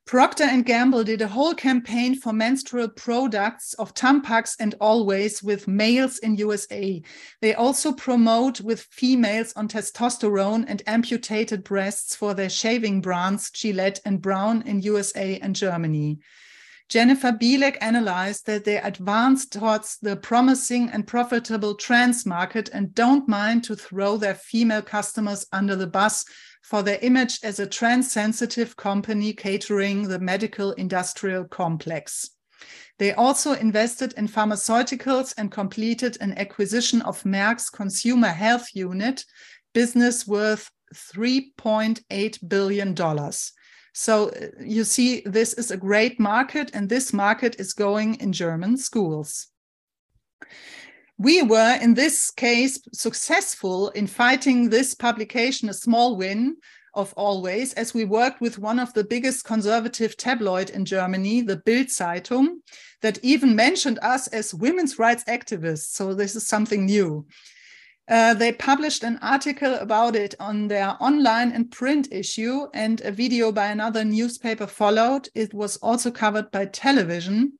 Procter 0.09 0.47
& 0.61 0.63
Gamble 0.63 1.03
did 1.03 1.21
a 1.21 1.27
whole 1.27 1.53
campaign 1.53 2.15
for 2.15 2.33
menstrual 2.33 2.89
products 2.89 3.75
of 3.75 3.93
Tampax 3.93 4.55
and 4.59 4.73
Always 4.81 5.43
with 5.43 5.67
males 5.67 6.17
in 6.17 6.35
USA. 6.37 6.99
They 7.41 7.53
also 7.53 7.93
promote 7.93 8.59
with 8.59 8.87
females 8.89 9.53
on 9.55 9.67
testosterone 9.67 10.65
and 10.67 10.81
amputated 10.87 11.63
breasts 11.63 12.15
for 12.15 12.33
their 12.33 12.49
shaving 12.49 13.01
brands 13.01 13.51
Gillette 13.51 14.01
and 14.03 14.19
Braun 14.19 14.63
in 14.63 14.81
USA 14.81 15.37
and 15.43 15.55
Germany. 15.55 16.17
Jennifer 16.89 17.31
Bilek 17.31 17.77
analyzed 17.81 18.47
that 18.47 18.65
they 18.65 18.77
advanced 18.77 19.53
towards 19.53 19.99
the 20.01 20.15
promising 20.15 20.89
and 20.89 21.05
profitable 21.05 21.75
trans 21.75 22.25
market 22.25 22.67
and 22.73 22.95
don't 22.95 23.27
mind 23.27 23.63
to 23.65 23.75
throw 23.75 24.17
their 24.17 24.33
female 24.33 24.81
customers 24.81 25.45
under 25.51 25.75
the 25.75 25.85
bus 25.85 26.25
for 26.63 26.81
their 26.81 26.97
image 27.03 27.39
as 27.43 27.59
a 27.59 27.67
trans 27.67 28.11
sensitive 28.11 28.75
company 28.75 29.33
catering 29.33 30.07
the 30.07 30.17
medical 30.17 30.71
industrial 30.73 31.43
complex. 31.45 32.31
They 32.97 33.13
also 33.13 33.53
invested 33.53 34.13
in 34.13 34.27
pharmaceuticals 34.27 35.35
and 35.37 35.51
completed 35.51 36.17
an 36.19 36.37
acquisition 36.39 37.03
of 37.03 37.23
Merck's 37.23 37.69
consumer 37.69 38.29
health 38.29 38.67
unit, 38.73 39.25
business 39.73 40.27
worth 40.27 40.71
$3.8 40.95 42.49
billion. 42.49 42.95
So 43.99 44.29
uh, 44.29 44.47
you 44.61 44.85
see, 44.85 45.23
this 45.25 45.53
is 45.55 45.71
a 45.71 45.77
great 45.77 46.21
market, 46.21 46.71
and 46.73 46.87
this 46.87 47.11
market 47.11 47.59
is 47.59 47.73
going 47.73 48.15
in 48.21 48.31
German 48.31 48.77
schools. 48.77 49.47
We 51.17 51.41
were 51.41 51.77
in 51.81 51.95
this 51.95 52.31
case 52.31 52.79
successful 52.93 53.89
in 53.89 54.07
fighting 54.07 54.69
this 54.69 54.93
publication 54.93 55.67
a 55.67 55.73
small 55.73 56.15
win 56.15 56.55
of 56.93 57.13
always 57.17 57.73
as 57.73 57.93
we 57.93 58.05
worked 58.05 58.39
with 58.39 58.57
one 58.57 58.79
of 58.79 58.93
the 58.93 59.03
biggest 59.03 59.43
conservative 59.43 60.17
tabloid 60.17 60.71
in 60.71 60.85
germany 60.85 61.41
the 61.41 61.57
bild 61.57 61.87
zeitung 61.87 62.61
that 63.01 63.19
even 63.21 63.55
mentioned 63.55 63.99
us 64.01 64.27
as 64.27 64.55
women's 64.55 64.97
rights 64.97 65.23
activists. 65.25 65.91
So 65.91 66.13
this 66.15 66.35
is 66.35 66.47
something 66.47 66.85
new 66.85 67.27
uh, 68.09 68.33
they 68.33 68.51
published 68.51 69.03
an 69.03 69.19
article 69.21 69.75
about 69.75 70.15
it 70.15 70.33
on 70.39 70.67
their 70.67 70.97
online 70.99 71.51
and 71.51 71.69
print 71.69 72.07
issue, 72.11 72.65
and 72.73 73.01
a 73.01 73.11
video 73.11 73.51
by 73.51 73.67
another 73.67 74.03
newspaper 74.03 74.65
followed. 74.65 75.29
It 75.35 75.53
was 75.53 75.77
also 75.77 76.09
covered 76.09 76.49
by 76.49 76.65
television. 76.65 77.53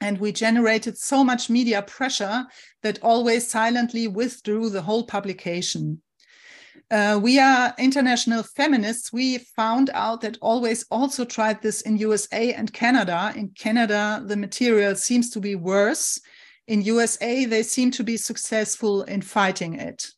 And 0.00 0.18
we 0.18 0.32
generated 0.32 0.98
so 0.98 1.22
much 1.22 1.48
media 1.48 1.80
pressure 1.80 2.44
that 2.82 2.98
always 3.02 3.48
silently 3.48 4.08
withdrew 4.08 4.68
the 4.68 4.82
whole 4.82 5.06
publication. 5.06 6.02
Uh, 6.90 7.18
we 7.22 7.38
are 7.38 7.72
international 7.78 8.42
feminists. 8.42 9.12
We 9.12 9.38
found 9.38 9.90
out 9.94 10.20
that 10.22 10.38
always 10.42 10.84
also 10.90 11.24
tried 11.24 11.62
this 11.62 11.82
in 11.82 11.96
USA 11.98 12.52
and 12.52 12.72
Canada. 12.72 13.32
In 13.36 13.50
Canada, 13.50 14.22
the 14.26 14.36
material 14.36 14.96
seems 14.96 15.30
to 15.30 15.40
be 15.40 15.54
worse. 15.54 16.20
In 16.66 16.82
USA, 16.82 17.44
they 17.44 17.62
seem 17.62 17.90
to 17.92 18.02
be 18.02 18.16
successful 18.16 19.02
in 19.02 19.22
fighting 19.22 19.74
it. 19.74 20.10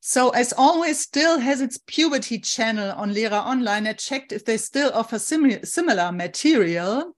So 0.00 0.30
as 0.30 0.52
always 0.52 0.98
still 0.98 1.38
has 1.38 1.60
its 1.60 1.78
puberty 1.86 2.40
channel 2.40 2.90
on 2.96 3.14
Lehrer 3.14 3.44
Online. 3.46 3.86
I 3.86 3.92
checked 3.92 4.32
if 4.32 4.44
they 4.44 4.56
still 4.56 4.90
offer 4.92 5.18
sim 5.20 5.64
similar 5.64 6.10
material. 6.10 7.16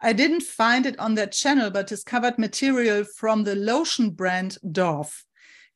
I 0.00 0.12
didn't 0.12 0.42
find 0.42 0.84
it 0.84 0.98
on 0.98 1.14
that 1.14 1.30
channel, 1.30 1.70
but 1.70 1.86
discovered 1.86 2.36
material 2.36 3.04
from 3.04 3.44
the 3.44 3.54
lotion 3.54 4.10
brand 4.10 4.58
Dove. 4.72 5.24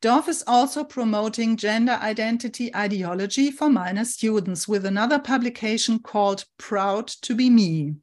Dove 0.01 0.27
is 0.27 0.43
also 0.47 0.83
promoting 0.83 1.55
gender 1.55 1.97
identity 2.01 2.75
ideology 2.75 3.51
for 3.51 3.69
minor 3.69 4.05
students 4.05 4.67
with 4.67 4.85
another 4.85 5.19
publication 5.19 5.99
called 5.99 6.43
Proud 6.57 7.07
to 7.21 7.35
be 7.35 7.49
Me. 7.49 7.95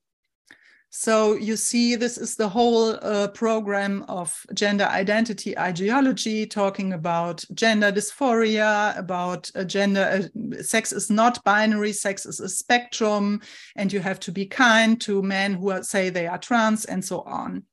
So 0.99 1.34
you 1.34 1.59
see, 1.59 1.94
this 1.94 2.16
is 2.16 2.36
the 2.36 2.49
whole 2.49 2.97
uh, 3.05 3.28
program 3.28 4.03
of 4.09 4.47
gender 4.55 4.86
identity 4.86 5.57
ideology, 5.59 6.47
talking 6.47 6.94
about 6.94 7.44
gender 7.53 7.92
dysphoria, 7.92 8.97
about 8.99 9.51
uh, 9.55 9.64
gender, 9.64 10.26
uh, 10.32 10.62
sex 10.62 10.92
is 10.92 11.11
not 11.11 11.44
binary, 11.44 11.92
sex 11.92 12.24
is 12.24 12.40
a 12.40 12.49
spectrum, 12.49 13.42
and 13.76 13.92
you 13.92 14.01
have 14.01 14.18
to 14.20 14.32
be 14.32 14.47
kind 14.47 14.99
to 15.03 15.20
men 15.20 15.53
who 15.53 15.70
are, 15.70 15.82
say 15.82 16.09
they 16.09 16.26
are 16.26 16.38
trans, 16.38 16.86
and 16.86 17.05
so 17.05 17.20
on. 17.20 17.64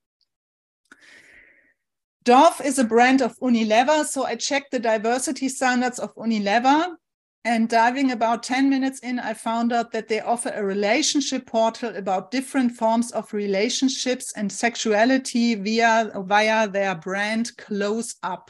Dove 2.25 2.59
is 2.65 2.77
a 2.77 2.83
brand 2.83 3.21
of 3.21 3.39
Unilever, 3.39 4.03
so 4.03 4.25
I 4.25 4.35
checked 4.35 4.71
the 4.71 4.79
diversity 4.79 5.47
standards 5.47 5.97
of 5.97 6.13
Unilever 6.15 6.97
and 7.45 7.67
diving 7.67 8.11
about 8.11 8.43
10 8.43 8.69
minutes 8.69 8.99
in, 8.99 9.19
I 9.19 9.33
found 9.33 9.73
out 9.73 9.91
that 9.91 10.07
they 10.07 10.21
offer 10.21 10.49
a 10.49 10.63
relationship 10.63 11.45
portal 11.45 11.95
about 11.95 12.31
different 12.31 12.71
forms 12.71 13.11
of 13.11 13.33
relationships 13.33 14.31
and 14.35 14.51
sexuality 14.51 15.55
via, 15.55 16.11
via 16.15 16.67
their 16.69 16.95
brand 16.95 17.55
Close 17.57 18.15
Up. 18.23 18.49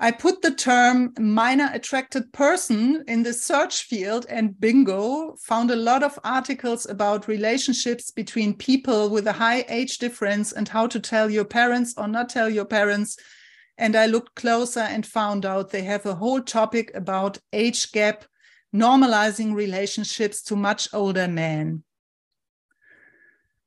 I 0.00 0.12
put 0.12 0.42
the 0.42 0.52
term 0.52 1.12
minor 1.18 1.68
attracted 1.72 2.32
person 2.32 3.02
in 3.08 3.24
the 3.24 3.32
search 3.32 3.82
field 3.82 4.26
and 4.28 4.58
bingo, 4.60 5.34
found 5.40 5.72
a 5.72 5.76
lot 5.76 6.04
of 6.04 6.16
articles 6.22 6.88
about 6.88 7.26
relationships 7.26 8.12
between 8.12 8.54
people 8.54 9.10
with 9.10 9.26
a 9.26 9.32
high 9.32 9.64
age 9.68 9.98
difference 9.98 10.52
and 10.52 10.68
how 10.68 10.86
to 10.86 11.00
tell 11.00 11.28
your 11.28 11.44
parents 11.44 11.94
or 11.98 12.06
not 12.06 12.28
tell 12.28 12.48
your 12.48 12.64
parents 12.64 13.16
and 13.78 13.96
I 13.96 14.06
looked 14.06 14.34
closer 14.34 14.80
and 14.80 15.06
found 15.06 15.46
out 15.46 15.70
they 15.70 15.82
have 15.82 16.04
a 16.04 16.14
whole 16.14 16.42
topic 16.42 16.90
about 16.94 17.38
age 17.52 17.92
gap, 17.92 18.24
normalizing 18.74 19.54
relationships 19.54 20.42
to 20.44 20.56
much 20.56 20.88
older 20.92 21.28
men. 21.28 21.84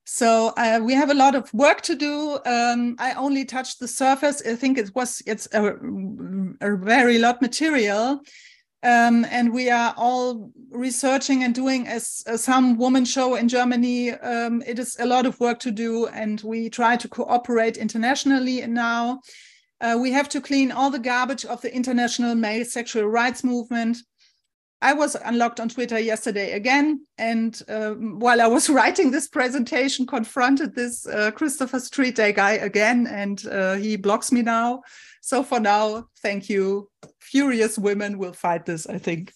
So 0.03 0.51
uh, 0.57 0.81
we 0.83 0.93
have 0.93 1.09
a 1.09 1.13
lot 1.13 1.35
of 1.35 1.53
work 1.53 1.81
to 1.83 1.95
do. 1.95 2.37
Um, 2.45 2.97
I 2.99 3.13
only 3.13 3.45
touched 3.45 3.79
the 3.79 3.87
surface. 3.87 4.41
I 4.45 4.55
think 4.55 4.77
it 4.77 4.93
was 4.93 5.23
it's 5.25 5.47
a, 5.53 5.75
a 6.59 6.75
very 6.75 7.17
lot 7.17 7.41
material, 7.41 8.19
um, 8.83 9.25
and 9.29 9.53
we 9.53 9.69
are 9.69 9.93
all 9.95 10.51
researching 10.69 11.43
and 11.43 11.55
doing 11.55 11.87
as, 11.87 12.23
as 12.27 12.43
some 12.43 12.77
woman 12.77 13.05
show 13.05 13.35
in 13.35 13.47
Germany. 13.47 14.11
Um, 14.11 14.61
it 14.67 14.79
is 14.79 14.97
a 14.99 15.05
lot 15.05 15.25
of 15.25 15.39
work 15.39 15.59
to 15.59 15.71
do, 15.71 16.07
and 16.07 16.41
we 16.41 16.69
try 16.69 16.97
to 16.97 17.07
cooperate 17.07 17.77
internationally 17.77 18.67
now. 18.67 19.21
Uh, 19.81 19.97
we 19.99 20.11
have 20.11 20.29
to 20.29 20.39
clean 20.39 20.71
all 20.71 20.91
the 20.91 20.99
garbage 20.99 21.43
of 21.43 21.59
the 21.61 21.75
international 21.75 22.35
male 22.35 22.63
sexual 22.63 23.05
rights 23.05 23.43
movement. 23.43 23.97
I 24.83 24.93
was 24.93 25.15
unlocked 25.15 25.59
on 25.59 25.69
Twitter 25.69 25.99
yesterday 25.99 26.53
again, 26.53 27.05
and 27.17 27.59
uh, 27.67 27.91
while 27.91 28.41
I 28.41 28.47
was 28.47 28.69
writing 28.77 29.09
this 29.09 29.27
presentation, 29.27 30.05
confronted 30.05 30.75
this 30.75 31.07
uh, 31.07 31.31
Christopher 31.31 31.79
Street 31.79 32.15
Day 32.15 32.31
guy 32.31 32.53
again, 32.53 33.07
and 33.07 33.45
uh, 33.47 33.75
he 33.75 33.95
blocks 33.95 34.31
me 34.31 34.43
now. 34.43 34.81
So 35.21 35.43
for 35.43 35.59
now, 35.59 36.07
thank 36.21 36.47
you. 36.47 36.89
Furious 37.19 37.77
women 37.77 38.19
will 38.19 38.33
fight 38.33 38.65
this, 38.65 38.87
I 38.87 38.99
think, 38.99 39.33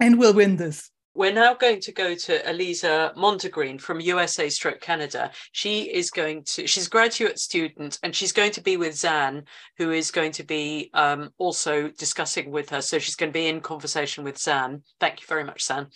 and 0.00 0.18
will 0.18 0.34
win 0.34 0.56
this. 0.56 0.90
We're 1.18 1.32
now 1.32 1.52
going 1.52 1.80
to 1.80 1.90
go 1.90 2.14
to 2.14 2.48
Eliza 2.48 3.12
Mondegreen 3.16 3.80
from 3.80 3.98
USA 3.98 4.48
Stroke 4.48 4.80
Canada. 4.80 5.32
She 5.50 5.92
is 5.92 6.12
going 6.12 6.44
to, 6.44 6.68
she's 6.68 6.86
a 6.86 6.90
graduate 6.90 7.40
student 7.40 7.98
and 8.04 8.14
she's 8.14 8.30
going 8.30 8.52
to 8.52 8.60
be 8.60 8.76
with 8.76 8.96
Zan, 8.96 9.42
who 9.78 9.90
is 9.90 10.12
going 10.12 10.30
to 10.30 10.44
be 10.44 10.90
um, 10.94 11.30
also 11.36 11.88
discussing 11.88 12.52
with 12.52 12.70
her. 12.70 12.80
So 12.80 13.00
she's 13.00 13.16
going 13.16 13.32
to 13.32 13.36
be 13.36 13.48
in 13.48 13.60
conversation 13.60 14.22
with 14.22 14.38
Zan. 14.38 14.84
Thank 15.00 15.20
you 15.20 15.26
very 15.26 15.42
much, 15.42 15.64
Zan. 15.64 15.88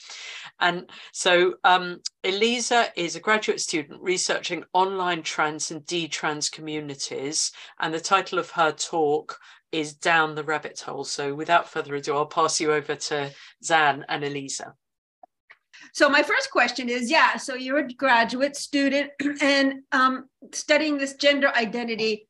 And 0.58 0.90
so 1.12 1.54
um, 1.62 2.00
Eliza 2.24 2.88
is 2.96 3.14
a 3.14 3.20
graduate 3.20 3.60
student 3.60 4.02
researching 4.02 4.64
online 4.72 5.22
trans 5.22 5.70
and 5.70 5.82
detrans 5.82 6.50
communities. 6.50 7.52
And 7.78 7.94
the 7.94 8.00
title 8.00 8.40
of 8.40 8.50
her 8.50 8.72
talk 8.72 9.38
is 9.70 9.94
Down 9.94 10.34
the 10.34 10.42
Rabbit 10.42 10.80
Hole. 10.80 11.04
So 11.04 11.32
without 11.32 11.70
further 11.70 11.94
ado, 11.94 12.16
I'll 12.16 12.26
pass 12.26 12.60
you 12.60 12.72
over 12.72 12.96
to 12.96 13.30
Zan 13.62 14.04
and 14.08 14.24
Elisa. 14.24 14.74
So 15.93 16.09
my 16.09 16.22
first 16.22 16.51
question 16.51 16.88
is, 16.88 17.11
yeah, 17.11 17.36
so 17.36 17.55
you're 17.55 17.78
a 17.78 17.93
graduate 17.93 18.57
student 18.57 19.11
and 19.43 19.82
um, 19.93 20.28
studying 20.53 20.97
this 20.97 21.14
gender 21.14 21.53
identity 21.55 22.26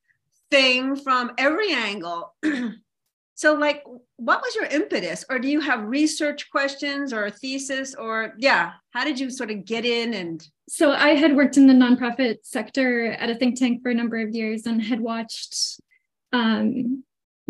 thing 0.51 0.97
from 0.97 1.31
every 1.39 1.73
angle. 1.73 2.35
so 3.35 3.55
like 3.55 3.83
what 4.17 4.43
was 4.43 4.55
your 4.55 4.67
impetus 4.67 5.25
or 5.31 5.39
do 5.39 5.49
you 5.49 5.59
have 5.59 5.83
research 5.85 6.51
questions 6.51 7.13
or 7.13 7.25
a 7.25 7.31
thesis 7.31 7.95
or 7.95 8.35
yeah 8.39 8.73
how 8.91 9.05
did 9.05 9.19
you 9.19 9.31
sort 9.31 9.51
of 9.51 9.65
get 9.65 9.85
in 9.85 10.15
and 10.15 10.47
so 10.69 10.93
i 10.93 11.11
had 11.11 11.35
worked 11.35 11.57
in 11.57 11.67
the 11.67 11.73
nonprofit 11.73 12.37
sector 12.43 13.07
at 13.13 13.31
a 13.31 13.35
think 13.35 13.59
tank 13.59 13.83
for 13.83 13.91
a 13.91 13.95
number 13.95 14.21
of 14.21 14.35
years 14.35 14.67
and 14.67 14.83
had 14.83 15.01
watched 15.01 15.81
um, 16.33 17.03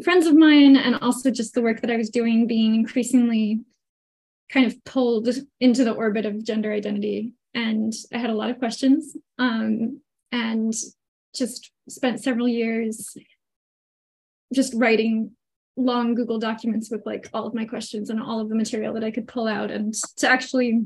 friends 0.03 0.27
of 0.27 0.35
mine 0.35 0.77
and 0.77 0.95
also 0.97 1.31
just 1.31 1.53
the 1.53 1.63
work 1.63 1.81
that 1.81 1.91
i 1.91 1.97
was 1.97 2.11
doing 2.11 2.47
being 2.47 2.75
increasingly 2.75 3.61
kind 4.53 4.67
of 4.67 4.85
pulled 4.85 5.29
into 5.61 5.85
the 5.85 5.93
orbit 5.93 6.27
of 6.27 6.45
gender 6.45 6.73
identity 6.73 7.33
and 7.55 7.93
i 8.13 8.19
had 8.19 8.31
a 8.31 8.35
lot 8.35 8.51
of 8.51 8.59
questions 8.59 9.17
um, 9.39 10.01
and 10.31 10.75
just 11.35 11.71
spent 11.89 12.23
several 12.23 12.49
years 12.49 13.17
just 14.53 14.75
writing 14.75 15.33
long 15.77 16.15
Google 16.15 16.39
documents 16.39 16.91
with 16.91 17.05
like 17.07 17.29
all 17.33 17.47
of 17.47 17.55
my 17.55 17.65
questions 17.65 18.11
and 18.11 18.21
all 18.21 18.41
of 18.41 18.49
the 18.49 18.55
material 18.55 18.95
that 18.95 19.05
I 19.05 19.11
could 19.11 19.27
pull 19.27 19.49
out. 19.49 19.71
And 19.71 19.95
to 20.19 20.29
actually 20.29 20.85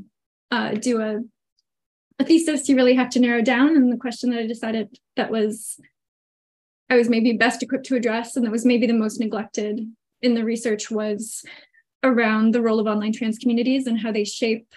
uh, 0.51 0.73
do 0.73 1.01
a, 1.01 1.21
a 2.19 2.25
thesis, 2.25 2.69
you 2.69 2.77
really 2.77 2.95
have 2.95 3.11
to 3.11 3.21
narrow 3.21 3.43
down. 3.43 3.77
And 3.77 3.93
the 3.93 3.97
question 3.97 4.31
that 4.31 4.41
I 4.41 4.47
decided 4.47 4.97
that 5.17 5.31
was 5.31 5.79
I 6.89 6.97
was 6.97 7.09
maybe 7.09 7.33
best 7.33 7.63
equipped 7.63 7.87
to 7.87 7.97
address 7.97 8.37
and 8.37 8.47
that 8.47 8.53
was 8.53 8.65
maybe 8.65 8.87
the 8.87 8.93
most 8.93 9.19
neglected 9.19 9.81
in 10.23 10.35
the 10.35 10.45
research 10.45 10.91
was 10.91 11.45
around 12.07 12.53
the 12.53 12.63
role 12.63 12.81
of 12.81 12.87
online 12.87 13.13
trans 13.13 13.39
communities 13.39 13.87
and 13.87 13.99
how 13.99 14.13
they 14.13 14.25
shape 14.25 14.69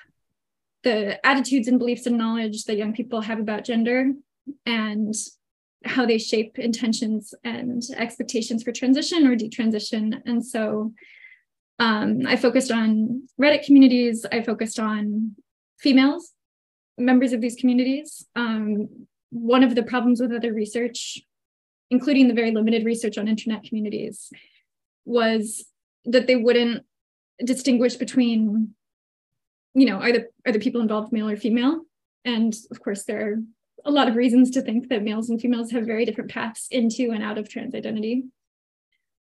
the 0.83 1.25
attitudes 1.25 1.67
and 1.67 1.79
beliefs 1.79 2.05
and 2.05 2.17
knowledge 2.17 2.65
that 2.65 2.77
young 2.77 2.93
people 2.93 3.21
have 3.21 3.39
about 3.39 3.65
gender 3.65 4.11
and 4.65 5.13
how 5.85 6.05
they 6.05 6.17
shape 6.17 6.59
intentions 6.59 7.33
and 7.43 7.83
expectations 7.95 8.63
for 8.63 8.71
transition 8.71 9.27
or 9.27 9.35
detransition. 9.35 10.21
And 10.25 10.45
so 10.45 10.93
um, 11.79 12.23
I 12.27 12.35
focused 12.35 12.71
on 12.71 13.27
Reddit 13.39 13.65
communities, 13.65 14.25
I 14.31 14.41
focused 14.41 14.79
on 14.79 15.35
females, 15.79 16.33
members 16.97 17.31
of 17.31 17.41
these 17.41 17.55
communities. 17.55 18.25
Um, 18.35 19.07
one 19.31 19.63
of 19.63 19.75
the 19.75 19.83
problems 19.83 20.19
with 20.19 20.33
other 20.33 20.53
research, 20.53 21.21
including 21.89 22.27
the 22.27 22.33
very 22.33 22.51
limited 22.51 22.85
research 22.85 23.17
on 23.17 23.27
internet 23.27 23.63
communities, 23.63 24.29
was 25.05 25.65
that 26.05 26.27
they 26.27 26.35
wouldn't 26.35 26.83
distinguish 27.43 27.95
between, 27.95 28.73
you 29.73 29.85
know, 29.85 30.01
are 30.01 30.11
the, 30.11 30.27
are 30.45 30.51
the 30.51 30.59
people 30.59 30.81
involved 30.81 31.11
male 31.11 31.29
or 31.29 31.37
female? 31.37 31.81
And 32.25 32.53
of 32.71 32.81
course, 32.81 33.03
there 33.03 33.27
are 33.27 33.35
a 33.85 33.91
lot 33.91 34.07
of 34.07 34.15
reasons 34.15 34.51
to 34.51 34.61
think 34.61 34.89
that 34.89 35.03
males 35.03 35.29
and 35.29 35.39
females 35.39 35.71
have 35.71 35.85
very 35.85 36.05
different 36.05 36.31
paths 36.31 36.67
into 36.71 37.11
and 37.11 37.23
out 37.23 37.37
of 37.37 37.49
trans 37.49 37.75
identity. 37.75 38.25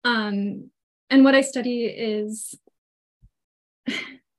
Um, 0.03 0.69
and 1.09 1.23
what 1.23 1.35
I 1.35 1.41
study 1.41 1.85
is, 1.85 2.55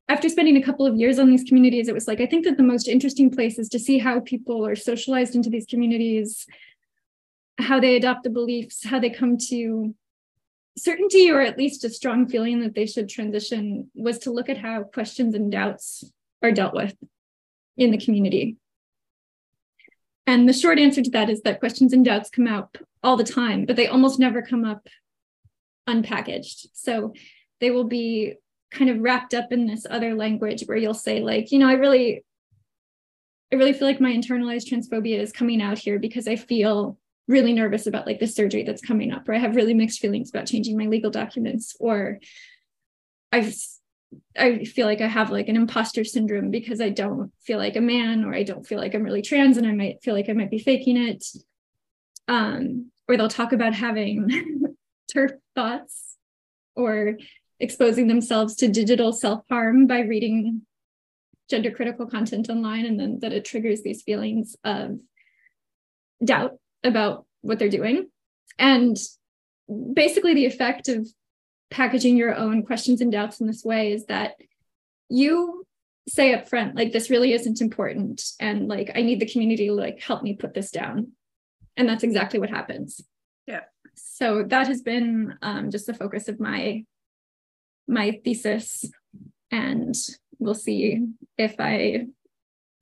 after 0.09 0.29
spending 0.29 0.57
a 0.57 0.63
couple 0.63 0.87
of 0.87 0.97
years 0.97 1.19
on 1.19 1.31
these 1.31 1.45
communities, 1.45 1.89
it 1.89 1.95
was 1.95 2.07
like, 2.07 2.21
I 2.21 2.27
think 2.27 2.45
that 2.45 2.57
the 2.57 2.63
most 2.63 2.89
interesting 2.89 3.31
place 3.31 3.59
is 3.59 3.69
to 3.71 3.79
see 3.79 3.99
how 3.99 4.21
people 4.21 4.67
are 4.67 4.77
socialized 4.77 5.35
into 5.35 5.51
these 5.51 5.67
communities, 5.67 6.47
how 7.59 7.81
they 7.81 7.97
adopt 7.97 8.25
the 8.25 8.31
beliefs, 8.31 8.85
how 8.85 8.99
they 8.99 9.11
come 9.11 9.39
to 9.49 9.95
certainty 10.77 11.31
or 11.31 11.41
at 11.41 11.59
least 11.59 11.85
a 11.85 11.91
strong 11.91 12.29
feeling 12.29 12.61
that 12.61 12.75
they 12.75 12.87
should 12.87 13.09
transition 13.09 13.91
was 13.95 14.19
to 14.21 14.31
look 14.31 14.49
at 14.49 14.59
how 14.59 14.83
questions 14.83 15.35
and 15.35 15.51
doubts 15.53 16.05
are 16.43 16.53
dealt 16.53 16.75
with 16.75 16.95
in 17.77 17.91
the 17.91 17.99
community. 17.99 18.57
And 20.27 20.49
the 20.49 20.53
short 20.53 20.79
answer 20.79 21.03
to 21.03 21.11
that 21.11 21.31
is 21.31 21.43
that 21.43 21.61
questions 21.61 21.93
and 21.93 22.05
doubts 22.05 22.31
come 22.31 22.49
up 22.49 22.79
all 23.03 23.17
the 23.17 23.25
time, 23.25 23.67
but 23.67 23.77
they 23.77 23.89
almost 23.89 24.19
never 24.19 24.43
come 24.43 24.65
up 24.65 24.89
unpackaged. 25.87 26.69
So 26.73 27.13
they 27.61 27.71
will 27.71 27.85
be 27.85 28.35
kind 28.71 28.91
of 28.91 29.01
wrapped 29.01 29.35
up 29.35 29.53
in 29.53 29.67
this 29.67 29.87
other 29.89 30.15
language 30.15 30.65
where 30.65 30.79
you'll 30.79 30.95
say, 30.95 31.21
like, 31.21 31.53
you 31.53 31.59
know, 31.59 31.69
I 31.69 31.75
really, 31.75 32.25
I 33.53 33.57
really 33.57 33.75
feel 33.75 33.87
like 33.87 34.01
my 34.01 34.13
internalized 34.13 34.69
transphobia 34.69 35.21
is 35.21 35.31
coming 35.31 35.63
out 35.63 35.79
here 35.79 35.99
because 35.99 36.27
I 36.27 36.37
feel 36.37 36.99
really 37.27 37.53
nervous 37.53 37.87
about 37.87 38.07
like 38.07 38.21
the 38.21 38.27
surgery 38.27 38.63
that's 38.63 38.83
coming 38.83 39.13
up, 39.13 39.29
or 39.29 39.35
I 39.35 39.39
have 39.39 39.57
really 39.57 39.75
mixed 39.75 40.01
feelings 40.01 40.31
about 40.31 40.47
changing 40.47 40.77
my 40.77 40.87
legal 40.87 41.11
documents, 41.11 41.77
or 41.81 42.21
I've 43.33 43.55
I 44.39 44.65
feel 44.65 44.87
like 44.87 45.01
I 45.01 45.09
have 45.09 45.31
like 45.31 45.49
an 45.49 45.57
imposter 45.57 46.05
syndrome 46.05 46.51
because 46.51 46.81
I 46.81 46.91
don't 46.91 47.33
feel 47.43 47.59
like 47.59 47.77
a 47.77 47.81
man 47.81 48.25
or 48.25 48.35
I 48.35 48.43
don't 48.43 48.67
feel 48.67 48.79
like 48.79 48.95
I'm 48.95 49.03
really 49.03 49.23
trans 49.23 49.57
and 49.57 49.67
I 49.67 49.73
might 49.73 50.03
feel 50.03 50.15
like 50.15 50.29
I 50.29 50.35
might 50.35 50.51
be 50.51 50.59
faking 50.59 50.97
it. 50.97 51.25
Um, 52.29 52.91
or 53.09 53.17
they'll 53.17 53.29
talk 53.29 53.53
about 53.53 53.75
having 53.75 54.77
turf 55.13 55.33
thoughts 55.55 56.17
or 56.75 57.19
exposing 57.61 58.09
themselves 58.09 58.57
to 58.57 58.69
digital 58.69 59.13
self-harm 59.13 59.87
by 59.87 60.01
reading 60.01 60.63
gender 61.49 61.71
critical 61.71 62.07
content 62.07 62.49
online 62.49 62.87
and 62.87 62.99
then 62.99 63.19
that 63.21 63.33
it 63.33 63.45
triggers 63.45 63.83
these 63.83 64.03
feelings 64.03 64.57
of 64.65 64.99
doubt 66.25 66.59
about 66.85 67.27
what 67.41 67.59
they're 67.59 67.69
doing. 67.69 68.09
And 68.59 68.97
basically 69.93 70.35
the 70.35 70.47
effect 70.47 70.89
of 70.89 71.09
packaging 71.71 72.17
your 72.17 72.35
own 72.35 72.63
questions 72.63 73.01
and 73.01 73.11
doubts 73.11 73.41
in 73.41 73.47
this 73.47 73.65
way 73.65 73.93
is 73.93 74.07
that 74.07 74.37
you 75.09 75.67
say 76.07 76.35
up 76.35 76.49
front 76.49 76.77
like 76.77 76.93
this 76.93 77.09
really 77.09 77.33
isn't 77.33 77.63
important 77.63 78.23
and 78.39 78.69
like 78.69 78.91
i 78.95 79.01
need 79.01 79.19
the 79.19 79.27
community 79.29 79.69
to 79.69 79.73
like 79.73 80.01
help 80.01 80.23
me 80.23 80.35
put 80.35 80.55
this 80.55 80.71
down. 80.71 81.13
And 81.77 81.89
that's 81.89 82.05
exactly 82.05 82.39
what 82.39 82.51
happens. 82.51 83.01
Yeah. 83.49 83.63
So 83.97 84.45
that 84.45 84.69
has 84.69 84.81
been 84.81 85.37
um, 85.43 85.73
just 85.73 85.87
the 85.87 85.95
focus 85.95 86.29
of 86.29 86.39
my 86.39 86.85
my 87.89 88.21
thesis. 88.25 88.85
And 89.51 89.95
we'll 90.39 90.55
see 90.55 91.01
if 91.39 91.57
i 91.59 92.07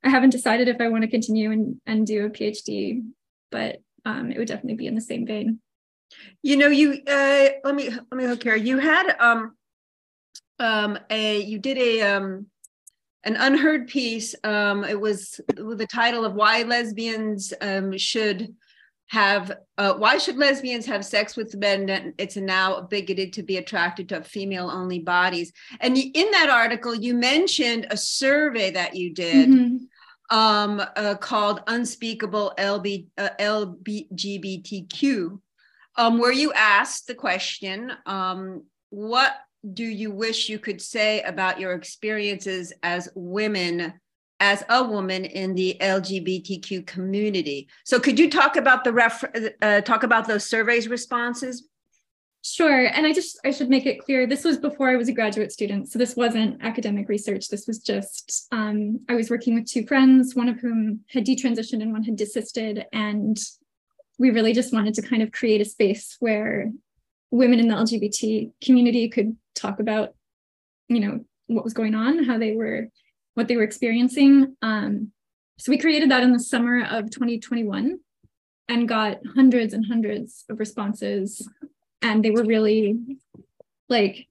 i 0.03 0.09
haven't 0.09 0.31
decided 0.31 0.67
if 0.67 0.81
i 0.81 0.87
want 0.87 1.03
to 1.03 1.09
continue 1.09 1.51
and 1.51 1.79
and 1.85 2.05
do 2.05 2.25
a 2.25 2.29
phd 2.29 3.03
but 3.51 3.77
um, 4.05 4.31
it 4.31 4.37
would 4.37 4.47
definitely 4.47 4.75
be 4.75 4.87
in 4.87 4.95
the 4.95 5.01
same 5.01 5.25
vein 5.25 5.59
you 6.41 6.57
know, 6.57 6.67
you 6.67 7.01
uh, 7.07 7.49
let 7.63 7.75
me 7.75 7.89
let 7.89 8.13
me 8.13 8.25
hook 8.25 8.43
here. 8.43 8.55
You 8.55 8.79
had 8.79 9.15
um 9.19 9.55
um 10.59 10.97
a 11.09 11.41
you 11.41 11.59
did 11.59 11.77
a 11.77 12.01
um 12.01 12.47
an 13.23 13.35
UnHerd 13.35 13.87
piece. 13.87 14.35
Um, 14.43 14.83
it 14.83 14.99
was 14.99 15.39
with 15.57 15.77
the 15.77 15.87
title 15.87 16.25
of 16.25 16.33
"Why 16.33 16.63
Lesbians 16.63 17.53
um, 17.61 17.97
Should 17.97 18.53
Have 19.07 19.57
uh, 19.77 19.93
Why 19.93 20.17
Should 20.17 20.37
Lesbians 20.37 20.85
Have 20.87 21.05
Sex 21.05 21.37
with 21.37 21.55
Men?" 21.55 22.13
It's 22.17 22.35
now 22.35 22.81
bigoted 22.81 23.33
to 23.33 23.43
be 23.43 23.57
attracted 23.57 24.09
to 24.09 24.23
female-only 24.23 24.99
bodies. 24.99 25.53
And 25.79 25.97
in 25.97 26.31
that 26.31 26.49
article, 26.49 26.93
you 26.93 27.13
mentioned 27.13 27.87
a 27.89 27.97
survey 27.97 28.71
that 28.71 28.95
you 28.95 29.13
did. 29.13 29.49
Mm-hmm. 29.49 29.77
Um, 30.33 30.81
uh, 30.95 31.13
called 31.13 31.61
Unspeakable 31.67 32.53
LB, 32.57 33.05
uh, 33.19 33.29
LGBTQ 33.39 35.37
um, 35.95 36.17
where 36.17 36.31
you 36.31 36.51
asked 36.53 37.07
the 37.07 37.15
question, 37.15 37.91
um, 38.05 38.63
what 38.89 39.33
do 39.73 39.83
you 39.83 40.11
wish 40.11 40.49
you 40.49 40.59
could 40.59 40.81
say 40.81 41.21
about 41.21 41.59
your 41.59 41.73
experiences 41.73 42.73
as 42.83 43.09
women, 43.15 43.93
as 44.39 44.63
a 44.69 44.83
woman 44.83 45.25
in 45.25 45.55
the 45.55 45.77
LGBTQ 45.79 46.85
community? 46.85 47.69
So, 47.85 47.99
could 47.99 48.19
you 48.19 48.29
talk 48.29 48.55
about 48.55 48.83
the 48.83 48.91
ref, 48.91 49.23
uh, 49.61 49.81
talk 49.81 50.03
about 50.03 50.27
those 50.27 50.45
surveys 50.45 50.87
responses? 50.87 51.67
Sure. 52.45 52.87
And 52.87 53.05
I 53.05 53.13
just 53.13 53.39
I 53.45 53.51
should 53.51 53.69
make 53.69 53.85
it 53.85 53.99
clear 53.99 54.27
this 54.27 54.43
was 54.43 54.57
before 54.57 54.89
I 54.89 54.97
was 54.97 55.07
a 55.07 55.13
graduate 55.13 55.53
student. 55.53 55.89
So 55.89 55.97
this 55.97 56.17
wasn't 56.17 56.61
academic 56.61 57.07
research. 57.07 57.47
This 57.47 57.67
was 57.67 57.79
just 57.79 58.47
um, 58.51 58.99
I 59.07 59.15
was 59.15 59.29
working 59.29 59.55
with 59.55 59.65
two 59.65 59.87
friends, 59.87 60.35
one 60.35 60.49
of 60.49 60.59
whom 60.59 61.01
had 61.07 61.25
detransitioned 61.25 61.81
and 61.81 61.93
one 61.93 62.03
had 62.03 62.17
desisted. 62.17 62.85
And 62.91 63.39
we 64.19 64.29
really 64.29 64.53
just 64.53 64.73
wanted 64.73 64.93
to 64.95 65.01
kind 65.01 65.23
of 65.23 65.31
create 65.31 65.61
a 65.61 65.65
space 65.65 66.17
where 66.19 66.69
women 67.31 67.59
in 67.59 67.69
the 67.69 67.75
LGBT 67.75 68.51
community 68.61 69.07
could 69.07 69.37
talk 69.55 69.79
about, 69.79 70.13
you 70.89 70.99
know, 70.99 71.23
what 71.47 71.63
was 71.63 71.73
going 71.73 71.95
on, 71.95 72.25
how 72.25 72.37
they 72.37 72.51
were, 72.51 72.89
what 73.35 73.47
they 73.47 73.55
were 73.55 73.63
experiencing. 73.63 74.57
Um, 74.61 75.11
so 75.57 75.71
we 75.71 75.77
created 75.77 76.11
that 76.11 76.23
in 76.23 76.33
the 76.33 76.39
summer 76.39 76.83
of 76.83 77.09
2021 77.09 77.99
and 78.67 78.87
got 78.87 79.19
hundreds 79.33 79.73
and 79.73 79.85
hundreds 79.85 80.43
of 80.49 80.59
responses. 80.59 81.47
And 82.03 82.23
they 82.23 82.31
were 82.31 82.43
really 82.43 82.99
like, 83.89 84.27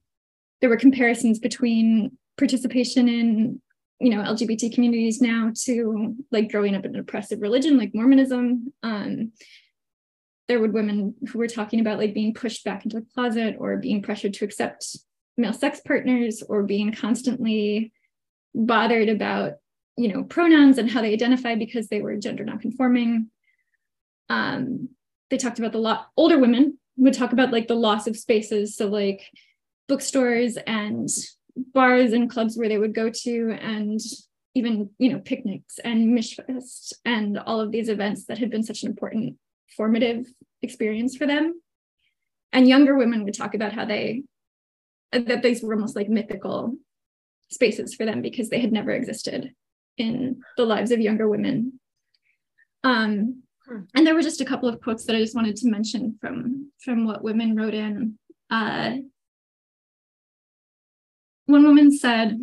there 0.61 0.69
were 0.69 0.77
comparisons 0.77 1.39
between 1.39 2.17
participation 2.37 3.07
in 3.07 3.61
you 3.99 4.09
know 4.09 4.23
lgbt 4.23 4.73
communities 4.73 5.21
now 5.21 5.51
to 5.55 6.15
like 6.31 6.51
growing 6.51 6.75
up 6.75 6.83
in 6.83 6.95
an 6.95 6.99
oppressive 6.99 7.39
religion 7.41 7.77
like 7.77 7.93
mormonism 7.93 8.73
um, 8.81 9.31
there 10.47 10.59
would 10.59 10.73
women 10.73 11.13
who 11.27 11.37
were 11.37 11.47
talking 11.47 11.79
about 11.79 11.99
like 11.99 12.11
being 12.11 12.33
pushed 12.33 12.65
back 12.65 12.83
into 12.83 12.99
the 12.99 13.05
closet 13.13 13.55
or 13.59 13.77
being 13.77 14.01
pressured 14.01 14.33
to 14.33 14.45
accept 14.45 14.97
male 15.37 15.53
sex 15.53 15.79
partners 15.85 16.41
or 16.49 16.63
being 16.63 16.91
constantly 16.91 17.93
bothered 18.55 19.09
about 19.09 19.53
you 19.95 20.11
know, 20.11 20.23
pronouns 20.23 20.77
and 20.77 20.89
how 20.89 21.01
they 21.01 21.13
identify 21.13 21.55
because 21.55 21.87
they 21.87 22.01
were 22.01 22.17
gender 22.17 22.43
nonconforming. 22.43 23.29
Um, 24.29 24.89
they 25.29 25.37
talked 25.37 25.59
about 25.59 25.71
the 25.71 25.77
lot 25.77 26.07
older 26.17 26.39
women 26.39 26.79
would 26.97 27.13
talk 27.13 27.33
about 27.33 27.51
like 27.51 27.67
the 27.67 27.75
loss 27.75 28.07
of 28.07 28.17
spaces. 28.17 28.75
So 28.75 28.87
like 28.87 29.21
bookstores 29.87 30.57
and 30.67 31.09
bars 31.55 32.13
and 32.13 32.29
clubs 32.29 32.57
where 32.57 32.69
they 32.69 32.77
would 32.77 32.95
go 32.95 33.09
to 33.09 33.57
and 33.61 33.99
even 34.55 34.89
you 34.97 35.11
know 35.11 35.19
picnics 35.19 35.79
and 35.83 36.17
Michfest 36.17 36.93
and 37.05 37.37
all 37.37 37.59
of 37.59 37.71
these 37.71 37.89
events 37.89 38.25
that 38.25 38.37
had 38.37 38.49
been 38.49 38.63
such 38.63 38.83
an 38.83 38.89
important 38.89 39.37
formative 39.75 40.25
experience 40.61 41.15
for 41.15 41.27
them 41.27 41.59
and 42.51 42.67
younger 42.67 42.95
women 42.95 43.23
would 43.23 43.33
talk 43.33 43.55
about 43.55 43.73
how 43.73 43.85
they 43.85 44.23
that 45.11 45.43
these 45.43 45.61
were 45.61 45.73
almost 45.73 45.95
like 45.95 46.09
mythical 46.09 46.75
spaces 47.51 47.93
for 47.93 48.05
them 48.05 48.21
because 48.21 48.49
they 48.49 48.59
had 48.59 48.71
never 48.71 48.91
existed 48.91 49.51
in 49.97 50.41
the 50.57 50.65
lives 50.65 50.91
of 50.91 50.99
younger 50.99 51.27
women 51.29 51.79
um. 52.83 53.42
And 53.95 54.05
there 54.05 54.13
were 54.13 54.21
just 54.21 54.41
a 54.41 54.45
couple 54.45 54.67
of 54.67 54.81
quotes 54.81 55.05
that 55.05 55.15
i 55.15 55.19
just 55.19 55.35
wanted 55.35 55.55
to 55.55 55.69
mention 55.69 56.17
from 56.19 56.71
from 56.83 57.05
what 57.05 57.23
women 57.23 57.55
wrote 57.55 57.73
in 57.73 58.17
uh, 58.49 58.95
one 61.45 61.63
woman 61.63 61.91
said 61.91 62.37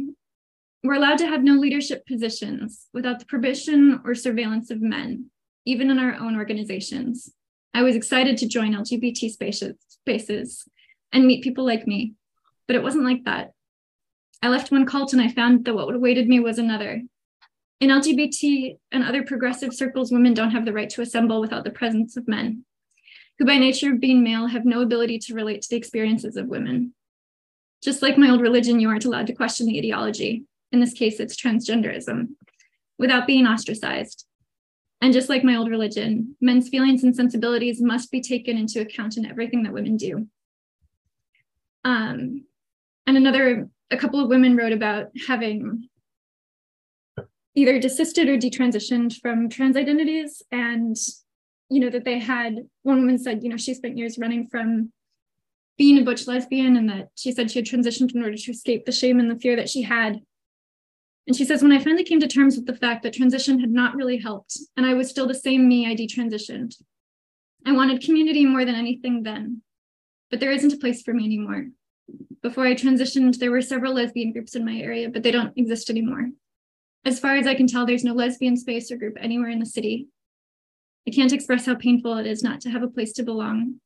we're 0.82 0.94
allowed 0.94 1.18
to 1.18 1.26
have 1.26 1.42
no 1.42 1.54
leadership 1.54 2.06
positions 2.06 2.86
without 2.94 3.18
the 3.18 3.26
permission 3.26 4.00
or 4.04 4.14
surveillance 4.14 4.70
of 4.70 4.80
men, 4.80 5.26
even 5.66 5.90
in 5.90 5.98
our 5.98 6.14
own 6.14 6.36
organizations. 6.36 7.30
I 7.74 7.82
was 7.82 7.94
excited 7.94 8.38
to 8.38 8.48
join 8.48 8.72
LGBT 8.74 9.30
spaces, 9.30 9.76
spaces 9.88 10.66
and 11.12 11.26
meet 11.26 11.44
people 11.44 11.66
like 11.66 11.86
me, 11.86 12.14
but 12.66 12.76
it 12.76 12.82
wasn't 12.82 13.04
like 13.04 13.24
that. 13.24 13.52
I 14.42 14.48
left 14.48 14.72
one 14.72 14.86
cult 14.86 15.12
and 15.12 15.20
I 15.20 15.28
found 15.28 15.66
that 15.66 15.74
what 15.74 15.94
awaited 15.94 16.26
me 16.26 16.40
was 16.40 16.58
another. 16.58 17.02
In 17.80 17.88
LGBT 17.88 18.78
and 18.92 19.02
other 19.02 19.22
progressive 19.22 19.74
circles, 19.74 20.12
women 20.12 20.34
don't 20.34 20.50
have 20.50 20.64
the 20.64 20.72
right 20.72 20.90
to 20.90 21.02
assemble 21.02 21.40
without 21.40 21.64
the 21.64 21.70
presence 21.70 22.16
of 22.16 22.28
men, 22.28 22.64
who 23.38 23.46
by 23.46 23.56
nature 23.56 23.92
of 23.92 24.00
being 24.00 24.22
male 24.22 24.46
have 24.46 24.66
no 24.66 24.82
ability 24.82 25.18
to 25.20 25.34
relate 25.34 25.62
to 25.62 25.70
the 25.70 25.76
experiences 25.76 26.36
of 26.36 26.46
women. 26.46 26.94
Just 27.82 28.02
like 28.02 28.18
my 28.18 28.30
old 28.30 28.42
religion, 28.42 28.80
you 28.80 28.88
aren't 28.90 29.06
allowed 29.06 29.26
to 29.28 29.34
question 29.34 29.66
the 29.66 29.78
ideology 29.78 30.44
in 30.72 30.80
this 30.80 30.92
case, 30.92 31.18
it's 31.20 31.40
transgenderism, 31.40 32.28
without 32.98 33.26
being 33.26 33.46
ostracized. 33.46 34.26
And 35.00 35.12
just 35.12 35.28
like 35.28 35.42
my 35.42 35.56
old 35.56 35.70
religion, 35.70 36.36
men's 36.40 36.68
feelings 36.68 37.02
and 37.02 37.16
sensibilities 37.16 37.80
must 37.80 38.10
be 38.10 38.20
taken 38.20 38.58
into 38.58 38.80
account 38.80 39.16
in 39.16 39.26
everything 39.26 39.62
that 39.62 39.72
women 39.72 39.96
do. 39.96 40.28
Um, 41.84 42.44
and 43.06 43.16
another, 43.16 43.68
a 43.90 43.96
couple 43.96 44.22
of 44.22 44.28
women 44.28 44.56
wrote 44.56 44.72
about 44.72 45.08
having 45.26 45.88
either 47.54 47.78
desisted 47.78 48.28
or 48.28 48.36
detransitioned 48.36 49.20
from 49.20 49.48
trans 49.48 49.76
identities. 49.76 50.42
And, 50.52 50.96
you 51.68 51.80
know, 51.80 51.90
that 51.90 52.04
they 52.04 52.18
had, 52.18 52.56
one 52.82 53.00
woman 53.00 53.18
said, 53.18 53.42
you 53.42 53.48
know, 53.48 53.56
she 53.56 53.74
spent 53.74 53.98
years 53.98 54.18
running 54.18 54.46
from 54.46 54.92
being 55.76 55.98
a 55.98 56.02
butch 56.02 56.26
lesbian 56.26 56.76
and 56.76 56.88
that 56.88 57.08
she 57.14 57.32
said 57.32 57.50
she 57.50 57.58
had 57.58 57.66
transitioned 57.66 58.14
in 58.14 58.22
order 58.22 58.36
to 58.36 58.50
escape 58.50 58.84
the 58.84 58.92
shame 58.92 59.18
and 59.18 59.30
the 59.30 59.38
fear 59.38 59.56
that 59.56 59.68
she 59.68 59.82
had 59.82 60.20
and 61.30 61.36
she 61.36 61.44
says, 61.44 61.62
when 61.62 61.70
I 61.70 61.78
finally 61.78 62.02
came 62.02 62.18
to 62.18 62.26
terms 62.26 62.56
with 62.56 62.66
the 62.66 62.74
fact 62.74 63.04
that 63.04 63.12
transition 63.12 63.60
had 63.60 63.70
not 63.70 63.94
really 63.94 64.18
helped, 64.18 64.58
and 64.76 64.84
I 64.84 64.94
was 64.94 65.08
still 65.08 65.28
the 65.28 65.34
same 65.34 65.68
me 65.68 65.86
I 65.86 65.94
detransitioned, 65.94 66.74
I 67.64 67.70
wanted 67.70 68.02
community 68.02 68.44
more 68.44 68.64
than 68.64 68.74
anything 68.74 69.22
then. 69.22 69.62
But 70.30 70.40
there 70.40 70.50
isn't 70.50 70.72
a 70.72 70.78
place 70.78 71.02
for 71.02 71.14
me 71.14 71.24
anymore. 71.24 71.68
Before 72.42 72.66
I 72.66 72.74
transitioned, 72.74 73.38
there 73.38 73.52
were 73.52 73.62
several 73.62 73.94
lesbian 73.94 74.32
groups 74.32 74.56
in 74.56 74.64
my 74.64 74.76
area, 74.76 75.08
but 75.08 75.22
they 75.22 75.30
don't 75.30 75.56
exist 75.56 75.88
anymore. 75.88 76.30
As 77.04 77.18
far 77.18 77.36
as 77.36 77.46
I 77.46 77.54
can 77.54 77.66
tell, 77.66 77.86
there's 77.86 78.04
no 78.04 78.12
lesbian 78.12 78.56
space 78.56 78.90
or 78.90 78.96
group 78.96 79.16
anywhere 79.20 79.48
in 79.48 79.58
the 79.58 79.66
city. 79.66 80.08
I 81.08 81.10
can't 81.10 81.32
express 81.32 81.66
how 81.66 81.74
painful 81.74 82.18
it 82.18 82.26
is 82.26 82.42
not 82.42 82.60
to 82.62 82.70
have 82.70 82.82
a 82.82 82.88
place 82.88 83.12
to 83.14 83.22
belong. 83.22 83.80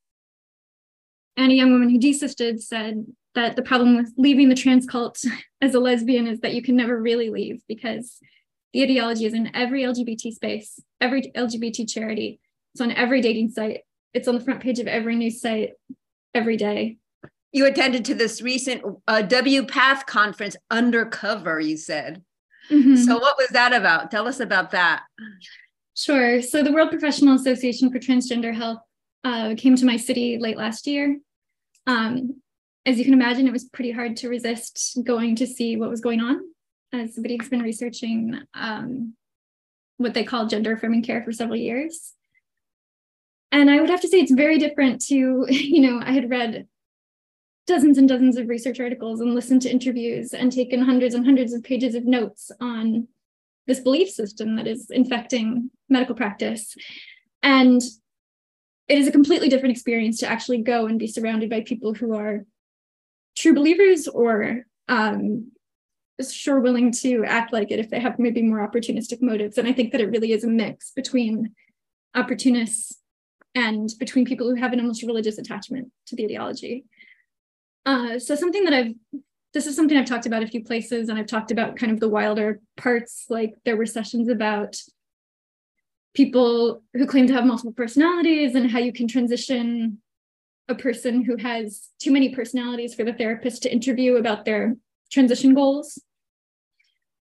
And 1.37 1.51
a 1.51 1.55
young 1.55 1.71
woman 1.71 1.89
who 1.89 1.99
desisted 1.99 2.61
said, 2.61 3.05
that 3.35 3.55
the 3.55 3.61
problem 3.61 3.95
with 3.95 4.13
leaving 4.17 4.49
the 4.49 4.55
trans 4.55 4.85
cult 4.85 5.23
as 5.61 5.75
a 5.75 5.79
lesbian 5.79 6.25
is 6.25 6.39
that 6.39 6.53
you 6.53 6.63
can 6.63 6.75
never 6.75 6.99
really 6.99 7.29
leave 7.29 7.61
because 7.67 8.17
the 8.73 8.83
ideology 8.83 9.25
is 9.25 9.33
in 9.33 9.55
every 9.55 9.83
LGBT 9.83 10.33
space, 10.33 10.81
every 10.99 11.31
LGBT 11.35 11.87
charity. 11.87 12.39
It's 12.73 12.81
on 12.81 12.91
every 12.91 13.21
dating 13.21 13.51
site. 13.51 13.81
It's 14.13 14.27
on 14.27 14.35
the 14.35 14.41
front 14.41 14.61
page 14.61 14.79
of 14.79 14.87
every 14.87 15.15
news 15.15 15.39
site 15.39 15.73
every 16.33 16.57
day. 16.57 16.97
You 17.53 17.65
attended 17.65 18.03
to 18.05 18.15
this 18.15 18.41
recent 18.41 18.83
uh, 19.07 19.23
WPATH 19.25 20.05
conference 20.05 20.57
undercover, 20.69 21.59
you 21.59 21.77
said. 21.77 22.21
Mm-hmm. 22.69 22.95
So, 22.95 23.17
what 23.17 23.37
was 23.37 23.49
that 23.49 23.73
about? 23.73 24.11
Tell 24.11 24.27
us 24.27 24.39
about 24.39 24.71
that. 24.71 25.03
Sure. 25.95 26.41
So, 26.41 26.63
the 26.63 26.71
World 26.71 26.89
Professional 26.89 27.35
Association 27.35 27.91
for 27.91 27.99
Transgender 27.99 28.53
Health 28.53 28.79
uh, 29.23 29.55
came 29.57 29.75
to 29.75 29.85
my 29.85 29.97
city 29.97 30.37
late 30.39 30.57
last 30.57 30.87
year. 30.87 31.17
Um, 31.87 32.41
as 32.85 32.97
you 32.97 33.05
can 33.05 33.13
imagine, 33.13 33.47
it 33.47 33.53
was 33.53 33.65
pretty 33.65 33.91
hard 33.91 34.17
to 34.17 34.29
resist 34.29 34.97
going 35.03 35.35
to 35.37 35.47
see 35.47 35.75
what 35.77 35.89
was 35.89 36.01
going 36.01 36.21
on. 36.21 36.41
As 36.93 37.15
somebody 37.15 37.37
who's 37.37 37.49
been 37.49 37.61
researching 37.61 38.39
um, 38.53 39.15
what 39.97 40.13
they 40.13 40.23
call 40.23 40.47
gender 40.47 40.73
affirming 40.73 41.03
care 41.03 41.23
for 41.23 41.31
several 41.31 41.57
years. 41.57 42.13
And 43.51 43.69
I 43.69 43.79
would 43.79 43.89
have 43.89 44.01
to 44.01 44.07
say 44.07 44.19
it's 44.19 44.33
very 44.33 44.57
different 44.57 45.01
to, 45.05 45.45
you 45.49 45.81
know, 45.81 46.01
I 46.03 46.11
had 46.11 46.29
read 46.29 46.67
dozens 47.67 47.97
and 47.97 48.07
dozens 48.07 48.37
of 48.37 48.47
research 48.47 48.79
articles 48.79 49.21
and 49.21 49.33
listened 49.33 49.61
to 49.63 49.69
interviews 49.69 50.33
and 50.33 50.51
taken 50.51 50.81
hundreds 50.81 51.15
and 51.15 51.25
hundreds 51.25 51.53
of 51.53 51.63
pages 51.63 51.95
of 51.95 52.05
notes 52.05 52.51
on 52.61 53.07
this 53.67 53.79
belief 53.79 54.09
system 54.09 54.55
that 54.55 54.67
is 54.67 54.91
infecting 54.91 55.71
medical 55.89 56.15
practice. 56.15 56.75
And 57.41 57.81
it 58.87 58.99
is 58.99 59.07
a 59.07 59.11
completely 59.11 59.49
different 59.49 59.75
experience 59.75 60.19
to 60.19 60.27
actually 60.27 60.59
go 60.59 60.85
and 60.85 60.99
be 60.99 61.07
surrounded 61.07 61.49
by 61.49 61.61
people 61.61 61.93
who 61.93 62.15
are 62.15 62.45
true 63.35 63.53
believers 63.53 64.07
or 64.07 64.65
um, 64.87 65.51
sure 66.29 66.59
willing 66.59 66.91
to 66.91 67.23
act 67.25 67.51
like 67.51 67.71
it 67.71 67.79
if 67.79 67.89
they 67.89 67.99
have 67.99 68.19
maybe 68.19 68.41
more 68.43 68.67
opportunistic 68.67 69.21
motives. 69.21 69.57
And 69.57 69.67
I 69.67 69.73
think 69.73 69.91
that 69.91 70.01
it 70.01 70.11
really 70.11 70.31
is 70.31 70.43
a 70.43 70.47
mix 70.47 70.91
between 70.91 71.55
opportunists 72.13 72.99
and 73.55 73.89
between 73.99 74.25
people 74.25 74.49
who 74.49 74.55
have 74.55 74.73
an 74.73 74.79
almost 74.79 75.03
religious 75.03 75.37
attachment 75.37 75.91
to 76.07 76.15
the 76.15 76.25
ideology. 76.25 76.85
Uh, 77.85 78.17
so 78.19 78.35
something 78.35 78.63
that 78.65 78.73
I've 78.73 78.93
this 79.55 79.67
is 79.67 79.75
something 79.75 79.97
I've 79.97 80.05
talked 80.05 80.25
about 80.25 80.43
a 80.43 80.47
few 80.47 80.65
places, 80.65 81.07
and 81.07 81.17
I've 81.17 81.27
talked 81.27 81.49
about 81.49 81.77
kind 81.77 81.89
of 81.89 82.01
the 82.01 82.09
wilder 82.09 82.59
parts. 82.75 83.25
Like 83.29 83.53
there 83.63 83.77
were 83.77 83.85
sessions 83.85 84.27
about 84.27 84.75
people 86.13 86.83
who 86.93 87.07
claim 87.07 87.25
to 87.27 87.33
have 87.33 87.45
multiple 87.45 87.71
personalities 87.71 88.53
and 88.53 88.69
how 88.69 88.79
you 88.79 88.91
can 88.91 89.07
transition 89.07 89.99
a 90.67 90.75
person 90.75 91.23
who 91.23 91.37
has 91.37 91.89
too 91.99 92.11
many 92.11 92.35
personalities 92.35 92.93
for 92.93 93.05
the 93.05 93.13
therapist 93.13 93.63
to 93.63 93.71
interview 93.71 94.15
about 94.15 94.43
their 94.43 94.75
transition 95.09 95.53
goals. 95.53 96.01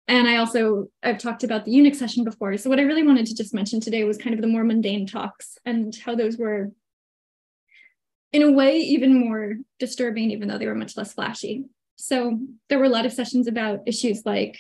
And 0.07 0.28
I 0.28 0.38
also, 0.38 0.88
I've 1.03 1.18
talked 1.18 1.43
about 1.43 1.66
the 1.66 1.72
eunuch 1.72 1.95
session 1.95 2.24
before. 2.24 2.55
So 2.57 2.70
what 2.70 2.80
I 2.80 2.84
really 2.84 3.03
wanted 3.03 3.26
to 3.28 3.36
just 3.36 3.53
mention 3.53 3.82
today 3.82 4.03
was 4.05 4.18
kind 4.18 4.34
of 4.34 4.41
the 4.41 4.47
more 4.47 4.64
mundane 4.64 5.05
talks 5.05 5.57
and 5.66 5.95
how 6.05 6.16
those 6.16 6.38
were, 6.38 6.72
in 8.34 8.44
a 8.44 8.52
way, 8.52 8.78
even 8.78 9.20
more 9.20 9.56
disturbing, 9.80 10.32
even 10.32 10.48
though 10.48 10.58
they 10.58 10.68
were 10.68 10.76
much 10.76 10.96
less 10.96 11.14
flashy. 11.14 11.66
So 11.98 12.40
there 12.70 12.80
were 12.80 12.86
a 12.86 12.90
lot 12.90 13.06
of 13.06 13.14
sessions 13.14 13.48
about 13.48 13.82
issues 13.86 14.26
like 14.26 14.58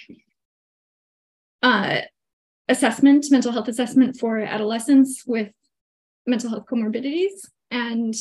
uh, 1.63 2.01
assessment, 2.67 3.25
mental 3.31 3.51
health 3.51 3.67
assessment 3.67 4.17
for 4.19 4.39
adolescents 4.39 5.23
with 5.25 5.51
mental 6.27 6.49
health 6.49 6.65
comorbidities, 6.71 7.47
and 7.71 8.13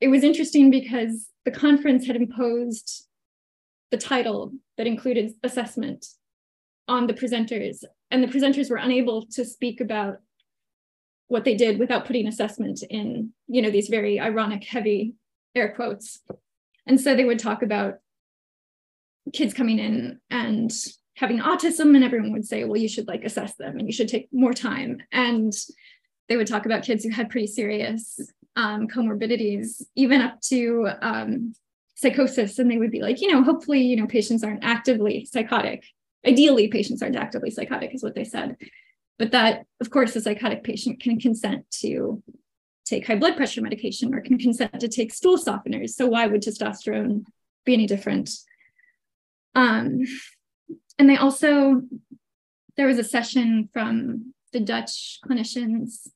it 0.00 0.08
was 0.08 0.24
interesting 0.24 0.70
because 0.70 1.28
the 1.44 1.50
conference 1.50 2.06
had 2.06 2.16
imposed 2.16 3.06
the 3.90 3.96
title 3.96 4.52
that 4.76 4.86
included 4.86 5.32
assessment 5.42 6.06
on 6.88 7.06
the 7.06 7.14
presenters, 7.14 7.84
and 8.10 8.22
the 8.22 8.28
presenters 8.28 8.70
were 8.70 8.76
unable 8.76 9.26
to 9.26 9.44
speak 9.44 9.80
about 9.80 10.18
what 11.28 11.44
they 11.44 11.54
did 11.54 11.78
without 11.78 12.06
putting 12.06 12.26
assessment 12.26 12.82
in, 12.88 13.32
you 13.48 13.62
know, 13.62 13.70
these 13.70 13.88
very 13.88 14.20
ironic, 14.20 14.64
heavy 14.64 15.14
air 15.54 15.74
quotes. 15.74 16.20
And 16.86 17.00
so 17.00 17.16
they 17.16 17.24
would 17.24 17.38
talk 17.38 17.62
about 17.62 17.94
kids 19.32 19.52
coming 19.52 19.78
in 19.78 20.20
and 20.30 20.72
having 21.14 21.40
autism, 21.40 21.94
and 21.94 22.04
everyone 22.04 22.32
would 22.32 22.46
say, 22.46 22.64
well, 22.64 22.76
you 22.76 22.88
should 22.88 23.08
like 23.08 23.24
assess 23.24 23.56
them 23.56 23.78
and 23.78 23.88
you 23.88 23.92
should 23.92 24.08
take 24.08 24.28
more 24.32 24.52
time. 24.52 24.98
And 25.10 25.52
they 26.28 26.36
would 26.36 26.46
talk 26.46 26.66
about 26.66 26.84
kids 26.84 27.02
who 27.02 27.10
had 27.10 27.30
pretty 27.30 27.46
serious 27.46 28.20
um, 28.54 28.86
comorbidities, 28.86 29.82
even 29.94 30.20
up 30.20 30.40
to 30.42 30.88
um, 31.02 31.54
psychosis. 31.94 32.58
And 32.58 32.70
they 32.70 32.78
would 32.78 32.90
be 32.90 33.00
like, 33.00 33.20
you 33.20 33.32
know, 33.32 33.42
hopefully, 33.42 33.80
you 33.80 33.96
know, 33.96 34.06
patients 34.06 34.44
aren't 34.44 34.64
actively 34.64 35.24
psychotic. 35.24 35.84
Ideally, 36.26 36.68
patients 36.68 37.02
aren't 37.02 37.16
actively 37.16 37.50
psychotic, 37.50 37.94
is 37.94 38.02
what 38.02 38.14
they 38.14 38.24
said. 38.24 38.56
But 39.18 39.32
that, 39.32 39.66
of 39.80 39.90
course, 39.90 40.14
a 40.14 40.20
psychotic 40.20 40.62
patient 40.62 41.00
can 41.00 41.18
consent 41.18 41.64
to 41.80 42.22
take 42.84 43.06
high 43.06 43.16
blood 43.16 43.36
pressure 43.36 43.62
medication 43.62 44.14
or 44.14 44.20
can 44.20 44.38
consent 44.38 44.78
to 44.80 44.88
take 44.88 45.12
stool 45.12 45.38
softeners. 45.38 45.90
So 45.90 46.06
why 46.06 46.26
would 46.26 46.42
testosterone 46.42 47.24
be 47.64 47.74
any 47.74 47.86
different? 47.86 48.30
Um, 49.54 50.04
and 50.98 51.10
they 51.10 51.16
also 51.16 51.82
there 52.76 52.86
was 52.86 52.98
a 52.98 53.04
session 53.04 53.68
from 53.72 54.34
the 54.52 54.60
Dutch 54.60 55.18
clinicians 55.26 56.08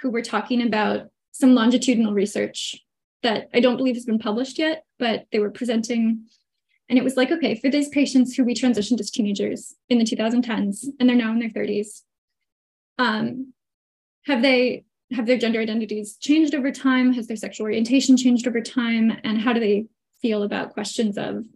who 0.00 0.10
were 0.10 0.22
talking 0.22 0.62
about 0.62 1.08
some 1.32 1.54
longitudinal 1.54 2.14
research 2.14 2.76
that 3.22 3.48
I 3.52 3.60
don't 3.60 3.76
believe 3.76 3.96
has 3.96 4.04
been 4.04 4.18
published 4.18 4.58
yet, 4.58 4.84
but 4.98 5.26
they 5.30 5.40
were 5.40 5.50
presenting. 5.50 6.26
And 6.88 6.98
it 6.98 7.04
was 7.04 7.16
like, 7.16 7.30
okay, 7.30 7.54
for 7.54 7.70
these 7.70 7.88
patients 7.88 8.34
who 8.34 8.44
we 8.44 8.54
transitioned 8.54 9.00
as 9.00 9.10
teenagers 9.10 9.74
in 9.88 9.98
the 9.98 10.04
2010s, 10.04 10.86
and 10.98 11.08
they're 11.08 11.16
now 11.16 11.32
in 11.32 11.38
their 11.38 11.50
30s, 11.50 12.02
um, 13.00 13.54
have 14.26 14.42
they 14.42 14.84
have 15.12 15.26
their 15.26 15.38
gender 15.38 15.58
identities 15.58 16.16
changed 16.16 16.54
over 16.54 16.70
time? 16.70 17.14
Has 17.14 17.26
their 17.26 17.36
sexual 17.36 17.64
orientation 17.64 18.16
changed 18.16 18.46
over 18.46 18.60
time? 18.60 19.18
And 19.24 19.40
how 19.40 19.54
do 19.54 19.60
they 19.60 19.86
feel 20.20 20.42
about 20.42 20.74
questions 20.74 21.16
of 21.16 21.46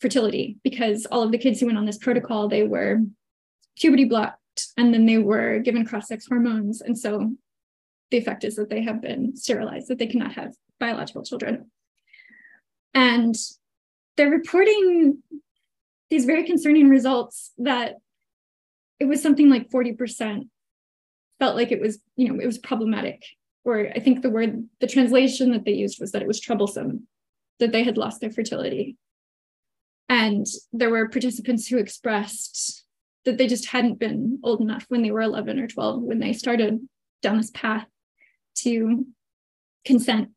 fertility? 0.00 0.58
Because 0.62 1.06
all 1.06 1.22
of 1.22 1.32
the 1.32 1.38
kids 1.38 1.58
who 1.58 1.66
went 1.66 1.76
on 1.76 1.86
this 1.86 1.98
protocol, 1.98 2.48
they 2.48 2.62
were 2.62 3.00
puberty 3.76 4.04
blocked 4.04 4.38
and 4.76 4.94
then 4.94 5.06
they 5.06 5.18
were 5.18 5.58
given 5.58 5.84
cross-sex 5.84 6.26
hormones. 6.28 6.80
And 6.80 6.96
so 6.96 7.32
the 8.12 8.18
effect 8.18 8.44
is 8.44 8.54
that 8.56 8.70
they 8.70 8.82
have 8.82 9.02
been 9.02 9.36
sterilized, 9.36 9.88
that 9.88 9.98
they 9.98 10.06
cannot 10.06 10.34
have 10.34 10.54
biological 10.78 11.24
children. 11.24 11.70
And 12.94 13.34
they're 14.16 14.30
reporting 14.30 15.18
these 16.10 16.26
very 16.26 16.44
concerning 16.44 16.88
results 16.88 17.52
that 17.58 17.96
it 19.00 19.06
was 19.06 19.22
something 19.22 19.48
like 19.50 19.70
40% 19.70 20.48
felt 21.38 21.56
like 21.56 21.72
it 21.72 21.80
was, 21.80 21.98
you 22.16 22.28
know, 22.28 22.40
it 22.40 22.46
was 22.46 22.58
problematic. 22.58 23.24
Or 23.64 23.88
I 23.94 24.00
think 24.00 24.22
the 24.22 24.30
word, 24.30 24.64
the 24.80 24.86
translation 24.86 25.52
that 25.52 25.64
they 25.64 25.72
used 25.72 25.98
was 26.00 26.12
that 26.12 26.22
it 26.22 26.28
was 26.28 26.40
troublesome, 26.40 27.06
that 27.58 27.72
they 27.72 27.84
had 27.84 27.98
lost 27.98 28.20
their 28.20 28.30
fertility. 28.30 28.96
And 30.08 30.46
there 30.72 30.90
were 30.90 31.08
participants 31.08 31.66
who 31.66 31.78
expressed 31.78 32.84
that 33.24 33.38
they 33.38 33.46
just 33.46 33.66
hadn't 33.66 33.98
been 33.98 34.38
old 34.42 34.60
enough 34.60 34.84
when 34.88 35.02
they 35.02 35.10
were 35.10 35.20
11 35.20 35.58
or 35.58 35.68
12 35.68 36.02
when 36.02 36.18
they 36.18 36.32
started 36.32 36.80
down 37.22 37.36
this 37.36 37.50
path 37.52 37.86
to 38.56 39.06
consent 39.84 40.30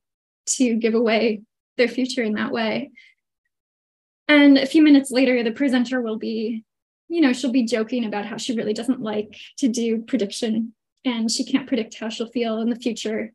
to 0.48 0.76
give 0.76 0.94
away 0.94 1.42
their 1.78 1.88
future 1.88 2.24
in 2.24 2.34
that 2.34 2.52
way. 2.52 2.92
And 4.28 4.58
a 4.58 4.66
few 4.66 4.82
minutes 4.82 5.12
later, 5.12 5.44
the 5.44 5.52
presenter 5.52 6.02
will 6.02 6.18
be, 6.18 6.64
you 7.08 7.22
know, 7.22 7.34
she'll 7.34 7.52
be 7.52 7.66
joking 7.66 8.06
about 8.06 8.26
how 8.26 8.38
she 8.38 8.56
really 8.56 8.74
doesn't 8.74 9.02
like 9.02 9.38
to 9.58 9.68
do 9.68 10.02
prediction 10.02 10.74
and 11.04 11.30
she 11.30 11.44
can't 11.44 11.68
predict 11.68 12.00
how 12.00 12.10
she'll 12.10 12.28
feel 12.28 12.60
in 12.60 12.70
the 12.70 12.76
future. 12.76 13.32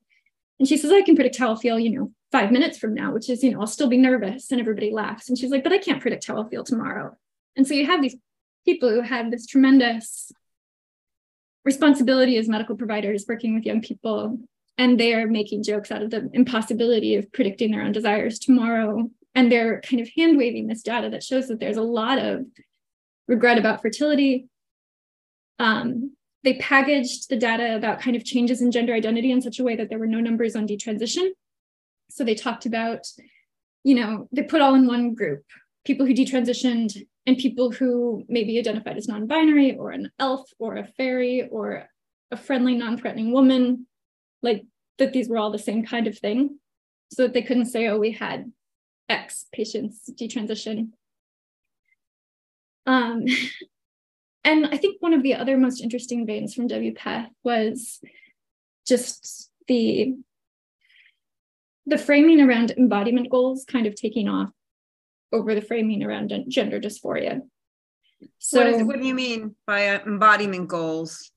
And 0.58 0.68
she 0.68 0.76
says, 0.76 0.92
I 0.92 1.02
can 1.02 1.14
predict 1.14 1.38
how 1.38 1.48
I'll 1.48 1.56
feel, 1.56 1.78
you 1.78 1.90
know, 1.90 2.12
five 2.32 2.50
minutes 2.50 2.78
from 2.78 2.94
now, 2.94 3.12
which 3.12 3.30
is, 3.30 3.42
you 3.42 3.52
know, 3.52 3.60
I'll 3.60 3.66
still 3.66 3.88
be 3.88 3.96
nervous. 3.96 4.50
And 4.50 4.60
everybody 4.60 4.92
laughs. 4.92 5.28
And 5.28 5.38
she's 5.38 5.50
like, 5.50 5.64
but 5.64 5.72
I 5.72 5.78
can't 5.78 6.00
predict 6.00 6.26
how 6.26 6.36
I'll 6.36 6.48
feel 6.48 6.64
tomorrow. 6.64 7.16
And 7.56 7.66
so 7.66 7.74
you 7.74 7.86
have 7.86 8.02
these 8.02 8.16
people 8.64 8.90
who 8.90 9.00
have 9.00 9.30
this 9.30 9.46
tremendous 9.46 10.32
responsibility 11.64 12.36
as 12.36 12.48
medical 12.48 12.76
providers 12.76 13.24
working 13.28 13.54
with 13.54 13.64
young 13.64 13.80
people 13.80 14.38
and 14.78 14.98
they're 14.98 15.26
making 15.26 15.62
jokes 15.62 15.90
out 15.90 16.02
of 16.02 16.10
the 16.10 16.30
impossibility 16.32 17.16
of 17.16 17.30
predicting 17.32 17.70
their 17.70 17.82
own 17.82 17.92
desires 17.92 18.38
tomorrow 18.38 19.10
and 19.34 19.52
they're 19.52 19.80
kind 19.82 20.00
of 20.00 20.08
hand 20.16 20.38
waving 20.38 20.66
this 20.66 20.82
data 20.82 21.10
that 21.10 21.22
shows 21.22 21.48
that 21.48 21.60
there's 21.60 21.76
a 21.76 21.82
lot 21.82 22.18
of 22.18 22.44
regret 23.30 23.58
about 23.58 23.80
fertility. 23.80 24.48
Um, 25.60 26.16
they 26.42 26.54
packaged 26.54 27.30
the 27.30 27.36
data 27.36 27.76
about 27.76 28.00
kind 28.00 28.16
of 28.16 28.24
changes 28.24 28.60
in 28.60 28.72
gender 28.72 28.92
identity 28.92 29.30
in 29.30 29.40
such 29.40 29.60
a 29.60 29.64
way 29.64 29.76
that 29.76 29.88
there 29.88 30.00
were 30.00 30.06
no 30.06 30.20
numbers 30.20 30.56
on 30.56 30.66
detransition. 30.66 31.28
So 32.10 32.24
they 32.24 32.34
talked 32.34 32.66
about 32.66 33.06
you 33.84 33.94
know 33.94 34.28
they 34.32 34.42
put 34.42 34.60
all 34.60 34.74
in 34.74 34.86
one 34.86 35.14
group 35.14 35.42
people 35.86 36.04
who 36.04 36.12
detransitioned 36.12 37.06
and 37.26 37.38
people 37.38 37.70
who 37.70 38.24
maybe 38.28 38.58
identified 38.58 38.98
as 38.98 39.08
non-binary 39.08 39.76
or 39.76 39.92
an 39.92 40.10
elf 40.18 40.50
or 40.58 40.76
a 40.76 40.86
fairy 40.98 41.48
or 41.50 41.86
a 42.30 42.36
friendly 42.36 42.74
non-threatening 42.74 43.32
woman 43.32 43.86
like 44.42 44.64
that 44.98 45.12
these 45.14 45.28
were 45.28 45.38
all 45.38 45.50
the 45.50 45.58
same 45.58 45.86
kind 45.86 46.06
of 46.06 46.18
thing. 46.18 46.58
So 47.12 47.22
that 47.22 47.32
they 47.32 47.42
couldn't 47.42 47.66
say 47.66 47.86
oh 47.86 47.98
we 47.98 48.12
had 48.12 48.52
x 49.08 49.46
patients 49.52 50.10
detransition 50.20 50.90
um, 52.86 53.24
and 54.44 54.66
i 54.66 54.76
think 54.76 54.96
one 55.00 55.12
of 55.12 55.22
the 55.22 55.34
other 55.34 55.56
most 55.56 55.80
interesting 55.80 56.26
veins 56.26 56.54
from 56.54 56.68
wpath 56.68 57.28
was 57.44 58.00
just 58.86 59.50
the 59.68 60.14
the 61.86 61.98
framing 61.98 62.40
around 62.40 62.70
embodiment 62.72 63.30
goals 63.30 63.64
kind 63.64 63.86
of 63.86 63.94
taking 63.94 64.28
off 64.28 64.50
over 65.32 65.54
the 65.54 65.62
framing 65.62 66.02
around 66.02 66.32
gender 66.48 66.80
dysphoria. 66.80 67.40
So, 68.38 68.64
what, 68.64 68.74
is, 68.74 68.82
what 68.86 69.00
do 69.00 69.06
you 69.06 69.14
mean 69.14 69.54
by 69.66 69.88
uh, 69.88 70.00
embodiment 70.06 70.68
goals? 70.68 71.32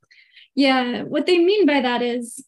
Yeah, 0.55 1.03
what 1.03 1.25
they 1.25 1.37
mean 1.39 1.65
by 1.65 1.81
that 1.81 2.01
is 2.01 2.43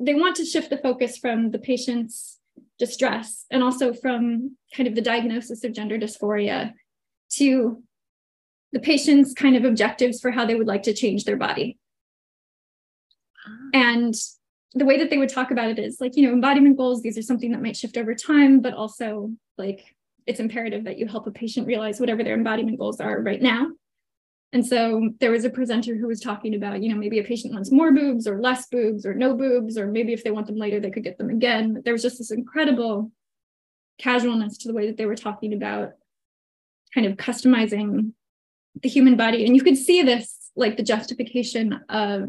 they 0.00 0.14
want 0.14 0.36
to 0.36 0.44
shift 0.44 0.70
the 0.70 0.78
focus 0.78 1.18
from 1.18 1.50
the 1.50 1.58
patient's 1.58 2.38
distress 2.78 3.46
and 3.50 3.62
also 3.62 3.92
from 3.92 4.56
kind 4.74 4.88
of 4.88 4.94
the 4.94 5.00
diagnosis 5.00 5.62
of 5.62 5.72
gender 5.72 5.98
dysphoria 5.98 6.72
to 7.36 7.82
the 8.72 8.80
patient's 8.80 9.32
kind 9.32 9.56
of 9.56 9.64
objectives 9.64 10.20
for 10.20 10.30
how 10.30 10.44
they 10.44 10.54
would 10.54 10.66
like 10.66 10.82
to 10.84 10.94
change 10.94 11.24
their 11.24 11.36
body. 11.36 11.78
Ah. 13.46 13.70
And 13.72 14.14
the 14.74 14.84
way 14.84 14.98
that 14.98 15.10
they 15.10 15.18
would 15.18 15.28
talk 15.28 15.50
about 15.50 15.68
it 15.68 15.78
is 15.78 16.00
like, 16.00 16.16
you 16.16 16.26
know, 16.26 16.32
embodiment 16.32 16.76
goals, 16.76 17.00
these 17.00 17.16
are 17.16 17.22
something 17.22 17.52
that 17.52 17.62
might 17.62 17.76
shift 17.76 17.96
over 17.96 18.14
time, 18.14 18.60
but 18.60 18.74
also 18.74 19.30
like 19.56 19.94
it's 20.26 20.40
imperative 20.40 20.84
that 20.84 20.98
you 20.98 21.06
help 21.06 21.26
a 21.26 21.30
patient 21.30 21.66
realize 21.66 22.00
whatever 22.00 22.24
their 22.24 22.34
embodiment 22.34 22.78
goals 22.78 23.00
are 23.00 23.20
right 23.20 23.40
now. 23.40 23.68
And 24.52 24.64
so 24.64 25.10
there 25.20 25.32
was 25.32 25.44
a 25.44 25.50
presenter 25.50 25.96
who 25.96 26.06
was 26.06 26.20
talking 26.20 26.54
about, 26.54 26.80
you 26.80 26.88
know, 26.88 26.98
maybe 26.98 27.18
a 27.18 27.24
patient 27.24 27.52
wants 27.52 27.72
more 27.72 27.92
boobs 27.92 28.26
or 28.26 28.40
less 28.40 28.68
boobs 28.68 29.04
or 29.04 29.12
no 29.12 29.36
boobs, 29.36 29.76
or 29.76 29.88
maybe 29.88 30.12
if 30.12 30.22
they 30.22 30.30
want 30.30 30.46
them 30.46 30.56
later, 30.56 30.78
they 30.78 30.90
could 30.90 31.02
get 31.02 31.18
them 31.18 31.30
again. 31.30 31.82
There 31.84 31.92
was 31.92 32.02
just 32.02 32.18
this 32.18 32.30
incredible 32.30 33.10
casualness 33.98 34.58
to 34.58 34.68
the 34.68 34.74
way 34.74 34.86
that 34.86 34.96
they 34.96 35.06
were 35.06 35.16
talking 35.16 35.54
about 35.54 35.90
kind 36.94 37.06
of 37.06 37.16
customizing 37.16 38.12
the 38.82 38.88
human 38.88 39.16
body. 39.16 39.44
And 39.44 39.56
you 39.56 39.62
could 39.62 39.76
see 39.76 40.02
this 40.02 40.50
like 40.56 40.76
the 40.76 40.82
justification 40.82 41.80
of 41.88 42.28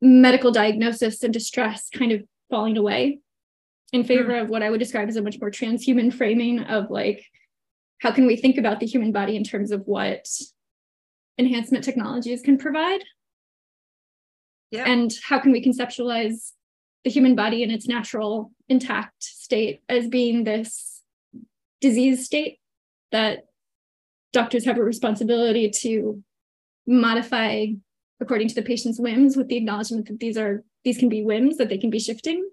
medical 0.00 0.52
diagnosis 0.52 1.22
and 1.22 1.32
distress 1.32 1.88
kind 1.92 2.12
of 2.12 2.22
falling 2.48 2.76
away 2.76 3.18
in 3.92 4.04
favor 4.04 4.32
mm. 4.32 4.42
of 4.42 4.48
what 4.48 4.62
I 4.62 4.70
would 4.70 4.78
describe 4.78 5.08
as 5.08 5.16
a 5.16 5.22
much 5.22 5.40
more 5.40 5.50
transhuman 5.50 6.12
framing 6.12 6.60
of 6.60 6.90
like, 6.90 7.24
how 7.98 8.12
can 8.12 8.26
we 8.26 8.36
think 8.36 8.56
about 8.56 8.80
the 8.80 8.86
human 8.86 9.12
body 9.12 9.36
in 9.36 9.44
terms 9.44 9.72
of 9.72 9.82
what 9.84 10.26
enhancement 11.38 11.84
technologies 11.84 12.40
can 12.40 12.56
provide? 12.56 13.02
Yeah. 14.70 14.84
And 14.86 15.12
how 15.24 15.40
can 15.40 15.52
we 15.52 15.64
conceptualize 15.64 16.52
the 17.04 17.10
human 17.10 17.34
body 17.34 17.62
in 17.62 17.70
its 17.70 17.88
natural, 17.88 18.52
intact 18.68 19.22
state 19.22 19.82
as 19.88 20.06
being 20.06 20.44
this 20.44 21.02
disease 21.80 22.24
state 22.24 22.59
that 23.12 23.46
doctors 24.32 24.64
have 24.64 24.78
a 24.78 24.82
responsibility 24.82 25.70
to 25.70 26.22
modify 26.86 27.66
according 28.20 28.48
to 28.48 28.54
the 28.54 28.62
patient's 28.62 29.00
whims 29.00 29.36
with 29.36 29.48
the 29.48 29.56
acknowledgement 29.56 30.06
that 30.06 30.20
these 30.20 30.36
are 30.36 30.62
these 30.84 30.98
can 30.98 31.08
be 31.08 31.22
whims 31.22 31.56
that 31.56 31.68
they 31.68 31.78
can 31.78 31.90
be 31.90 31.98
shifting. 31.98 32.48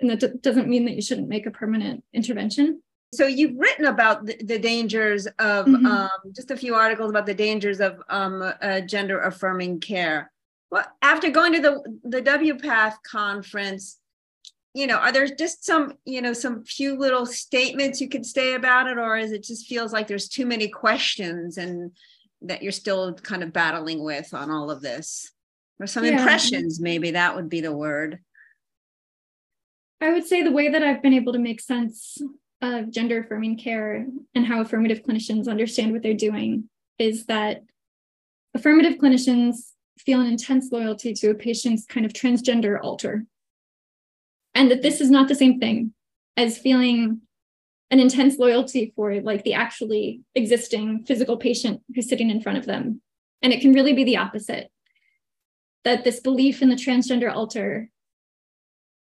And 0.00 0.10
that 0.10 0.20
d- 0.20 0.38
doesn't 0.40 0.68
mean 0.68 0.84
that 0.86 0.94
you 0.94 1.02
shouldn't 1.02 1.28
make 1.28 1.46
a 1.46 1.50
permanent 1.50 2.04
intervention. 2.12 2.82
So 3.14 3.26
you've 3.26 3.58
written 3.58 3.84
about 3.84 4.24
the, 4.24 4.36
the 4.42 4.58
dangers 4.58 5.26
of 5.26 5.66
mm-hmm. 5.66 5.84
um, 5.84 6.08
just 6.34 6.50
a 6.50 6.56
few 6.56 6.74
articles 6.74 7.10
about 7.10 7.26
the 7.26 7.34
dangers 7.34 7.80
of 7.80 8.00
um, 8.08 8.42
uh, 8.62 8.80
gender 8.80 9.20
affirming 9.20 9.80
care. 9.80 10.30
Well 10.70 10.86
after 11.02 11.30
going 11.30 11.52
to 11.54 11.60
the 11.60 11.98
the 12.04 12.22
wpath 12.22 12.94
conference 13.10 13.98
you 14.74 14.86
know 14.86 14.96
are 14.96 15.12
there 15.12 15.26
just 15.26 15.64
some 15.64 15.94
you 16.04 16.22
know 16.22 16.32
some 16.32 16.64
few 16.64 16.96
little 16.98 17.26
statements 17.26 18.00
you 18.00 18.08
could 18.08 18.24
say 18.24 18.54
about 18.54 18.86
it 18.86 18.98
or 18.98 19.16
is 19.16 19.32
it 19.32 19.42
just 19.42 19.66
feels 19.66 19.92
like 19.92 20.06
there's 20.06 20.28
too 20.28 20.46
many 20.46 20.68
questions 20.68 21.58
and 21.58 21.92
that 22.40 22.62
you're 22.62 22.72
still 22.72 23.14
kind 23.14 23.42
of 23.42 23.52
battling 23.52 24.02
with 24.02 24.32
on 24.34 24.50
all 24.50 24.70
of 24.70 24.80
this 24.80 25.30
or 25.78 25.86
some 25.86 26.04
yeah. 26.04 26.12
impressions 26.12 26.80
maybe 26.80 27.12
that 27.12 27.36
would 27.36 27.48
be 27.48 27.60
the 27.60 27.76
word 27.76 28.18
I 30.00 30.12
would 30.12 30.26
say 30.26 30.42
the 30.42 30.50
way 30.50 30.68
that 30.68 30.82
I've 30.82 31.00
been 31.00 31.14
able 31.14 31.32
to 31.32 31.38
make 31.38 31.60
sense 31.60 32.20
of 32.60 32.90
gender 32.90 33.20
affirming 33.20 33.56
care 33.56 34.04
and 34.34 34.46
how 34.46 34.60
affirmative 34.60 35.02
clinicians 35.04 35.48
understand 35.48 35.92
what 35.92 36.02
they're 36.02 36.14
doing 36.14 36.68
is 36.98 37.26
that 37.26 37.62
affirmative 38.54 38.98
clinicians 38.98 39.72
feel 39.98 40.20
an 40.20 40.26
intense 40.26 40.72
loyalty 40.72 41.14
to 41.14 41.30
a 41.30 41.34
patient's 41.34 41.86
kind 41.86 42.04
of 42.04 42.12
transgender 42.12 42.80
alter. 42.82 43.24
And 44.54 44.70
that 44.70 44.82
this 44.82 45.00
is 45.00 45.10
not 45.10 45.28
the 45.28 45.34
same 45.34 45.58
thing 45.58 45.94
as 46.36 46.58
feeling 46.58 47.22
an 47.90 48.00
intense 48.00 48.38
loyalty 48.38 48.92
for 48.96 49.20
like 49.20 49.44
the 49.44 49.54
actually 49.54 50.22
existing 50.34 51.04
physical 51.04 51.36
patient 51.36 51.82
who's 51.94 52.08
sitting 52.08 52.30
in 52.30 52.40
front 52.40 52.58
of 52.58 52.66
them. 52.66 53.00
And 53.42 53.52
it 53.52 53.60
can 53.60 53.72
really 53.72 53.92
be 53.92 54.04
the 54.04 54.16
opposite 54.16 54.70
that 55.84 56.04
this 56.04 56.20
belief 56.20 56.62
in 56.62 56.68
the 56.68 56.76
transgender 56.76 57.32
alter 57.32 57.90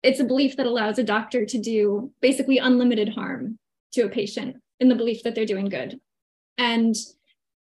it's 0.01 0.19
a 0.19 0.25
belief 0.25 0.55
that 0.57 0.65
allows 0.65 0.97
a 0.97 1.03
doctor 1.03 1.45
to 1.45 1.57
do 1.57 2.11
basically 2.21 2.57
unlimited 2.57 3.09
harm 3.09 3.59
to 3.91 4.01
a 4.01 4.09
patient 4.09 4.57
in 4.79 4.87
the 4.87 4.95
belief 4.95 5.23
that 5.23 5.35
they're 5.35 5.45
doing 5.45 5.67
good. 5.67 5.99
And 6.57 6.95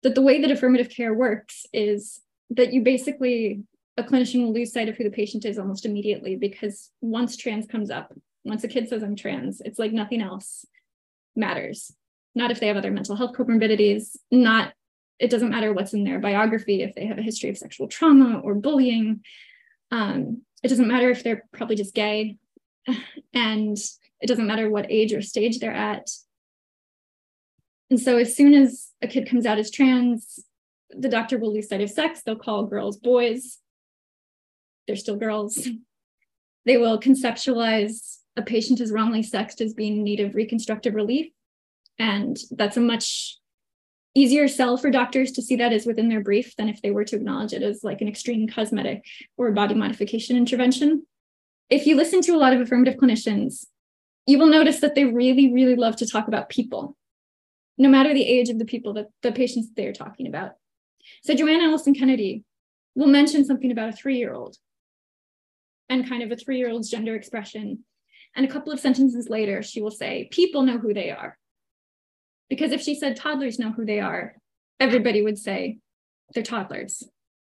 that 0.03 0.15
the 0.15 0.21
way 0.21 0.39
that 0.41 0.51
affirmative 0.51 0.89
care 0.89 1.13
works 1.13 1.65
is 1.73 2.21
that 2.51 2.73
you 2.73 2.81
basically 2.83 3.63
a 4.01 4.03
clinician 4.07 4.43
will 4.43 4.53
lose 4.53 4.73
sight 4.73 4.89
of 4.89 4.97
who 4.97 5.03
the 5.03 5.09
patient 5.09 5.45
is 5.45 5.57
almost 5.57 5.85
immediately 5.85 6.35
because 6.35 6.91
once 7.01 7.37
trans 7.37 7.65
comes 7.65 7.89
up, 7.89 8.13
once 8.43 8.63
a 8.63 8.67
kid 8.67 8.89
says 8.89 9.03
I'm 9.03 9.15
trans, 9.15 9.61
it's 9.61 9.79
like 9.79 9.91
nothing 9.91 10.21
else 10.21 10.65
matters. 11.35 11.93
Not 12.35 12.51
if 12.51 12.59
they 12.59 12.67
have 12.67 12.77
other 12.77 12.91
mental 12.91 13.15
health 13.15 13.33
comorbidities, 13.33 14.17
not 14.31 14.73
it 15.19 15.29
doesn't 15.29 15.51
matter 15.51 15.71
what's 15.71 15.93
in 15.93 16.03
their 16.03 16.19
biography 16.19 16.81
if 16.81 16.95
they 16.95 17.05
have 17.05 17.19
a 17.19 17.23
history 17.23 17.49
of 17.49 17.57
sexual 17.57 17.87
trauma 17.87 18.39
or 18.39 18.55
bullying. 18.55 19.21
Um, 19.91 20.41
it 20.63 20.69
doesn't 20.69 20.87
matter 20.87 21.11
if 21.11 21.23
they're 21.23 21.45
probably 21.53 21.75
just 21.75 21.93
gay, 21.93 22.37
and 23.33 23.77
it 24.19 24.27
doesn't 24.27 24.47
matter 24.47 24.69
what 24.69 24.91
age 24.91 25.13
or 25.13 25.21
stage 25.21 25.59
they're 25.59 25.73
at. 25.73 26.09
And 27.91 27.99
so, 27.99 28.17
as 28.17 28.35
soon 28.35 28.53
as 28.53 28.89
a 29.01 29.07
kid 29.07 29.29
comes 29.29 29.45
out 29.45 29.59
as 29.59 29.69
trans, 29.69 30.39
the 30.89 31.09
doctor 31.09 31.37
will 31.37 31.53
lose 31.53 31.69
sight 31.69 31.81
of 31.81 31.89
sex. 31.89 32.21
They'll 32.23 32.35
call 32.35 32.65
girls 32.65 32.97
boys. 32.97 33.59
They're 34.87 34.95
still 34.95 35.17
girls. 35.17 35.67
They 36.63 36.77
will 36.77 36.99
conceptualize 36.99 38.19
a 38.37 38.41
patient 38.41 38.81
as 38.81 38.91
wrongly 38.91 39.23
sexed 39.23 39.61
as 39.61 39.73
being 39.73 39.97
in 39.97 40.03
need 40.03 40.19
of 40.19 40.35
reconstructive 40.35 40.93
relief. 40.93 41.31
And 41.97 42.37
that's 42.51 42.77
a 42.77 42.81
much 42.81 43.37
easier 44.13 44.47
sell 44.47 44.77
for 44.77 44.89
doctors 44.89 45.31
to 45.33 45.41
see 45.41 45.55
that 45.57 45.73
as 45.73 45.85
within 45.85 46.09
their 46.09 46.21
brief 46.21 46.55
than 46.55 46.69
if 46.69 46.81
they 46.81 46.91
were 46.91 47.05
to 47.05 47.15
acknowledge 47.15 47.53
it 47.53 47.63
as 47.63 47.83
like 47.83 48.01
an 48.01 48.07
extreme 48.07 48.47
cosmetic 48.47 49.05
or 49.37 49.51
body 49.51 49.73
modification 49.73 50.35
intervention. 50.35 51.05
If 51.69 51.87
you 51.87 51.95
listen 51.95 52.21
to 52.21 52.33
a 52.33 52.37
lot 52.37 52.53
of 52.53 52.59
affirmative 52.59 52.99
clinicians, 52.99 53.65
you 54.27 54.37
will 54.37 54.47
notice 54.47 54.79
that 54.81 54.95
they 54.95 55.05
really, 55.05 55.53
really 55.53 55.75
love 55.75 55.95
to 55.97 56.07
talk 56.07 56.27
about 56.27 56.49
people, 56.49 56.97
no 57.77 57.89
matter 57.89 58.13
the 58.13 58.27
age 58.27 58.49
of 58.49 58.59
the 58.59 58.65
people 58.65 58.93
that 58.93 59.07
the 59.23 59.31
patients 59.31 59.67
that 59.67 59.75
they're 59.75 59.93
talking 59.93 60.27
about. 60.27 60.51
So 61.23 61.33
Johanna 61.33 61.71
Olson-Kennedy 61.71 62.43
will 62.95 63.07
mention 63.07 63.45
something 63.45 63.71
about 63.71 63.89
a 63.89 63.93
three-year-old 63.93 64.57
and 65.91 66.07
kind 66.07 66.23
of 66.23 66.31
a 66.31 66.35
three-year-old's 66.37 66.89
gender 66.89 67.15
expression. 67.15 67.83
And 68.35 68.45
a 68.45 68.49
couple 68.49 68.71
of 68.71 68.79
sentences 68.79 69.27
later, 69.29 69.61
she 69.61 69.81
will 69.81 69.91
say, 69.91 70.29
people 70.31 70.63
know 70.63 70.77
who 70.77 70.93
they 70.93 71.11
are. 71.11 71.37
Because 72.49 72.71
if 72.71 72.81
she 72.81 72.95
said 72.95 73.17
toddlers 73.17 73.59
know 73.59 73.71
who 73.71 73.85
they 73.85 73.99
are, 73.99 74.35
everybody 74.79 75.21
would 75.21 75.37
say 75.37 75.79
they're 76.33 76.43
toddlers. 76.43 77.03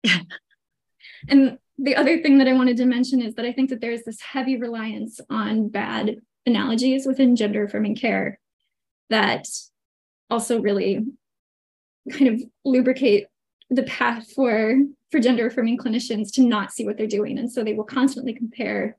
and 1.30 1.58
the 1.78 1.98
other 1.98 2.22
thing 2.22 2.38
that 2.38 2.48
I 2.48 2.54
wanted 2.54 2.78
to 2.78 2.86
mention 2.86 3.22
is 3.22 3.36
that 3.36 3.46
I 3.46 3.52
think 3.52 3.70
that 3.72 3.82
there's 3.82 4.04
this 4.04 4.22
heavy 4.22 4.56
reliance 4.56 5.20
on 5.30 5.68
bad 5.68 6.22
analogies 6.46 7.06
within 7.06 7.36
gender 7.36 7.66
affirming 7.66 7.96
care 7.96 8.40
that 9.10 9.48
also 10.30 10.62
really 10.62 11.06
kind 12.10 12.28
of 12.28 12.44
lubricate 12.64 13.28
the 13.70 13.84
path 13.84 14.32
for 14.32 14.76
for 15.12 15.20
gender 15.20 15.48
affirming 15.48 15.78
clinicians 15.78 16.32
to 16.34 16.42
not 16.42 16.72
see 16.72 16.86
what 16.86 16.98
they're 16.98 17.08
doing. 17.08 17.38
And 17.40 17.52
so 17.52 17.64
they 17.64 17.74
will 17.74 17.84
constantly 17.84 18.34
compare 18.34 18.98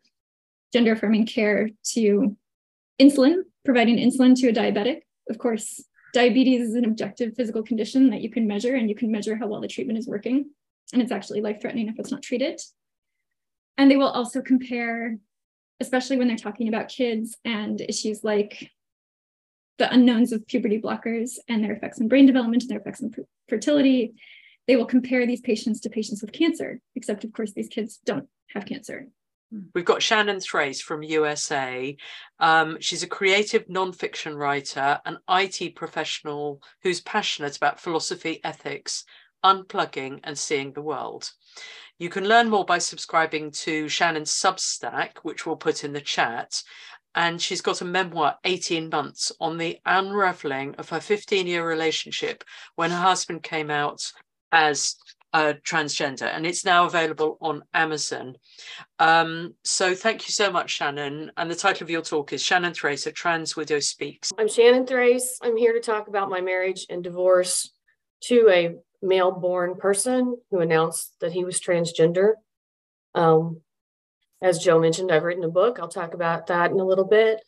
gender 0.73 0.93
affirming 0.93 1.27
care 1.27 1.71
to 1.93 2.37
insulin 3.01 3.43
providing 3.65 3.97
insulin 3.97 4.35
to 4.37 4.49
a 4.49 4.53
diabetic. 4.53 5.03
Of 5.29 5.39
course 5.39 5.85
diabetes 6.13 6.71
is 6.71 6.75
an 6.75 6.85
objective 6.85 7.35
physical 7.37 7.63
condition 7.63 8.11
that 8.11 8.21
you 8.21 8.31
can 8.31 8.47
measure 8.47 8.75
and 8.75 8.89
you 8.89 8.97
can 8.97 9.13
measure 9.13 9.37
how 9.37 9.47
well 9.47 9.61
the 9.61 9.69
treatment 9.69 9.99
is 9.99 10.09
working. 10.09 10.51
And 10.93 11.01
it's 11.01 11.13
actually 11.13 11.41
life 11.41 11.61
threatening 11.61 11.89
if 11.89 11.99
it's 11.99 12.11
not 12.11 12.23
treated. 12.23 12.61
And 13.79 13.91
they 13.91 13.97
will 13.97 14.09
also 14.09 14.43
compare 14.43 15.17
especially 15.81 16.19
when 16.19 16.29
they're 16.29 16.37
talking 16.37 16.69
about 16.69 16.89
kids 16.89 17.37
and 17.45 17.81
issues 17.81 18.23
like 18.23 18.71
the 19.79 19.93
unknowns 19.93 20.31
of 20.31 20.47
puberty 20.47 20.79
blockers 20.79 21.39
and 21.49 21.65
their 21.65 21.73
effects 21.73 22.01
on 22.01 22.09
brain 22.09 22.27
development 22.27 22.63
and 22.63 22.71
their 22.71 22.79
effects 22.79 23.03
on 23.03 23.11
fertility 23.49 24.13
they 24.67 24.77
will 24.77 24.87
compare 24.87 25.27
these 25.27 25.41
patients 25.41 25.81
to 25.81 25.91
patients 25.91 26.23
with 26.23 26.33
cancer, 26.33 26.81
except 26.95 27.25
of 27.25 27.33
course 27.33 27.53
these 27.53 27.69
kids 27.69 28.01
don't 28.05 28.29
have 28.55 28.67
cancer. 28.67 29.09
We've 29.75 29.85
got 29.85 30.03
Shannon 30.03 30.39
Thrace 30.39 30.81
from 30.81 31.03
USA. 31.03 31.97
Um, 32.39 32.77
she's 32.81 33.03
a 33.03 33.09
creative 33.09 33.67
nonfiction 33.67 34.37
writer, 34.37 35.01
an 35.05 35.19
IT 35.29 35.75
professional 35.75 36.63
who's 36.83 37.01
passionate 37.01 37.57
about 37.57 37.81
philosophy, 37.81 38.41
ethics, 38.45 39.05
unplugging, 39.45 40.21
and 40.23 40.39
seeing 40.39 40.73
the 40.73 40.83
world. 40.83 41.33
You 41.99 42.11
can 42.11 42.29
learn 42.29 42.49
more 42.49 42.65
by 42.65 42.79
subscribing 42.79 43.51
to 43.63 43.89
Shannon's 43.89 44.31
Substack, 44.31 45.19
which 45.23 45.45
we'll 45.45 45.57
put 45.57 45.83
in 45.83 45.93
the 45.93 46.01
chat. 46.01 46.63
And 47.17 47.43
she's 47.43 47.61
got 47.61 47.81
a 47.81 47.85
memoir, 47.85 48.39
18 48.45 48.89
months, 48.89 49.33
on 49.41 49.59
the 49.59 49.81
unraveling 49.85 50.77
of 50.77 50.91
her 50.91 51.01
15 51.01 51.49
year 51.49 51.67
relationship 51.67 52.45
when 52.77 52.93
her 52.93 52.97
husband 52.97 53.43
came 53.43 53.69
out 53.69 54.13
as 54.53 54.97
a 55.33 55.55
transgender 55.55 56.23
and 56.23 56.45
it's 56.45 56.65
now 56.65 56.87
available 56.87 57.39
on 57.41 57.63
Amazon. 57.73 58.35
Um, 58.99 59.55
so 59.65 59.95
thank 59.95 60.27
you 60.27 60.33
so 60.33 60.51
much, 60.51 60.71
Shannon. 60.71 61.31
And 61.37 61.51
the 61.51 61.55
title 61.55 61.85
of 61.85 61.91
your 61.91 62.03
talk 62.03 62.33
is 62.33 62.43
Shannon 62.43 62.75
Thrace, 62.75 63.07
a 63.07 63.13
trans 63.13 63.57
widow 63.57 63.79
speaks. 63.81 64.33
I'm 64.39 64.49
Shannon 64.49 64.87
Thrace. 64.87 65.39
I'm 65.43 65.57
here 65.57 65.73
to 65.73 65.81
talk 65.81 66.09
about 66.09 66.31
my 66.31 66.41
marriage 66.41 66.87
and 66.91 67.05
divorce 67.05 67.73
to 68.25 68.49
a 68.51 68.75
male 69.03 69.31
born 69.31 69.77
person 69.77 70.37
who 70.51 70.61
announced 70.61 71.15
that 71.21 71.33
he 71.33 71.45
was 71.45 71.61
transgender. 71.61 72.33
Um, 73.15 73.61
as 74.43 74.59
Joe 74.59 74.81
mentioned, 74.81 75.13
I've 75.13 75.23
written 75.23 75.45
a 75.45 75.49
book. 75.49 75.79
I'll 75.79 75.89
talk 75.89 76.15
about 76.15 76.49
that 76.49 76.71
in 76.71 76.81
a 76.81 76.85
little 76.85 77.05
bit. 77.05 77.41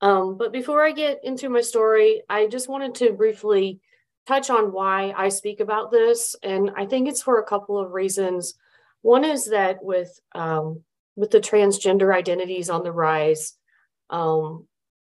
Um, 0.00 0.36
but 0.38 0.52
before 0.52 0.84
I 0.84 0.92
get 0.92 1.20
into 1.22 1.48
my 1.48 1.60
story, 1.60 2.22
I 2.28 2.46
just 2.46 2.68
wanted 2.68 2.94
to 2.96 3.12
briefly 3.12 3.80
touch 4.26 4.50
on 4.50 4.72
why 4.72 5.12
I 5.16 5.28
speak 5.28 5.60
about 5.60 5.90
this, 5.90 6.36
and 6.42 6.70
I 6.76 6.86
think 6.86 7.08
it's 7.08 7.22
for 7.22 7.38
a 7.38 7.46
couple 7.46 7.78
of 7.78 7.92
reasons. 7.92 8.54
One 9.02 9.24
is 9.24 9.46
that 9.46 9.82
with 9.82 10.18
um, 10.34 10.82
with 11.16 11.30
the 11.30 11.40
transgender 11.40 12.14
identities 12.14 12.70
on 12.70 12.82
the 12.82 12.92
rise, 12.92 13.54
um, 14.10 14.66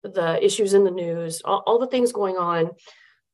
the 0.02 0.44
issues 0.44 0.74
in 0.74 0.84
the 0.84 0.90
news, 0.90 1.42
all, 1.44 1.62
all 1.66 1.78
the 1.78 1.86
things 1.86 2.12
going 2.12 2.36
on, 2.36 2.70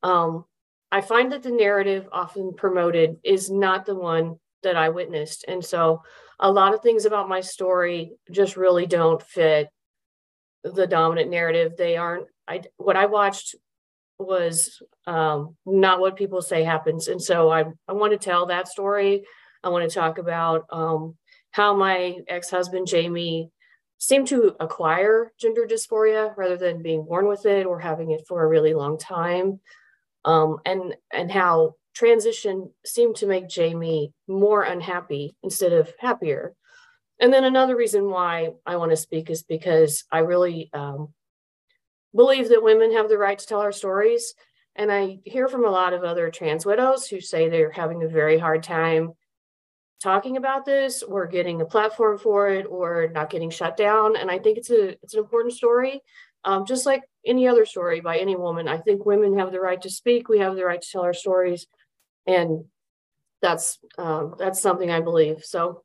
um, 0.03 0.45
I 0.91 1.01
find 1.01 1.33
that 1.33 1.43
the 1.43 1.51
narrative 1.51 2.09
often 2.13 2.55
promoted 2.55 3.17
is 3.25 3.51
not 3.51 3.87
the 3.87 3.95
one 3.95 4.37
that 4.63 4.77
I 4.77 4.91
witnessed, 4.91 5.45
and 5.49 5.65
so 5.65 6.03
a 6.39 6.51
lot 6.51 6.75
of 6.75 6.83
things 6.83 7.05
about 7.05 7.29
my 7.29 7.41
story 7.41 8.13
just 8.31 8.57
really 8.57 8.87
don't 8.87 9.23
fit 9.23 9.69
the 10.65 10.87
dominant 10.87 11.31
narrative. 11.31 11.77
They 11.77 11.97
aren't. 11.97 12.27
I 12.47 12.63
what 12.77 12.97
I 12.97 13.07
watched 13.07 13.55
was 14.23 14.83
um, 15.07 15.57
not 15.67 16.01
what 16.01 16.17
people 16.17 16.43
say 16.43 16.65
happens. 16.65 17.09
And 17.09 17.21
so 17.21 17.51
I, 17.51 17.65
I 17.89 17.93
want 17.93 18.13
to 18.13 18.19
tell 18.19 18.47
that 18.47 18.69
story. 18.69 19.25
I 19.63 19.69
want 19.69 19.89
to 19.89 19.95
talk 19.95 20.19
about 20.19 20.67
um, 20.71 21.17
how 21.51 21.75
my 21.75 22.17
ex 22.29 22.51
husband, 22.51 22.87
Jamie, 22.87 23.51
seemed 23.99 24.27
to 24.29 24.57
acquire 24.59 25.33
gender 25.39 25.67
dysphoria 25.69 26.37
rather 26.37 26.57
than 26.57 26.83
being 26.83 27.05
born 27.05 27.29
with 27.29 27.47
it 27.47 27.67
or 27.67 27.79
having 27.79 28.11
it 28.11 28.23
for 28.27 28.43
a 28.43 28.49
really 28.49 28.75
long 28.75 28.99
time. 28.99 29.61
Um, 30.25 30.59
and, 30.65 30.95
and 31.13 31.31
how 31.31 31.75
transition 31.95 32.71
seemed 32.85 33.17
to 33.17 33.27
make 33.27 33.49
Jamie 33.49 34.13
more 34.27 34.63
unhappy 34.63 35.37
instead 35.43 35.73
of 35.73 35.93
happier. 35.99 36.55
And 37.21 37.33
then 37.33 37.45
another 37.45 37.77
reason 37.77 38.11
why 38.11 38.51
I 38.67 38.77
want 38.77 38.91
to 38.91 38.97
speak 38.97 39.31
is 39.31 39.45
because 39.45 40.05
I 40.11 40.21
really 40.21 40.71
um, 40.73 41.13
believe 42.15 42.49
that 42.49 42.63
women 42.63 42.93
have 42.93 43.09
the 43.09 43.19
right 43.19 43.39
to 43.39 43.47
tell 43.47 43.61
our 43.61 43.73
stories. 43.73 44.35
And 44.75 44.91
I 44.91 45.19
hear 45.25 45.49
from 45.49 45.65
a 45.65 45.71
lot 45.71 45.93
of 45.93 46.05
other 46.05 46.31
trans 46.31 46.65
widows 46.65 47.07
who 47.07 47.21
say 47.21 47.49
they're 47.49 47.71
having 47.71 48.03
a 48.03 48.09
very 48.09 48.39
hard 48.39 48.63
time 48.63 49.13
talking 50.03 50.37
about 50.37 50.65
this 50.65 51.03
or 51.03 51.27
getting 51.27 51.61
a 51.61 51.67
platform 51.67 52.19
for 52.19 52.49
it 52.49 52.67
or 52.69 53.09
not 53.13 53.31
getting 53.31 53.51
shut 53.51 53.77
down. 53.77 54.17
And 54.17 54.31
I 54.31 54.39
think 54.39 54.59
it's 54.59 54.71
a 54.71 54.91
it's 55.03 55.15
an 55.15 55.21
important 55.21 55.55
story. 55.55 56.01
Um, 56.45 56.67
just 56.67 56.87
like 56.87 57.03
any 57.25 57.47
other 57.47 57.65
story 57.65 58.01
by 58.01 58.19
any 58.19 58.35
woman, 58.35 58.67
I 58.67 58.79
think 58.79 59.07
women 59.07 59.39
have 59.39 59.53
the 59.53 59.61
right 59.61 59.81
to 59.83 59.91
speak. 59.91 60.29
We 60.29 60.41
have 60.41 60.57
the 60.57 60.65
right 60.65 60.83
to 60.83 60.89
tell 60.91 61.03
our 61.03 61.15
stories, 61.15 61.69
and 62.27 62.65
that's 63.41 63.79
um, 63.97 64.35
that's 64.39 64.61
something 64.61 64.91
I 64.91 65.01
believe. 65.01 65.45
So 65.45 65.85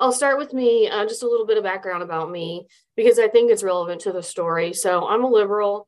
I'll 0.00 0.12
start 0.12 0.38
with 0.38 0.54
me, 0.54 0.88
uh, 0.88 1.04
just 1.04 1.22
a 1.22 1.28
little 1.28 1.46
bit 1.46 1.58
of 1.58 1.64
background 1.64 2.02
about 2.02 2.30
me, 2.30 2.66
because 2.96 3.18
I 3.18 3.28
think 3.28 3.50
it's 3.50 3.62
relevant 3.62 4.00
to 4.02 4.12
the 4.12 4.22
story. 4.22 4.72
So 4.72 5.06
I'm 5.06 5.24
a 5.24 5.28
liberal. 5.28 5.86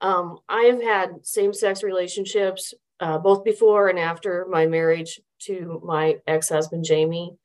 Um, 0.00 0.38
I 0.48 0.62
have 0.62 0.82
had 0.82 1.26
same 1.26 1.52
sex 1.52 1.82
relationships 1.82 2.72
uh, 3.00 3.18
both 3.18 3.44
before 3.44 3.88
and 3.88 3.98
after 3.98 4.46
my 4.48 4.66
marriage 4.66 5.20
to 5.40 5.80
my 5.84 6.16
ex 6.26 6.48
husband, 6.48 6.84
Jamie. 6.84 7.36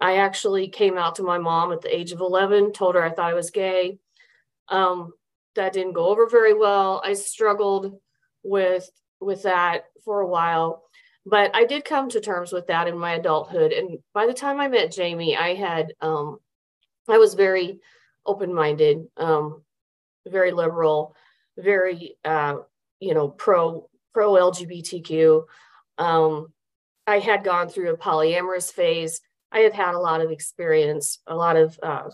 I 0.00 0.16
actually 0.16 0.68
came 0.68 0.98
out 0.98 1.16
to 1.16 1.22
my 1.22 1.38
mom 1.38 1.72
at 1.72 1.82
the 1.82 1.94
age 1.94 2.10
of 2.10 2.20
11, 2.20 2.72
told 2.72 2.96
her 2.96 3.04
I 3.04 3.10
thought 3.10 3.30
I 3.30 3.34
was 3.34 3.50
gay. 3.50 3.98
Um, 4.68 5.12
that 5.54 5.72
didn't 5.72 5.92
go 5.92 6.08
over 6.08 6.28
very 6.28 6.54
well. 6.54 7.00
I 7.04 7.12
struggled 7.12 7.98
with 8.42 8.90
with 9.20 9.42
that 9.42 9.84
for 10.04 10.20
a 10.20 10.26
while 10.26 10.84
but 11.26 11.54
I 11.54 11.64
did 11.64 11.84
come 11.84 12.08
to 12.10 12.20
terms 12.20 12.52
with 12.52 12.66
that 12.68 12.88
in 12.88 12.98
my 12.98 13.12
adulthood. 13.14 13.72
And 13.72 13.98
by 14.14 14.26
the 14.26 14.34
time 14.34 14.60
I 14.60 14.68
met 14.68 14.92
Jamie, 14.92 15.36
I 15.36 15.54
had, 15.54 15.92
um, 16.00 16.38
I 17.08 17.18
was 17.18 17.34
very 17.34 17.80
open 18.24 18.54
minded, 18.54 19.06
um, 19.16 19.62
very 20.26 20.52
liberal, 20.52 21.14
very, 21.58 22.16
uh, 22.24 22.56
you 23.00 23.14
know, 23.14 23.28
pro 23.28 23.88
pro 24.12 24.32
LGBTQ. 24.32 25.44
Um, 25.98 26.52
I 27.06 27.18
had 27.18 27.44
gone 27.44 27.68
through 27.68 27.92
a 27.92 27.96
polyamorous 27.96 28.72
phase. 28.72 29.20
I 29.52 29.60
had 29.60 29.74
had 29.74 29.94
a 29.94 29.98
lot 29.98 30.20
of 30.20 30.30
experience, 30.30 31.18
a 31.26 31.34
lot 31.34 31.56
of 31.56 31.78
uh, 31.82 32.10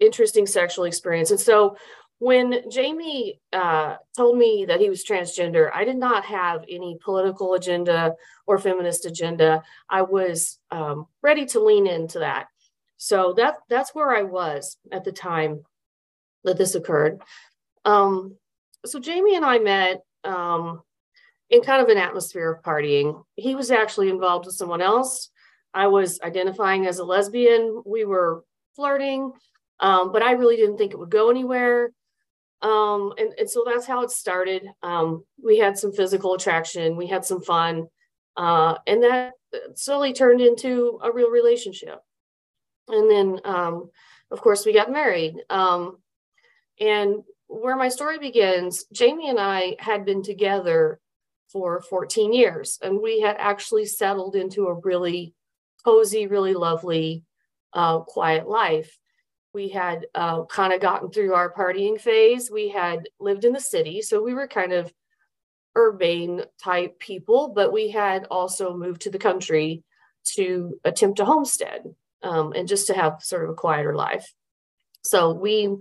interesting 0.00 0.46
sexual 0.46 0.84
experience. 0.84 1.30
And 1.30 1.40
so 1.40 1.76
when 2.22 2.70
Jamie 2.70 3.40
uh, 3.52 3.96
told 4.16 4.38
me 4.38 4.66
that 4.68 4.78
he 4.78 4.88
was 4.88 5.04
transgender, 5.04 5.72
I 5.74 5.82
did 5.82 5.96
not 5.96 6.24
have 6.26 6.64
any 6.68 6.96
political 7.04 7.54
agenda 7.54 8.14
or 8.46 8.58
feminist 8.58 9.06
agenda. 9.06 9.64
I 9.90 10.02
was 10.02 10.60
um, 10.70 11.08
ready 11.20 11.46
to 11.46 11.58
lean 11.58 11.88
into 11.88 12.20
that. 12.20 12.46
So 12.96 13.32
that 13.38 13.56
that's 13.68 13.92
where 13.92 14.16
I 14.16 14.22
was 14.22 14.76
at 14.92 15.02
the 15.02 15.10
time 15.10 15.64
that 16.44 16.56
this 16.58 16.76
occurred. 16.76 17.20
Um, 17.84 18.36
so 18.86 19.00
Jamie 19.00 19.34
and 19.34 19.44
I 19.44 19.58
met 19.58 20.04
um, 20.22 20.80
in 21.50 21.62
kind 21.62 21.82
of 21.82 21.88
an 21.88 21.98
atmosphere 21.98 22.52
of 22.52 22.62
partying. 22.62 23.24
He 23.34 23.56
was 23.56 23.72
actually 23.72 24.10
involved 24.10 24.46
with 24.46 24.54
someone 24.54 24.80
else. 24.80 25.28
I 25.74 25.88
was 25.88 26.20
identifying 26.20 26.86
as 26.86 27.00
a 27.00 27.04
lesbian. 27.04 27.82
We 27.84 28.04
were 28.04 28.44
flirting, 28.76 29.32
um, 29.80 30.12
but 30.12 30.22
I 30.22 30.32
really 30.32 30.54
didn't 30.54 30.76
think 30.76 30.92
it 30.92 31.00
would 31.00 31.10
go 31.10 31.28
anywhere. 31.28 31.90
Um, 32.62 33.12
and, 33.18 33.32
and 33.38 33.50
so 33.50 33.64
that's 33.66 33.86
how 33.86 34.02
it 34.02 34.10
started. 34.10 34.68
Um, 34.82 35.24
we 35.42 35.58
had 35.58 35.76
some 35.76 35.92
physical 35.92 36.34
attraction, 36.34 36.96
we 36.96 37.08
had 37.08 37.24
some 37.24 37.42
fun, 37.42 37.88
uh, 38.36 38.76
and 38.86 39.02
that 39.02 39.32
slowly 39.74 40.12
turned 40.12 40.40
into 40.40 41.00
a 41.02 41.10
real 41.10 41.30
relationship. 41.30 42.00
And 42.88 43.10
then, 43.10 43.40
um, 43.44 43.90
of 44.30 44.40
course, 44.40 44.64
we 44.64 44.72
got 44.72 44.92
married. 44.92 45.34
Um, 45.50 45.98
and 46.80 47.22
where 47.48 47.76
my 47.76 47.88
story 47.88 48.18
begins, 48.18 48.84
Jamie 48.92 49.28
and 49.28 49.40
I 49.40 49.76
had 49.78 50.04
been 50.04 50.22
together 50.22 51.00
for 51.50 51.82
14 51.82 52.32
years, 52.32 52.78
and 52.80 53.00
we 53.00 53.20
had 53.20 53.36
actually 53.38 53.84
settled 53.86 54.36
into 54.36 54.68
a 54.68 54.74
really 54.74 55.34
cozy, 55.84 56.26
really 56.26 56.54
lovely, 56.54 57.24
uh, 57.74 58.00
quiet 58.00 58.48
life 58.48 58.98
we 59.54 59.68
had 59.68 60.06
uh, 60.14 60.44
kind 60.44 60.72
of 60.72 60.80
gotten 60.80 61.10
through 61.10 61.34
our 61.34 61.52
partying 61.52 62.00
phase. 62.00 62.50
We 62.50 62.68
had 62.68 63.08
lived 63.20 63.44
in 63.44 63.52
the 63.52 63.60
city, 63.60 64.02
so 64.02 64.22
we 64.22 64.34
were 64.34 64.48
kind 64.48 64.72
of 64.72 64.92
urbane 65.76 66.42
type 66.62 66.98
people, 66.98 67.48
but 67.54 67.72
we 67.72 67.90
had 67.90 68.26
also 68.30 68.76
moved 68.76 69.02
to 69.02 69.10
the 69.10 69.18
country 69.18 69.82
to 70.24 70.78
attempt 70.84 71.20
a 71.20 71.24
homestead 71.24 71.82
um, 72.22 72.52
and 72.54 72.68
just 72.68 72.86
to 72.86 72.94
have 72.94 73.22
sort 73.22 73.44
of 73.44 73.50
a 73.50 73.54
quieter 73.54 73.94
life. 73.94 74.32
So 75.02 75.32
we 75.32 75.76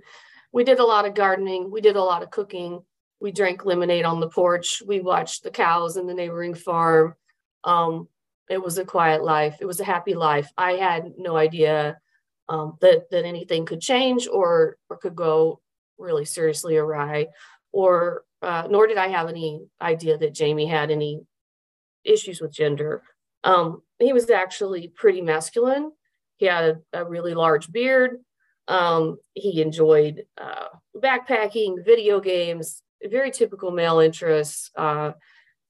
we 0.53 0.63
did 0.63 0.79
a 0.79 0.85
lot 0.85 1.05
of 1.05 1.13
gardening, 1.13 1.71
we 1.71 1.79
did 1.79 1.95
a 1.95 2.03
lot 2.03 2.23
of 2.23 2.31
cooking, 2.31 2.81
we 3.21 3.31
drank 3.31 3.63
lemonade 3.63 4.03
on 4.03 4.19
the 4.19 4.29
porch, 4.29 4.81
we 4.85 4.99
watched 4.99 5.43
the 5.43 5.51
cows 5.51 5.95
in 5.95 6.07
the 6.07 6.13
neighboring 6.13 6.55
farm. 6.55 7.15
Um, 7.63 8.09
it 8.49 8.61
was 8.61 8.77
a 8.77 8.83
quiet 8.83 9.23
life. 9.23 9.57
It 9.61 9.65
was 9.65 9.79
a 9.79 9.85
happy 9.85 10.13
life. 10.13 10.51
I 10.57 10.73
had 10.73 11.13
no 11.17 11.37
idea 11.37 12.01
um, 12.49 12.77
that 12.81 13.09
that 13.11 13.25
anything 13.25 13.65
could 13.65 13.81
change 13.81 14.27
or 14.27 14.77
or 14.89 14.97
could 14.97 15.15
go 15.15 15.61
really 15.97 16.25
seriously 16.25 16.77
awry, 16.77 17.27
or 17.71 18.23
uh, 18.41 18.67
nor 18.69 18.87
did 18.87 18.97
I 18.97 19.07
have 19.07 19.29
any 19.29 19.61
idea 19.81 20.17
that 20.17 20.33
Jamie 20.33 20.65
had 20.65 20.91
any 20.91 21.21
issues 22.03 22.41
with 22.41 22.51
gender. 22.53 23.03
Um, 23.43 23.81
he 23.99 24.13
was 24.13 24.29
actually 24.29 24.87
pretty 24.89 25.21
masculine. 25.21 25.91
He 26.37 26.47
had 26.47 26.81
a, 26.93 27.01
a 27.01 27.05
really 27.05 27.33
large 27.33 27.71
beard. 27.71 28.17
Um, 28.67 29.17
he 29.33 29.61
enjoyed 29.61 30.25
uh, 30.39 30.69
backpacking, 30.95 31.85
video 31.85 32.19
games, 32.19 32.81
very 33.03 33.31
typical 33.31 33.71
male 33.71 33.99
interests. 33.99 34.71
Uh, 34.75 35.11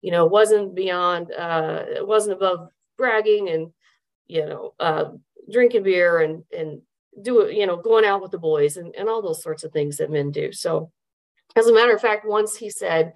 you 0.01 0.11
know, 0.11 0.25
wasn't 0.25 0.75
beyond, 0.75 1.31
uh, 1.31 1.83
wasn't 1.99 2.33
above 2.33 2.69
bragging 2.97 3.49
and, 3.49 3.71
you 4.27 4.45
know, 4.45 4.73
uh, 4.79 5.11
drinking 5.51 5.83
beer 5.83 6.19
and 6.19 6.43
and 6.57 6.81
do 7.21 7.49
you 7.51 7.65
know 7.65 7.77
going 7.77 8.05
out 8.05 8.21
with 8.21 8.31
the 8.31 8.37
boys 8.37 8.77
and, 8.77 8.95
and 8.95 9.09
all 9.09 9.21
those 9.21 9.43
sorts 9.43 9.63
of 9.63 9.71
things 9.71 9.97
that 9.97 10.11
men 10.11 10.31
do. 10.31 10.51
So 10.51 10.91
as 11.55 11.67
a 11.67 11.73
matter 11.73 11.93
of 11.93 12.01
fact 12.01 12.25
once 12.25 12.55
he 12.55 12.69
said 12.69 13.13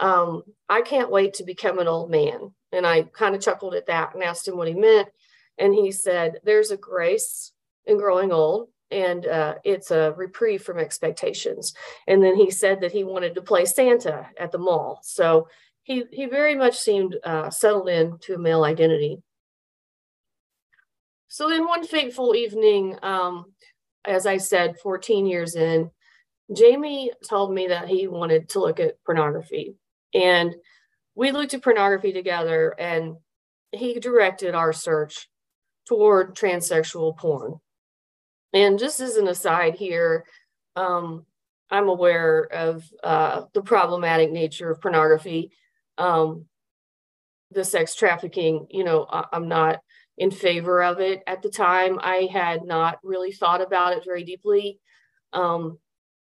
um, 0.00 0.42
i 0.68 0.80
can't 0.80 1.10
wait 1.10 1.34
to 1.34 1.44
become 1.44 1.78
an 1.78 1.88
old 1.88 2.10
man 2.10 2.52
and 2.72 2.86
i 2.86 3.02
kind 3.02 3.34
of 3.34 3.40
chuckled 3.40 3.74
at 3.74 3.86
that 3.86 4.14
and 4.14 4.22
asked 4.22 4.46
him 4.46 4.56
what 4.56 4.68
he 4.68 4.74
meant 4.74 5.08
and 5.58 5.74
he 5.74 5.90
said 5.92 6.38
there's 6.44 6.70
a 6.70 6.76
grace 6.76 7.52
in 7.86 7.98
growing 7.98 8.32
old 8.32 8.68
and 8.90 9.26
uh, 9.26 9.56
it's 9.64 9.90
a 9.90 10.14
reprieve 10.16 10.62
from 10.62 10.78
expectations. 10.78 11.74
And 12.06 12.22
then 12.22 12.36
he 12.36 12.50
said 12.50 12.80
that 12.80 12.92
he 12.92 13.04
wanted 13.04 13.34
to 13.34 13.42
play 13.42 13.64
santa 13.64 14.26
at 14.38 14.52
the 14.52 14.58
mall. 14.58 15.00
So 15.02 15.48
he, 15.82 16.04
he 16.10 16.26
very 16.26 16.54
much 16.54 16.78
seemed 16.78 17.16
uh, 17.24 17.50
settled 17.50 17.88
in 17.88 18.18
to 18.22 18.34
a 18.34 18.38
male 18.38 18.64
identity 18.64 19.22
so 21.28 21.48
then 21.48 21.66
one 21.66 21.84
fateful 21.84 22.34
evening, 22.34 22.96
um, 23.02 23.52
as 24.04 24.26
I 24.26 24.38
said, 24.38 24.78
14 24.82 25.26
years 25.26 25.54
in, 25.54 25.90
Jamie 26.56 27.12
told 27.28 27.52
me 27.52 27.68
that 27.68 27.88
he 27.88 28.08
wanted 28.08 28.48
to 28.50 28.60
look 28.60 28.80
at 28.80 29.02
pornography. 29.04 29.74
And 30.14 30.54
we 31.14 31.30
looked 31.30 31.52
at 31.52 31.62
pornography 31.62 32.12
together 32.12 32.74
and 32.78 33.16
he 33.72 34.00
directed 34.00 34.54
our 34.54 34.72
search 34.72 35.28
toward 35.86 36.34
transsexual 36.34 37.16
porn. 37.18 37.60
And 38.54 38.78
just 38.78 39.00
as 39.00 39.16
an 39.16 39.28
aside 39.28 39.74
here, 39.74 40.24
um, 40.76 41.26
I'm 41.70 41.88
aware 41.88 42.48
of 42.50 42.84
uh, 43.04 43.42
the 43.52 43.60
problematic 43.60 44.30
nature 44.30 44.70
of 44.70 44.80
pornography, 44.80 45.50
um, 45.98 46.46
the 47.50 47.64
sex 47.64 47.94
trafficking. 47.94 48.66
You 48.70 48.84
know, 48.84 49.06
I, 49.10 49.26
I'm 49.32 49.48
not 49.48 49.80
in 50.18 50.30
favor 50.30 50.82
of 50.82 51.00
it 51.00 51.22
at 51.26 51.42
the 51.42 51.48
time. 51.48 51.98
I 52.02 52.28
had 52.30 52.64
not 52.64 52.98
really 53.02 53.32
thought 53.32 53.62
about 53.62 53.96
it 53.96 54.04
very 54.04 54.24
deeply. 54.24 54.80
Um, 55.32 55.78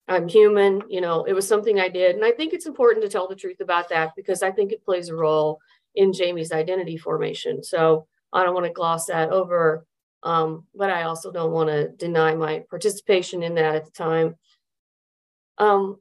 I'm 0.07 0.27
human, 0.27 0.81
you 0.89 0.99
know, 0.99 1.25
it 1.25 1.33
was 1.33 1.47
something 1.47 1.79
I 1.79 1.89
did. 1.89 2.15
And 2.15 2.25
I 2.25 2.31
think 2.31 2.53
it's 2.53 2.65
important 2.65 3.03
to 3.03 3.09
tell 3.09 3.27
the 3.27 3.35
truth 3.35 3.59
about 3.61 3.89
that 3.89 4.11
because 4.15 4.41
I 4.41 4.51
think 4.51 4.71
it 4.71 4.83
plays 4.83 5.09
a 5.09 5.15
role 5.15 5.59
in 5.95 6.13
Jamie's 6.13 6.51
identity 6.51 6.97
formation. 6.97 7.63
So 7.63 8.07
I 8.33 8.43
don't 8.43 8.53
want 8.53 8.65
to 8.65 8.73
gloss 8.73 9.05
that 9.05 9.29
over, 9.29 9.85
um, 10.23 10.65
but 10.73 10.89
I 10.89 11.03
also 11.03 11.31
don't 11.31 11.51
want 11.51 11.69
to 11.69 11.89
deny 11.89 12.33
my 12.35 12.63
participation 12.69 13.43
in 13.43 13.55
that 13.55 13.75
at 13.75 13.85
the 13.85 13.91
time. 13.91 14.35
Um, 15.57 15.97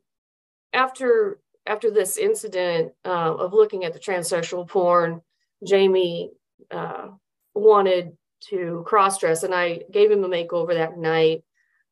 after 0.72 1.40
after 1.66 1.90
this 1.90 2.16
incident 2.16 2.92
uh, 3.04 3.34
of 3.34 3.52
looking 3.52 3.84
at 3.84 3.92
the 3.92 3.98
transsexual 3.98 4.68
porn, 4.68 5.20
Jamie 5.66 6.30
uh, 6.70 7.08
wanted 7.54 8.16
to 8.48 8.82
cross 8.86 9.18
dress, 9.18 9.42
and 9.42 9.54
I 9.54 9.80
gave 9.90 10.10
him 10.10 10.24
a 10.24 10.28
makeover 10.28 10.74
that 10.74 10.96
night. 10.96 11.44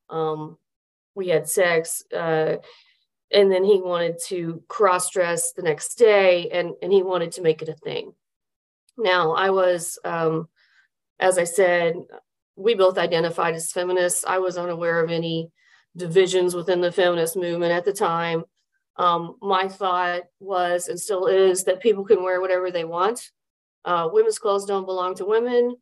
Um, 0.09 0.57
we 1.15 1.29
had 1.29 1.49
sex, 1.49 2.03
uh, 2.15 2.57
and 3.31 3.53
then 3.53 3.65
he 3.65 3.81
wanted 3.81 4.19
to 4.29 4.63
cross 4.69 5.11
dress 5.11 5.53
the 5.53 5.63
next 5.63 5.97
day, 5.97 6.49
and 6.51 6.73
and 6.83 6.93
he 6.93 7.03
wanted 7.03 7.33
to 7.33 7.43
make 7.43 7.63
it 7.63 7.69
a 7.69 7.75
thing. 7.75 8.15
Now, 8.97 9.33
I 9.33 9.51
was, 9.51 9.99
um, 10.05 10.49
as 11.21 11.39
I 11.39 11.45
said, 11.45 11.95
we 12.57 12.75
both 12.75 12.99
identified 12.99 13.55
as 13.55 13.71
feminists. 13.71 14.25
I 14.27 14.39
was 14.39 14.59
unaware 14.59 15.03
of 15.03 15.11
any 15.11 15.53
divisions 15.97 16.55
within 16.55 16.81
the 16.81 16.93
feminist 16.93 17.37
movement 17.37 17.73
at 17.73 17.85
the 17.85 17.93
time. 17.93 18.45
Um, 18.97 19.37
my 19.41 19.69
thought 19.69 20.23
was 20.41 20.89
and 20.89 20.99
still 20.99 21.27
is 21.27 21.65
that 21.65 21.81
people 21.81 22.05
can 22.05 22.23
wear 22.23 22.41
whatever 22.41 22.71
they 22.71 22.85
want. 22.85 23.31
Uh, 23.85 24.09
women's 24.13 24.39
clothes 24.39 24.65
don't 24.65 24.87
belong 24.87 25.15
to 25.17 25.25
women. 25.25 25.77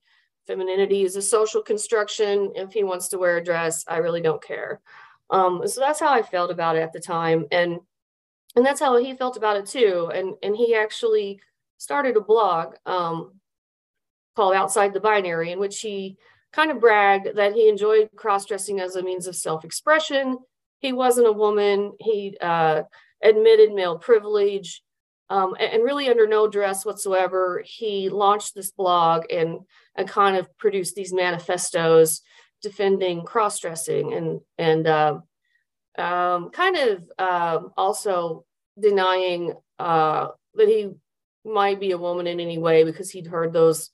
Femininity 0.47 1.02
is 1.02 1.16
a 1.16 1.23
social 1.23 1.62
construction. 1.62 2.52
If 2.55 2.73
he 2.73 2.85
wants 2.85 3.09
to 3.09 3.18
wear 3.18 3.39
a 3.39 3.44
dress, 3.44 3.85
I 3.89 3.98
really 3.98 4.20
don't 4.20 4.43
care. 4.43 4.81
Um, 5.31 5.66
so 5.66 5.81
that's 5.81 5.98
how 5.98 6.12
I 6.12 6.23
felt 6.23 6.51
about 6.51 6.77
it 6.77 6.82
at 6.82 6.93
the 6.93 7.01
time, 7.01 7.47
and 7.51 7.78
and 8.55 8.64
that's 8.64 8.81
how 8.81 8.97
he 8.97 9.14
felt 9.14 9.36
about 9.36 9.56
it 9.56 9.66
too. 9.66 10.10
And 10.14 10.35
and 10.43 10.56
he 10.56 10.74
actually 10.74 11.40
started 11.78 12.16
a 12.16 12.20
blog 12.20 12.77
um, 12.86 13.32
called 14.36 14.55
Outside 14.55 14.93
the 14.93 15.01
Binary, 15.01 15.51
in 15.51 15.59
which 15.59 15.81
he 15.81 16.16
kind 16.52 16.70
of 16.70 16.81
bragged 16.81 17.36
that 17.36 17.52
he 17.55 17.68
enjoyed 17.68 18.09
cross 18.16 18.47
dressing 18.47 18.81
as 18.81 18.97
a 18.97 19.02
means 19.02 19.27
of 19.27 19.35
self 19.35 19.64
expression. 19.64 20.39
He 20.78 20.93
wasn't 20.93 21.27
a 21.27 21.32
woman. 21.32 21.93
He 22.01 22.36
uh, 22.40 22.82
admitted 23.23 23.73
male 23.73 23.98
privilege 23.98 24.82
um, 25.28 25.57
and 25.59 25.82
really 25.82 26.09
under 26.09 26.27
no 26.27 26.48
dress 26.48 26.85
whatsoever, 26.85 27.62
he 27.65 28.09
launched 28.09 28.55
this 28.55 28.70
blog 28.70 29.24
and, 29.31 29.61
and 29.97 30.09
kind 30.09 30.36
of 30.36 30.57
produced 30.57 30.94
these 30.94 31.12
manifestos 31.12 32.23
defending 32.62 33.23
cross-dressing 33.24 34.15
and 34.15 34.40
and 34.59 34.86
uh, 34.86 35.19
um, 35.98 36.51
kind 36.51 36.77
of 36.77 37.05
uh, 37.19 37.59
also 37.77 38.44
denying 38.81 39.53
uh, 39.78 40.28
that 40.55 40.69
he 40.69 40.90
might 41.44 41.81
be 41.81 41.93
a 41.93 41.98
woman 41.98 42.27
in 42.27 42.40
any 42.40 42.59
way 42.59 42.85
because 42.85 43.11
he'd 43.11 43.27
heard 43.27 43.53
those 43.53 43.90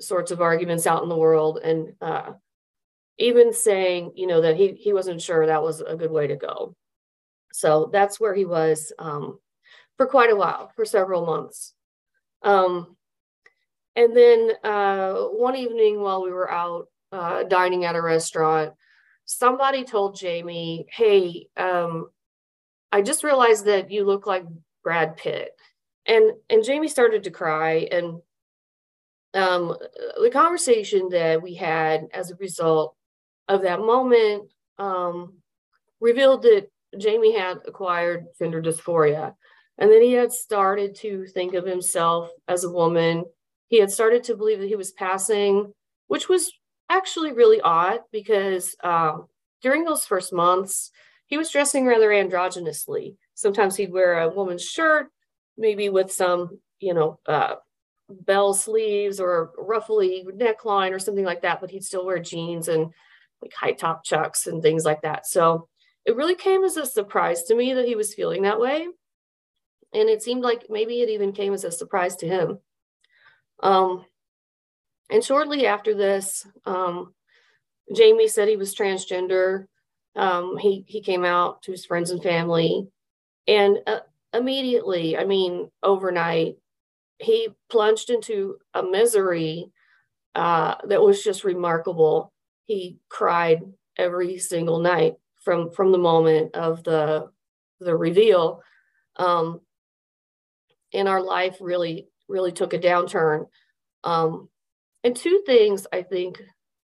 sorts 0.00 0.30
of 0.30 0.40
arguments 0.40 0.86
out 0.86 1.02
in 1.02 1.08
the 1.08 1.16
world 1.16 1.58
and 1.62 1.92
uh, 2.00 2.32
even 3.18 3.52
saying 3.52 4.12
you 4.14 4.26
know 4.26 4.40
that 4.42 4.56
he 4.56 4.72
he 4.74 4.92
wasn't 4.92 5.20
sure 5.20 5.46
that 5.46 5.62
was 5.62 5.80
a 5.80 5.96
good 5.96 6.10
way 6.10 6.26
to 6.26 6.36
go. 6.36 6.74
So 7.52 7.90
that's 7.92 8.20
where 8.20 8.34
he 8.34 8.44
was 8.44 8.92
um, 8.98 9.38
for 9.98 10.06
quite 10.06 10.30
a 10.30 10.36
while, 10.36 10.72
for 10.74 10.86
several 10.86 11.26
months. 11.26 11.74
Um, 12.42 12.96
and 13.94 14.16
then 14.16 14.52
uh, 14.64 15.14
one 15.14 15.56
evening 15.56 16.00
while 16.00 16.22
we 16.22 16.30
were 16.30 16.50
out 16.50 16.86
uh, 17.10 17.42
dining 17.42 17.84
at 17.84 17.96
a 17.96 18.00
restaurant, 18.00 18.72
somebody 19.24 19.84
told 19.84 20.16
Jamie, 20.16 20.86
Hey, 20.90 21.48
um, 21.56 22.08
I 22.92 23.02
just 23.02 23.24
realized 23.24 23.66
that 23.66 23.90
you 23.90 24.04
look 24.04 24.26
like 24.26 24.44
Brad 24.84 25.16
Pitt. 25.16 25.50
And, 26.06 26.32
and 26.48 26.64
Jamie 26.64 26.88
started 26.88 27.24
to 27.24 27.30
cry. 27.30 27.88
And 27.90 28.20
um, 29.34 29.76
the 30.22 30.30
conversation 30.32 31.08
that 31.10 31.42
we 31.42 31.54
had 31.54 32.06
as 32.14 32.30
a 32.30 32.36
result 32.36 32.94
of 33.48 33.62
that 33.62 33.80
moment 33.80 34.44
um, 34.78 35.34
revealed 36.00 36.42
that 36.42 36.68
Jamie 36.96 37.36
had 37.36 37.58
acquired 37.66 38.26
gender 38.38 38.62
dysphoria. 38.62 39.34
And 39.78 39.90
then 39.90 40.02
he 40.02 40.12
had 40.12 40.32
started 40.32 40.94
to 40.96 41.26
think 41.26 41.54
of 41.54 41.64
himself 41.64 42.30
as 42.48 42.64
a 42.64 42.70
woman. 42.70 43.24
He 43.68 43.78
had 43.78 43.90
started 43.90 44.24
to 44.24 44.36
believe 44.36 44.58
that 44.58 44.68
he 44.68 44.76
was 44.76 44.92
passing, 44.92 45.72
which 46.08 46.28
was 46.28 46.50
actually 46.90 47.32
really 47.32 47.60
odd 47.60 48.00
because 48.12 48.74
um, 48.82 49.26
during 49.62 49.84
those 49.84 50.04
first 50.04 50.32
months, 50.32 50.90
he 51.26 51.36
was 51.36 51.50
dressing 51.50 51.86
rather 51.86 52.08
androgynously. 52.08 53.16
Sometimes 53.34 53.76
he'd 53.76 53.92
wear 53.92 54.20
a 54.20 54.28
woman's 54.28 54.64
shirt, 54.64 55.08
maybe 55.56 55.90
with 55.90 56.10
some, 56.10 56.58
you 56.80 56.94
know, 56.94 57.18
uh, 57.26 57.56
bell 58.08 58.54
sleeves 58.54 59.20
or 59.20 59.50
ruffly 59.58 60.26
neckline 60.34 60.92
or 60.92 60.98
something 60.98 61.24
like 61.24 61.42
that, 61.42 61.60
but 61.60 61.70
he'd 61.70 61.84
still 61.84 62.06
wear 62.06 62.18
jeans 62.18 62.68
and 62.68 62.90
like 63.42 63.52
high 63.52 63.72
top 63.72 64.04
chucks 64.04 64.46
and 64.46 64.62
things 64.62 64.84
like 64.84 65.02
that. 65.02 65.26
So 65.26 65.68
it 66.06 66.16
really 66.16 66.34
came 66.34 66.64
as 66.64 66.76
a 66.76 66.86
surprise 66.86 67.44
to 67.44 67.54
me 67.54 67.74
that 67.74 67.86
he 67.86 67.94
was 67.94 68.14
feeling 68.14 68.42
that 68.42 68.58
way. 68.58 68.88
And 69.94 70.08
it 70.08 70.22
seemed 70.22 70.42
like 70.42 70.66
maybe 70.68 71.00
it 71.00 71.08
even 71.08 71.32
came 71.32 71.54
as 71.54 71.64
a 71.64 71.70
surprise 71.70 72.16
to 72.16 72.26
him. 72.26 72.58
Um, 73.62 74.04
and 75.10 75.24
shortly 75.24 75.66
after 75.66 75.94
this, 75.94 76.46
um, 76.66 77.14
Jamie 77.94 78.28
said 78.28 78.48
he 78.48 78.56
was 78.56 78.74
transgender. 78.74 79.66
Um, 80.14 80.58
he 80.58 80.84
he 80.86 81.00
came 81.00 81.24
out 81.24 81.62
to 81.62 81.70
his 81.70 81.86
friends 81.86 82.10
and 82.10 82.22
family, 82.22 82.88
and 83.46 83.78
uh, 83.86 84.00
immediately, 84.34 85.16
I 85.16 85.24
mean, 85.24 85.70
overnight, 85.82 86.56
he 87.18 87.48
plunged 87.70 88.10
into 88.10 88.58
a 88.74 88.82
misery 88.82 89.70
uh, 90.34 90.74
that 90.84 91.02
was 91.02 91.22
just 91.22 91.44
remarkable. 91.44 92.32
He 92.66 92.98
cried 93.08 93.62
every 93.96 94.38
single 94.38 94.80
night 94.80 95.14
from 95.42 95.70
from 95.70 95.92
the 95.92 95.98
moment 95.98 96.54
of 96.54 96.84
the 96.84 97.30
the 97.80 97.96
reveal, 97.96 98.62
um, 99.16 99.60
and 100.92 101.08
our 101.08 101.22
life 101.22 101.56
really 101.60 102.08
really 102.28 102.52
took 102.52 102.72
a 102.72 102.78
downturn. 102.78 103.46
Um, 104.04 104.48
and 105.02 105.16
two 105.16 105.42
things 105.46 105.86
I 105.92 106.02
think 106.02 106.42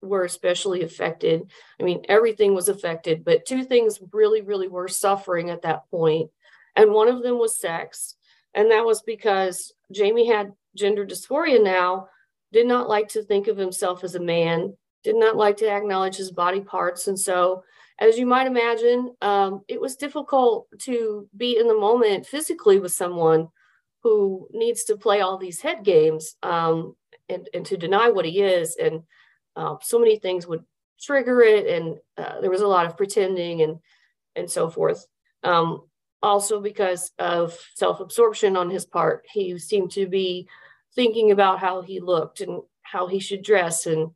were 0.02 0.24
especially 0.24 0.82
affected. 0.82 1.42
I 1.80 1.82
mean, 1.82 2.02
everything 2.08 2.54
was 2.54 2.68
affected, 2.68 3.24
but 3.24 3.44
two 3.46 3.64
things 3.64 4.00
really, 4.12 4.42
really 4.42 4.68
were 4.68 4.88
suffering 4.88 5.50
at 5.50 5.62
that 5.62 5.82
point. 5.90 6.30
And 6.76 6.92
one 6.92 7.08
of 7.08 7.22
them 7.22 7.38
was 7.38 7.60
sex. 7.60 8.14
And 8.54 8.70
that 8.70 8.84
was 8.84 9.02
because 9.02 9.72
Jamie 9.92 10.28
had 10.28 10.52
gender 10.76 11.04
dysphoria 11.04 11.62
now, 11.62 12.08
did 12.52 12.66
not 12.66 12.88
like 12.88 13.08
to 13.08 13.22
think 13.22 13.48
of 13.48 13.56
himself 13.56 14.04
as 14.04 14.14
a 14.14 14.20
man, 14.20 14.76
did 15.02 15.16
not 15.16 15.36
like 15.36 15.56
to 15.58 15.68
acknowledge 15.68 16.16
his 16.16 16.30
body 16.30 16.60
parts. 16.60 17.08
And 17.08 17.18
so, 17.18 17.64
as 18.00 18.16
you 18.16 18.26
might 18.26 18.46
imagine, 18.46 19.12
um, 19.22 19.62
it 19.66 19.80
was 19.80 19.96
difficult 19.96 20.68
to 20.82 21.28
be 21.36 21.58
in 21.58 21.66
the 21.66 21.74
moment 21.74 22.26
physically 22.26 22.78
with 22.78 22.92
someone 22.92 23.48
who 24.02 24.48
needs 24.52 24.84
to 24.84 24.96
play 24.96 25.20
all 25.20 25.38
these 25.38 25.60
head 25.60 25.84
games 25.84 26.36
um, 26.42 26.94
and, 27.28 27.48
and 27.52 27.66
to 27.66 27.76
deny 27.76 28.10
what 28.10 28.24
he 28.24 28.40
is. 28.40 28.76
And 28.76 29.02
uh, 29.56 29.76
so 29.82 29.98
many 29.98 30.18
things 30.18 30.46
would 30.46 30.64
trigger 31.00 31.40
it. 31.40 31.66
And 31.66 31.96
uh, 32.16 32.40
there 32.40 32.50
was 32.50 32.60
a 32.60 32.66
lot 32.66 32.86
of 32.86 32.96
pretending 32.96 33.62
and, 33.62 33.78
and 34.36 34.50
so 34.50 34.70
forth. 34.70 35.06
Um, 35.42 35.82
also, 36.22 36.60
because 36.60 37.12
of 37.18 37.56
self 37.74 38.00
absorption 38.00 38.56
on 38.56 38.70
his 38.70 38.84
part, 38.84 39.24
he 39.30 39.58
seemed 39.58 39.92
to 39.92 40.06
be 40.06 40.48
thinking 40.94 41.30
about 41.30 41.60
how 41.60 41.80
he 41.82 42.00
looked 42.00 42.40
and 42.40 42.62
how 42.82 43.06
he 43.06 43.20
should 43.20 43.42
dress 43.42 43.86
and 43.86 44.10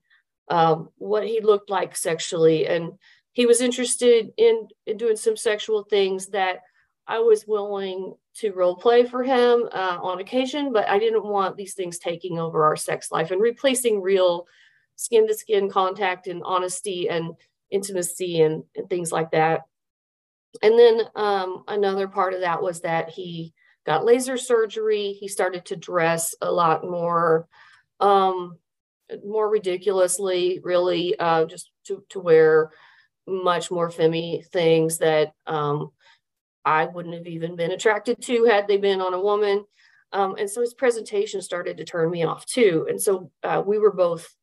um, 0.49 0.89
what 0.99 1.27
he 1.27 1.41
looked 1.41 1.71
like 1.71 1.95
sexually. 1.97 2.67
And 2.67 2.93
he 3.33 3.47
was 3.47 3.61
interested 3.61 4.33
in, 4.37 4.69
in 4.87 4.97
doing 4.97 5.17
some 5.17 5.37
sexual 5.37 5.85
things 5.85 6.29
that 6.29 6.61
I 7.07 7.19
was 7.19 7.47
willing 7.47 8.15
to 8.37 8.53
role 8.53 8.77
play 8.77 9.05
for 9.05 9.23
him 9.23 9.69
uh, 9.73 9.99
on 10.01 10.21
occasion, 10.21 10.73
but 10.73 10.89
I 10.89 10.99
didn't 10.99 11.25
want 11.25 11.57
these 11.57 11.75
things 11.75 11.99
taking 11.99 12.39
over 12.39 12.65
our 12.65 12.77
sex 12.77 13.11
life 13.11 13.31
and 13.31 13.41
replacing 13.41 14.01
real 14.01 14.47
skin 14.97 15.27
to 15.27 15.35
skin 15.35 15.69
contact 15.69 16.27
and 16.27 16.43
honesty 16.45 17.09
and 17.09 17.35
intimacy 17.71 18.43
and, 18.43 18.63
and 18.77 18.89
things 18.89 19.11
like 19.11 19.33
that. 19.33 19.63
And 20.63 20.79
then 20.79 21.01
um, 21.17 21.65
another 21.67 22.09
part 22.09 22.35
of 22.35 22.41
that 22.41 22.63
was 22.63 22.81
that 22.83 23.11
he 23.11 23.53
got 23.85 24.05
laser 24.05 24.37
surgery. 24.37 25.13
He 25.13 25.29
started 25.29 25.65
to 25.67 25.77
dress 25.77 26.35
a 26.41 26.53
lot 26.53 26.85
more, 26.85 27.49
um, 28.01 28.59
more 29.25 29.49
ridiculously, 29.49 30.61
really, 30.63 31.19
uh, 31.19 31.47
just 31.47 31.71
to, 31.87 32.05
to 32.11 32.21
wear 32.21 32.71
much 33.27 33.71
more 33.71 33.91
femmy 33.91 34.45
things 34.53 34.99
that 34.99 35.33
um, 35.47 35.91
I 36.65 36.87
wouldn't 36.87 37.15
have 37.15 37.27
even 37.27 37.57
been 37.57 37.73
attracted 37.73 38.23
to 38.23 38.45
had 38.45 38.69
they 38.69 38.77
been 38.77 39.01
on 39.01 39.15
a 39.15 39.21
woman. 39.21 39.65
Um, 40.13 40.37
and 40.39 40.49
so 40.49 40.61
his 40.61 40.75
presentation 40.75 41.41
started 41.41 41.77
to 41.79 41.85
turn 41.85 42.11
me 42.11 42.25
off 42.25 42.45
too. 42.47 42.87
And 42.89 43.01
so 43.01 43.31
uh, 43.43 43.63
we 43.65 43.79
were 43.79 43.93
both 43.93 44.35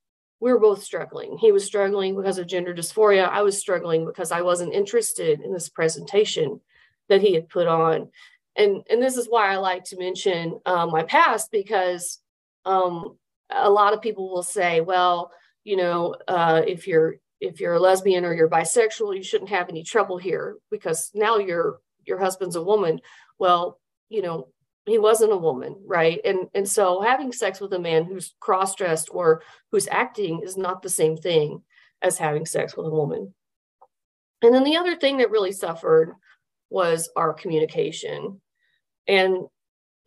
we 0.41 0.53
were 0.53 0.59
both 0.59 0.83
struggling. 0.83 1.37
He 1.37 1.51
was 1.51 1.65
struggling 1.65 2.15
because 2.15 2.37
of 2.37 2.47
gender 2.47 2.73
dysphoria. 2.73 3.27
I 3.27 3.41
was 3.41 3.57
struggling 3.57 4.05
because 4.05 4.31
I 4.31 4.41
wasn't 4.41 4.73
interested 4.73 5.41
in 5.41 5.51
this 5.51 5.67
presentation 5.67 6.61
that 7.09 7.21
he 7.21 7.33
had 7.33 7.49
put 7.49 7.67
on. 7.67 8.09
And, 8.55 8.83
and 8.89 9.01
this 9.01 9.17
is 9.17 9.27
why 9.27 9.51
I 9.51 9.57
like 9.57 9.83
to 9.85 9.97
mention 9.97 10.59
um, 10.65 10.91
my 10.91 11.03
past 11.03 11.51
because 11.51 12.19
um, 12.65 13.17
a 13.49 13.69
lot 13.69 13.93
of 13.93 14.01
people 14.01 14.29
will 14.29 14.43
say, 14.43 14.79
well, 14.81 15.31
you 15.63 15.75
know, 15.75 16.15
uh, 16.27 16.61
if 16.65 16.87
you're 16.87 17.15
if 17.41 17.61
you're 17.61 17.75
a 17.75 17.79
lesbian 17.79 18.25
or 18.25 18.33
you're 18.33 18.49
bisexual, 18.49 19.15
you 19.15 19.23
shouldn't 19.23 19.49
have 19.49 19.69
any 19.69 19.81
trouble 19.81 20.17
here 20.17 20.57
because 20.69 21.09
now 21.13 21.37
you're 21.37 21.79
your 22.09 22.19
husband's 22.19 22.57
a 22.57 22.63
woman. 22.63 22.99
Well, 23.37 23.79
you 24.09 24.21
know, 24.21 24.49
he 24.85 24.97
wasn't 24.97 25.31
a 25.31 25.37
woman, 25.37 25.75
right? 25.85 26.19
And 26.25 26.47
and 26.53 26.67
so 26.67 27.01
having 27.01 27.31
sex 27.31 27.61
with 27.61 27.71
a 27.73 27.79
man 27.79 28.03
who's 28.05 28.35
cross-dressed 28.39 29.09
or 29.11 29.43
who's 29.71 29.87
acting 29.87 30.41
is 30.43 30.57
not 30.57 30.81
the 30.81 30.89
same 30.89 31.15
thing 31.15 31.61
as 32.01 32.17
having 32.17 32.45
sex 32.45 32.75
with 32.75 32.87
a 32.87 32.91
woman. 32.91 33.33
And 34.41 34.53
then 34.53 34.63
the 34.63 34.77
other 34.77 34.95
thing 34.95 35.17
that 35.17 35.31
really 35.31 35.51
suffered 35.51 36.15
was 36.69 37.09
our 37.15 37.33
communication. 37.33 38.41
And 39.07 39.47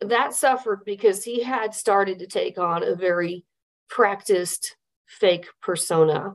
that 0.01 0.33
suffered 0.33 0.81
because 0.85 1.23
he 1.23 1.43
had 1.43 1.73
started 1.73 2.19
to 2.19 2.27
take 2.27 2.57
on 2.57 2.83
a 2.83 2.95
very 2.95 3.45
practiced 3.89 4.75
fake 5.07 5.47
persona. 5.61 6.33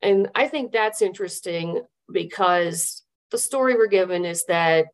And 0.00 0.28
I 0.34 0.46
think 0.48 0.72
that's 0.72 1.02
interesting 1.02 1.82
because 2.10 3.02
the 3.30 3.38
story 3.38 3.74
we're 3.74 3.86
given 3.86 4.24
is 4.24 4.44
that 4.46 4.86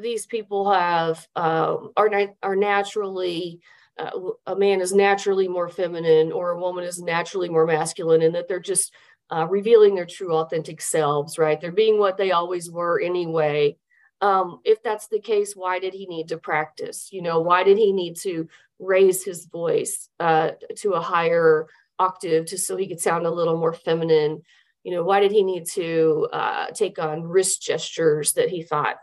these 0.00 0.26
people 0.26 0.70
have 0.72 1.26
um, 1.36 1.92
are 1.96 2.10
are 2.42 2.56
naturally 2.56 3.60
uh, 3.98 4.10
a 4.46 4.56
man 4.56 4.80
is 4.80 4.92
naturally 4.92 5.48
more 5.48 5.68
feminine 5.68 6.32
or 6.32 6.50
a 6.50 6.60
woman 6.60 6.84
is 6.84 7.00
naturally 7.00 7.48
more 7.48 7.66
masculine, 7.66 8.22
and 8.22 8.34
that 8.34 8.48
they're 8.48 8.60
just 8.60 8.92
uh, 9.30 9.46
revealing 9.48 9.94
their 9.94 10.06
true 10.06 10.34
authentic 10.34 10.80
selves. 10.80 11.38
Right? 11.38 11.60
They're 11.60 11.72
being 11.72 11.98
what 11.98 12.16
they 12.16 12.32
always 12.32 12.70
were 12.70 13.00
anyway. 13.00 13.76
Um, 14.20 14.60
if 14.64 14.82
that's 14.82 15.08
the 15.08 15.20
case, 15.20 15.54
why 15.54 15.80
did 15.80 15.94
he 15.94 16.06
need 16.06 16.28
to 16.28 16.38
practice? 16.38 17.08
You 17.10 17.22
know, 17.22 17.40
why 17.40 17.64
did 17.64 17.76
he 17.76 17.92
need 17.92 18.16
to 18.18 18.48
raise 18.78 19.24
his 19.24 19.46
voice 19.46 20.08
uh, 20.20 20.52
to 20.76 20.92
a 20.92 21.00
higher 21.00 21.66
octave 21.98 22.46
just 22.46 22.66
so 22.66 22.76
he 22.76 22.86
could 22.86 23.00
sound 23.00 23.26
a 23.26 23.30
little 23.30 23.58
more 23.58 23.72
feminine? 23.72 24.42
You 24.84 24.92
know, 24.92 25.02
why 25.02 25.20
did 25.20 25.32
he 25.32 25.42
need 25.42 25.66
to 25.72 26.28
uh, 26.32 26.66
take 26.68 26.98
on 26.98 27.24
wrist 27.24 27.62
gestures 27.62 28.32
that 28.34 28.48
he 28.48 28.62
thought 28.62 28.96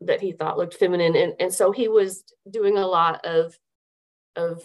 that 0.00 0.20
he 0.20 0.32
thought 0.32 0.58
looked 0.58 0.74
feminine. 0.74 1.16
And, 1.16 1.34
and 1.40 1.52
so 1.52 1.72
he 1.72 1.88
was 1.88 2.24
doing 2.50 2.76
a 2.76 2.86
lot 2.86 3.24
of 3.24 3.58
of 4.34 4.62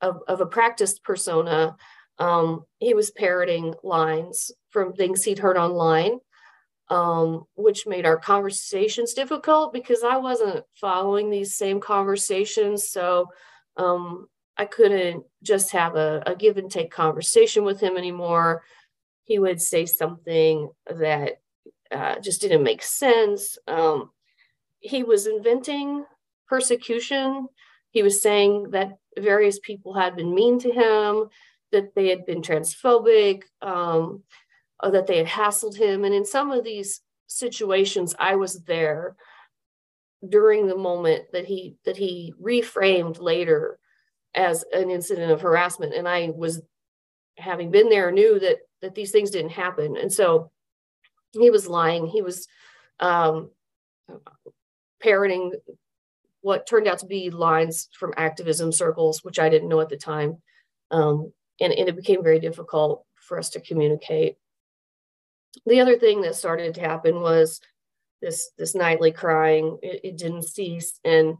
of, 0.00 0.22
of 0.28 0.40
a 0.40 0.46
practiced 0.46 1.02
persona. 1.02 1.76
Um, 2.18 2.64
he 2.78 2.94
was 2.94 3.10
parroting 3.10 3.74
lines 3.82 4.52
from 4.70 4.92
things 4.92 5.24
he'd 5.24 5.38
heard 5.38 5.56
online 5.56 6.20
um, 6.90 7.44
which 7.54 7.86
made 7.86 8.06
our 8.06 8.16
conversations 8.16 9.12
difficult 9.12 9.72
because 9.72 10.02
i 10.02 10.16
wasn't 10.16 10.64
following 10.74 11.30
these 11.30 11.54
same 11.54 11.80
conversations. 11.80 12.88
So 12.88 13.26
um, 13.76 14.26
i 14.56 14.64
couldn't 14.64 15.24
just 15.42 15.72
have 15.72 15.96
a, 15.96 16.22
a 16.26 16.34
give 16.34 16.56
and 16.56 16.70
take 16.70 16.90
conversation 16.90 17.64
with 17.64 17.80
him 17.80 17.96
anymore. 17.96 18.62
He 19.24 19.38
would 19.38 19.60
say 19.60 19.84
something 19.86 20.70
that 20.86 21.40
uh, 21.90 22.18
just 22.20 22.40
didn't 22.40 22.62
make 22.62 22.82
sense. 22.82 23.58
Um, 23.66 24.10
he 24.80 25.02
was 25.02 25.26
inventing 25.26 26.04
persecution. 26.46 27.48
He 27.90 28.02
was 28.02 28.22
saying 28.22 28.70
that 28.70 28.98
various 29.18 29.58
people 29.58 29.94
had 29.94 30.16
been 30.16 30.34
mean 30.34 30.58
to 30.60 30.70
him, 30.70 31.28
that 31.72 31.94
they 31.94 32.08
had 32.08 32.26
been 32.26 32.42
transphobic, 32.42 33.42
um, 33.62 34.22
that 34.82 35.06
they 35.06 35.18
had 35.18 35.26
hassled 35.26 35.76
him. 35.76 36.04
And 36.04 36.14
in 36.14 36.24
some 36.24 36.50
of 36.50 36.64
these 36.64 37.00
situations, 37.26 38.14
I 38.18 38.36
was 38.36 38.62
there 38.64 39.16
during 40.26 40.66
the 40.66 40.76
moment 40.76 41.24
that 41.32 41.44
he 41.44 41.76
that 41.84 41.96
he 41.96 42.34
reframed 42.42 43.20
later 43.20 43.78
as 44.34 44.64
an 44.72 44.90
incident 44.90 45.30
of 45.30 45.40
harassment 45.40 45.94
and 45.94 46.08
i 46.08 46.30
was 46.34 46.60
having 47.36 47.70
been 47.70 47.88
there 47.88 48.10
knew 48.10 48.38
that 48.40 48.58
that 48.82 48.94
these 48.94 49.12
things 49.12 49.30
didn't 49.30 49.50
happen 49.50 49.96
and 49.96 50.12
so 50.12 50.50
he 51.32 51.50
was 51.50 51.68
lying. 51.68 52.06
He 52.06 52.22
was 52.22 52.46
um, 53.00 53.50
parroting 55.00 55.52
what 56.40 56.66
turned 56.66 56.86
out 56.86 57.00
to 57.00 57.06
be 57.06 57.30
lines 57.30 57.88
from 57.98 58.14
activism 58.16 58.70
circles 58.70 59.22
which 59.24 59.38
i 59.38 59.48
didn't 59.48 59.68
know 59.68 59.80
at 59.80 59.88
the 59.88 59.96
time. 59.96 60.38
Um, 60.90 61.32
and, 61.60 61.72
and 61.72 61.88
it 61.88 61.96
became 61.96 62.22
very 62.22 62.40
difficult 62.40 63.04
for 63.16 63.38
us 63.38 63.50
to 63.50 63.60
communicate. 63.60 64.36
The 65.66 65.80
other 65.80 65.98
thing 65.98 66.22
that 66.22 66.36
started 66.36 66.74
to 66.74 66.80
happen 66.80 67.20
was 67.20 67.60
this 68.22 68.50
this 68.56 68.74
nightly 68.74 69.12
crying. 69.12 69.78
It, 69.82 70.00
it, 70.04 70.16
didn't 70.16 70.48
cease. 70.48 70.98
And 71.04 71.36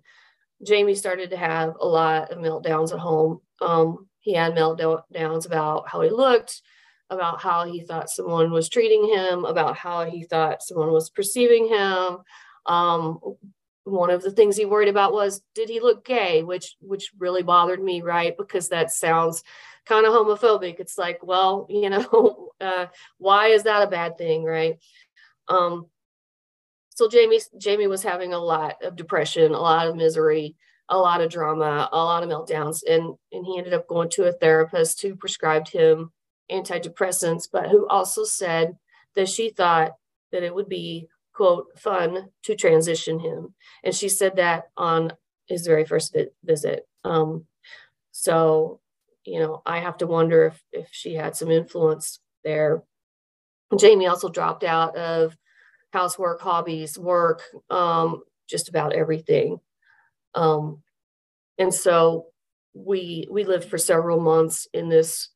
jamie 0.66 0.94
started 0.94 1.30
to 1.30 1.36
have 1.36 1.74
a 1.80 1.86
lot 1.86 2.30
of 2.30 2.38
meltdowns 2.38 2.92
at 2.92 2.98
home. 2.98 3.40
Um, 3.60 4.08
he 4.20 4.34
had 4.34 4.54
meltdowns 4.54 5.46
about 5.46 5.88
how 5.88 6.00
he 6.02 6.10
looked 6.10 6.60
about 7.10 7.40
how 7.40 7.64
he 7.64 7.80
thought 7.80 8.10
someone 8.10 8.50
was 8.50 8.68
treating 8.68 9.08
him 9.08 9.44
about 9.44 9.76
how 9.76 10.04
he 10.04 10.24
thought 10.24 10.62
someone 10.62 10.92
was 10.92 11.10
perceiving 11.10 11.66
him. 11.68 12.18
Um, 12.66 13.18
one 13.84 14.10
of 14.10 14.22
the 14.22 14.30
things 14.30 14.56
he 14.56 14.66
worried 14.66 14.88
about 14.88 15.12
was 15.12 15.40
did 15.54 15.68
he 15.68 15.80
look 15.80 16.04
gay? 16.04 16.42
Which 16.42 16.76
which 16.80 17.10
really 17.18 17.42
bothered 17.42 17.82
me 17.82 18.02
right? 18.02 18.36
Because 18.36 18.68
that 18.68 18.90
sounds 18.90 19.42
kind 19.86 20.06
of 20.06 20.12
homophobic. 20.12 20.78
It's 20.78 20.98
like 20.98 21.20
well 21.22 21.66
you 21.70 21.90
know 21.90 22.50
uh, 22.60 22.86
why 23.18 23.48
is 23.48 23.64
that 23.64 23.82
a 23.82 23.90
bad 23.90 24.18
thing 24.18 24.44
right? 24.44 24.76
Um, 25.48 25.86
so 26.90 27.08
Jamie 27.08 27.40
Jamie 27.58 27.86
was 27.86 28.02
having 28.02 28.32
a 28.32 28.38
lot 28.38 28.82
of 28.82 28.96
depression, 28.96 29.54
a 29.54 29.60
lot 29.60 29.86
of 29.86 29.96
misery, 29.96 30.56
a 30.88 30.98
lot 30.98 31.20
of 31.20 31.30
drama, 31.30 31.88
a 31.92 31.96
lot 31.96 32.22
of 32.22 32.28
meltdowns, 32.28 32.82
and 32.88 33.14
and 33.32 33.46
he 33.46 33.56
ended 33.56 33.72
up 33.72 33.88
going 33.88 34.10
to 34.10 34.24
a 34.24 34.32
therapist 34.32 35.00
who 35.00 35.16
prescribed 35.16 35.70
him 35.70 36.12
antidepressants, 36.50 37.48
but 37.50 37.68
who 37.68 37.86
also 37.88 38.24
said 38.24 38.76
that 39.14 39.28
she 39.28 39.50
thought 39.50 39.92
that 40.32 40.42
it 40.42 40.54
would 40.54 40.68
be 40.68 41.08
quote 41.32 41.66
fun 41.78 42.30
to 42.42 42.54
transition 42.56 43.20
him, 43.20 43.54
and 43.84 43.94
she 43.94 44.08
said 44.08 44.36
that 44.36 44.64
on 44.76 45.12
his 45.46 45.66
very 45.66 45.84
first 45.84 46.12
vi- 46.12 46.28
visit. 46.44 46.86
Um, 47.04 47.46
so 48.12 48.80
you 49.24 49.40
know, 49.40 49.62
I 49.66 49.80
have 49.80 49.98
to 49.98 50.06
wonder 50.06 50.46
if 50.46 50.62
if 50.72 50.88
she 50.90 51.14
had 51.14 51.36
some 51.36 51.50
influence 51.50 52.20
there. 52.44 52.82
Jamie 53.78 54.06
also 54.06 54.30
dropped 54.30 54.64
out 54.64 54.96
of 54.96 55.36
housework, 55.92 56.40
hobbies, 56.40 56.98
work, 56.98 57.42
um, 57.70 58.22
just 58.48 58.68
about 58.68 58.94
everything. 58.94 59.60
Um, 60.34 60.82
and 61.58 61.72
so 61.74 62.26
we 62.74 63.26
we 63.30 63.44
lived 63.44 63.68
for 63.68 63.78
several 63.78 64.20
months 64.20 64.66
in 64.72 64.88
this 64.88 65.28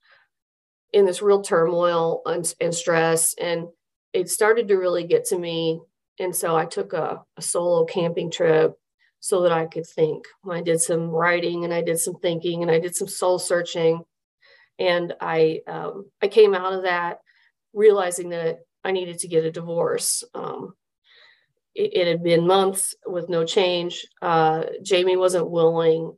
in 0.92 1.06
this 1.06 1.22
real 1.22 1.42
turmoil 1.42 2.22
and, 2.26 2.54
and 2.60 2.74
stress, 2.74 3.34
and 3.40 3.68
it 4.12 4.28
started 4.28 4.68
to 4.68 4.76
really 4.76 5.04
get 5.04 5.24
to 5.26 5.38
me. 5.38 5.80
And 6.18 6.34
so 6.36 6.56
I 6.56 6.66
took 6.66 6.92
a, 6.92 7.22
a 7.36 7.42
solo 7.42 7.84
camping 7.84 8.30
trip 8.30 8.74
so 9.20 9.42
that 9.42 9.52
I 9.52 9.66
could 9.66 9.86
think. 9.86 10.24
I 10.50 10.60
did 10.60 10.80
some 10.80 11.08
writing 11.08 11.64
and 11.64 11.72
I 11.72 11.80
did 11.80 11.98
some 11.98 12.16
thinking 12.16 12.62
and 12.62 12.70
I 12.70 12.78
did 12.78 12.94
some 12.94 13.08
soul 13.08 13.38
searching, 13.38 14.02
and 14.78 15.14
I 15.20 15.60
um, 15.66 16.10
I 16.22 16.28
came 16.28 16.54
out 16.54 16.72
of 16.72 16.82
that 16.82 17.18
realizing 17.72 18.30
that 18.30 18.58
I 18.84 18.92
needed 18.92 19.18
to 19.20 19.28
get 19.28 19.44
a 19.44 19.50
divorce. 19.50 20.24
Um, 20.34 20.74
it, 21.74 21.96
it, 21.96 22.06
had 22.06 22.22
been 22.22 22.46
months 22.46 22.94
with 23.06 23.30
no 23.30 23.44
change. 23.44 24.04
Uh, 24.20 24.64
Jamie 24.82 25.16
wasn't 25.16 25.50
willing 25.50 26.12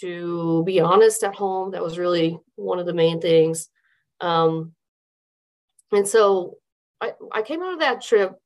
to 0.00 0.64
be 0.64 0.80
honest 0.80 1.22
at 1.22 1.34
home. 1.34 1.72
That 1.72 1.82
was 1.82 1.98
really 1.98 2.38
one 2.56 2.78
of 2.78 2.86
the 2.86 2.94
main 2.94 3.20
things. 3.20 3.68
Um, 4.22 4.72
and 5.92 6.08
so 6.08 6.56
I, 7.00 7.12
I 7.32 7.42
came 7.42 7.62
out 7.62 7.74
of 7.74 7.80
that 7.80 8.00
trip 8.00 8.38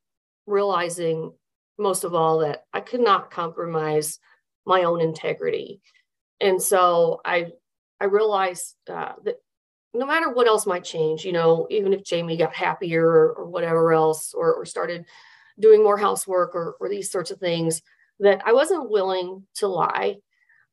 realizing 0.45 1.31
most 1.77 2.03
of 2.03 2.13
all 2.13 2.39
that 2.39 2.63
I 2.73 2.81
could 2.81 3.01
not 3.01 3.31
compromise 3.31 4.19
my 4.65 4.83
own 4.83 4.99
integrity. 4.99 5.79
And 6.41 6.61
so 6.61 7.21
I 7.23 7.51
I 7.99 8.05
realized 8.05 8.75
uh, 8.89 9.13
that 9.23 9.35
no 9.93 10.05
matter 10.05 10.29
what 10.29 10.47
else 10.47 10.67
might 10.67 10.83
change, 10.83 11.25
you 11.25 11.31
know, 11.31 11.65
even 11.69 11.93
if 11.93 12.03
Jamie 12.03 12.37
got 12.37 12.53
happier 12.53 13.03
or, 13.03 13.33
or 13.33 13.45
whatever 13.45 13.91
else, 13.93 14.33
or, 14.35 14.53
or, 14.53 14.65
started 14.65 15.05
doing 15.59 15.83
more 15.83 15.97
housework 15.97 16.53
or, 16.53 16.75
or 16.79 16.87
these 16.87 17.09
sorts 17.09 17.31
of 17.31 17.39
things, 17.39 17.81
that 18.19 18.41
I 18.45 18.53
wasn't 18.53 18.91
willing 18.91 19.47
to 19.55 19.67
lie. 19.67 20.17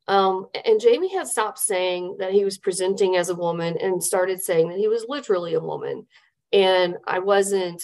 Um, 0.07 0.49
and 0.67 0.81
Jamie 0.81 1.15
had 1.15 1.27
stopped 1.27 1.59
saying 1.59 2.17
that 2.19 2.33
he 2.33 2.45
was 2.45 2.59
presenting 2.59 3.17
as 3.17 3.31
a 3.31 3.35
woman 3.35 3.77
and 3.81 4.05
started 4.05 4.43
saying 4.43 4.69
that 4.69 4.79
he 4.79 4.89
was 4.89 5.07
literally 5.09 5.55
a 5.55 5.61
woman. 5.61 6.07
And 6.53 6.99
I 7.07 7.21
wasn't 7.21 7.83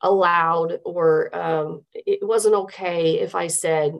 allowed, 0.00 0.80
or 0.84 1.34
um, 1.36 1.84
it 1.94 2.26
wasn't 2.26 2.54
okay 2.54 3.20
if 3.20 3.34
I 3.34 3.46
said, 3.46 3.92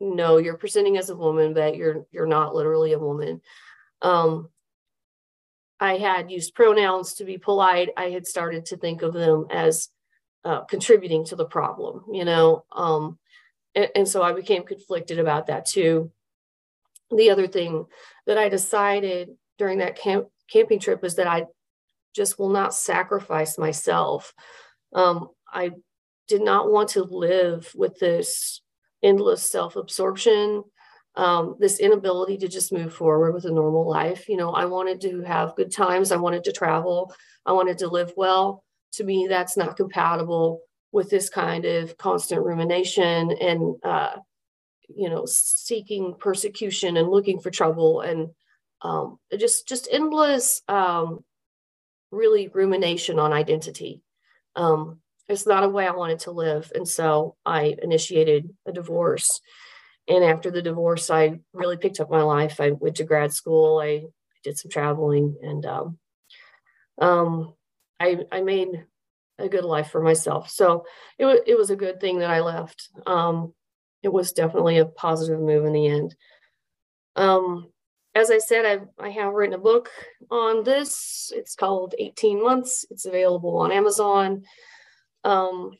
"No, 0.00 0.38
you're 0.38 0.56
presenting 0.56 0.96
as 0.96 1.10
a 1.10 1.16
woman, 1.16 1.52
but 1.52 1.76
you're 1.76 2.06
you're 2.12 2.26
not 2.26 2.54
literally 2.54 2.92
a 2.92 2.98
woman." 2.98 3.42
Um, 4.00 4.48
I 5.80 5.98
had 5.98 6.30
used 6.30 6.54
pronouns 6.54 7.14
to 7.14 7.24
be 7.24 7.38
polite, 7.38 7.90
I 7.96 8.10
had 8.10 8.26
started 8.26 8.66
to 8.66 8.76
think 8.76 9.02
of 9.02 9.12
them 9.12 9.46
as 9.50 9.88
uh, 10.44 10.60
contributing 10.62 11.24
to 11.26 11.36
the 11.36 11.44
problem, 11.44 12.04
you 12.12 12.24
know. 12.24 12.64
Um, 12.72 13.18
and, 13.74 13.90
and 13.94 14.08
so 14.08 14.22
I 14.22 14.32
became 14.32 14.64
conflicted 14.64 15.18
about 15.18 15.48
that 15.48 15.66
too. 15.66 16.10
The 17.10 17.30
other 17.30 17.46
thing 17.46 17.86
that 18.26 18.38
I 18.38 18.48
decided 18.48 19.30
during 19.58 19.78
that 19.78 19.96
camp, 19.96 20.26
camping 20.50 20.80
trip 20.80 21.02
was 21.02 21.16
that 21.16 21.26
I 21.26 21.44
just 22.14 22.38
will 22.38 22.50
not 22.50 22.74
sacrifice 22.74 23.58
myself. 23.58 24.32
Um, 24.92 25.28
I 25.52 25.70
did 26.28 26.42
not 26.42 26.70
want 26.70 26.90
to 26.90 27.04
live 27.04 27.70
with 27.74 27.98
this 27.98 28.60
endless 29.02 29.48
self 29.48 29.76
absorption 29.76 30.64
um, 31.16 31.56
this 31.58 31.80
inability 31.80 32.36
to 32.38 32.48
just 32.48 32.72
move 32.72 32.92
forward 32.92 33.32
with 33.32 33.46
a 33.46 33.50
normal 33.50 33.88
life. 33.88 34.28
You 34.28 34.36
know, 34.36 34.50
I 34.50 34.66
wanted 34.66 35.00
to 35.02 35.22
have 35.22 35.56
good 35.56 35.72
times. 35.72 36.12
I 36.12 36.16
wanted 36.16 36.44
to 36.44 36.52
travel. 36.52 37.12
I 37.46 37.52
wanted 37.52 37.78
to 37.78 37.88
live 37.88 38.12
well. 38.16 38.62
To 38.94 39.04
me, 39.04 39.26
that's 39.28 39.56
not 39.56 39.76
compatible 39.76 40.60
with 40.92 41.10
this 41.10 41.28
kind 41.28 41.64
of 41.64 41.96
constant 41.96 42.44
rumination 42.44 43.32
and, 43.32 43.76
uh, 43.82 44.16
you 44.94 45.10
know, 45.10 45.24
seeking 45.26 46.14
persecution 46.18 46.96
and 46.96 47.08
looking 47.08 47.40
for 47.40 47.50
trouble 47.50 48.00
and 48.00 48.30
um, 48.82 49.18
just 49.38 49.66
just 49.66 49.88
endless, 49.90 50.62
um, 50.68 51.24
really 52.10 52.48
rumination 52.48 53.18
on 53.18 53.32
identity. 53.32 54.02
Um, 54.54 55.00
it's 55.28 55.46
not 55.46 55.64
a 55.64 55.68
way 55.68 55.86
I 55.86 55.92
wanted 55.92 56.20
to 56.20 56.30
live, 56.30 56.70
and 56.74 56.86
so 56.88 57.36
I 57.44 57.76
initiated 57.82 58.50
a 58.66 58.72
divorce 58.72 59.40
and 60.08 60.24
after 60.24 60.50
the 60.50 60.62
divorce, 60.62 61.10
I 61.10 61.40
really 61.52 61.76
picked 61.76 62.00
up 62.00 62.10
my 62.10 62.22
life. 62.22 62.60
I 62.60 62.70
went 62.70 62.96
to 62.96 63.04
grad 63.04 63.32
school. 63.32 63.80
I 63.80 64.04
did 64.44 64.56
some 64.56 64.70
traveling, 64.70 65.36
and 65.42 65.66
um, 65.66 65.98
um, 67.00 67.54
I 67.98 68.18
I 68.30 68.42
made 68.42 68.68
a 69.38 69.48
good 69.48 69.64
life 69.64 69.90
for 69.90 70.00
myself. 70.00 70.50
So 70.50 70.84
it 71.18 71.24
was 71.24 71.40
it 71.46 71.58
was 71.58 71.70
a 71.70 71.76
good 71.76 72.00
thing 72.00 72.20
that 72.20 72.30
I 72.30 72.40
left. 72.40 72.88
Um, 73.06 73.52
it 74.02 74.12
was 74.12 74.32
definitely 74.32 74.78
a 74.78 74.86
positive 74.86 75.40
move 75.40 75.64
in 75.64 75.72
the 75.72 75.88
end. 75.88 76.14
Um, 77.16 77.68
as 78.14 78.30
I 78.30 78.38
said, 78.38 78.64
I 78.64 79.04
I 79.04 79.10
have 79.10 79.34
written 79.34 79.54
a 79.54 79.58
book 79.58 79.90
on 80.30 80.64
this. 80.64 81.32
It's 81.34 81.54
called 81.54 81.94
18 81.98 82.42
Months. 82.42 82.86
It's 82.90 83.04
available 83.04 83.58
on 83.58 83.72
Amazon. 83.72 84.44
Um, 85.24 85.72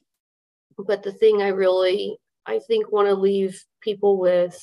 but 0.76 1.02
the 1.02 1.12
thing 1.12 1.40
I 1.40 1.48
really 1.48 2.18
I 2.44 2.60
think 2.60 2.93
want 2.93 3.09
to 3.09 3.14
leave 3.14 3.64
people 3.80 4.18
with, 4.18 4.56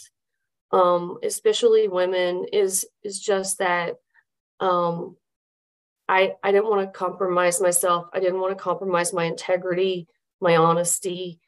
um, 0.71 1.17
especially 1.23 1.87
women, 1.87 2.45
is 2.51 2.85
is 3.03 3.19
just 3.19 3.57
that 3.59 3.95
um, 4.59 5.17
I 6.07 6.33
I 6.43 6.51
didn't 6.51 6.69
want 6.69 6.85
to 6.85 6.97
compromise 6.97 7.59
myself. 7.61 8.07
I 8.13 8.19
didn't 8.19 8.39
want 8.39 8.57
to 8.57 8.63
compromise 8.63 9.13
my 9.13 9.25
integrity, 9.25 10.07
my 10.39 10.55
honesty, 10.57 11.39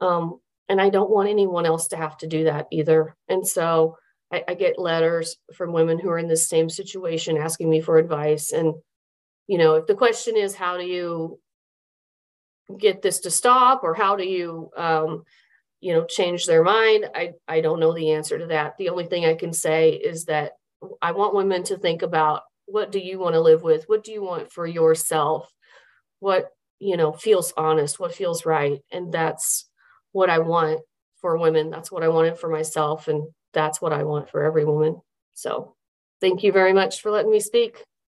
um, 0.00 0.40
and 0.68 0.80
I 0.80 0.90
don't 0.90 1.10
want 1.10 1.28
anyone 1.28 1.66
else 1.66 1.88
to 1.88 1.96
have 1.96 2.16
to 2.18 2.26
do 2.26 2.44
that 2.44 2.66
either. 2.70 3.14
And 3.28 3.46
so 3.46 3.96
I, 4.32 4.44
I 4.48 4.54
get 4.54 4.78
letters 4.78 5.36
from 5.54 5.72
women 5.72 5.98
who 5.98 6.08
are 6.10 6.18
in 6.18 6.28
the 6.28 6.36
same 6.36 6.68
situation 6.70 7.36
asking 7.36 7.70
me 7.70 7.80
for 7.80 7.98
advice. 7.98 8.52
And 8.52 8.74
you 9.46 9.58
know, 9.58 9.74
if 9.74 9.86
the 9.86 9.94
question 9.94 10.36
is 10.36 10.54
how 10.54 10.78
do 10.78 10.84
you 10.84 11.38
get 12.78 13.02
this 13.02 13.20
to 13.20 13.30
stop, 13.30 13.84
or 13.84 13.94
how 13.94 14.16
do 14.16 14.24
you 14.24 14.70
um, 14.76 15.24
you 15.84 15.92
know, 15.92 16.06
change 16.06 16.46
their 16.46 16.64
mind. 16.64 17.04
I, 17.14 17.34
I 17.46 17.60
don't 17.60 17.78
know 17.78 17.92
the 17.92 18.12
answer 18.12 18.38
to 18.38 18.46
that. 18.46 18.78
The 18.78 18.88
only 18.88 19.04
thing 19.04 19.26
I 19.26 19.34
can 19.34 19.52
say 19.52 19.90
is 19.90 20.24
that 20.24 20.52
I 21.02 21.12
want 21.12 21.34
women 21.34 21.62
to 21.64 21.76
think 21.76 22.00
about 22.00 22.40
what 22.64 22.90
do 22.90 22.98
you 22.98 23.18
want 23.18 23.34
to 23.34 23.40
live 23.42 23.62
with? 23.62 23.84
What 23.86 24.02
do 24.02 24.10
you 24.10 24.22
want 24.22 24.50
for 24.50 24.66
yourself? 24.66 25.52
What, 26.20 26.48
you 26.78 26.96
know, 26.96 27.12
feels 27.12 27.52
honest, 27.54 28.00
what 28.00 28.14
feels 28.14 28.46
right. 28.46 28.80
And 28.90 29.12
that's 29.12 29.68
what 30.14 30.30
I 30.30 30.38
want 30.38 30.80
for 31.20 31.36
women. 31.36 31.70
That's 31.70 31.90
what 31.90 32.02
I 32.02 32.08
wanted 32.08 32.38
for 32.38 32.48
myself. 32.48 33.08
And 33.08 33.24
that's 33.52 33.82
what 33.82 33.92
I 33.92 34.04
want 34.04 34.30
for 34.30 34.42
every 34.44 34.64
woman. 34.64 35.00
So 35.34 35.74
thank 36.20 36.42
you 36.42 36.52
very 36.52 36.72
much 36.72 37.02
for 37.02 37.10
letting 37.10 37.32
me 37.32 37.40
speak. 37.40 37.82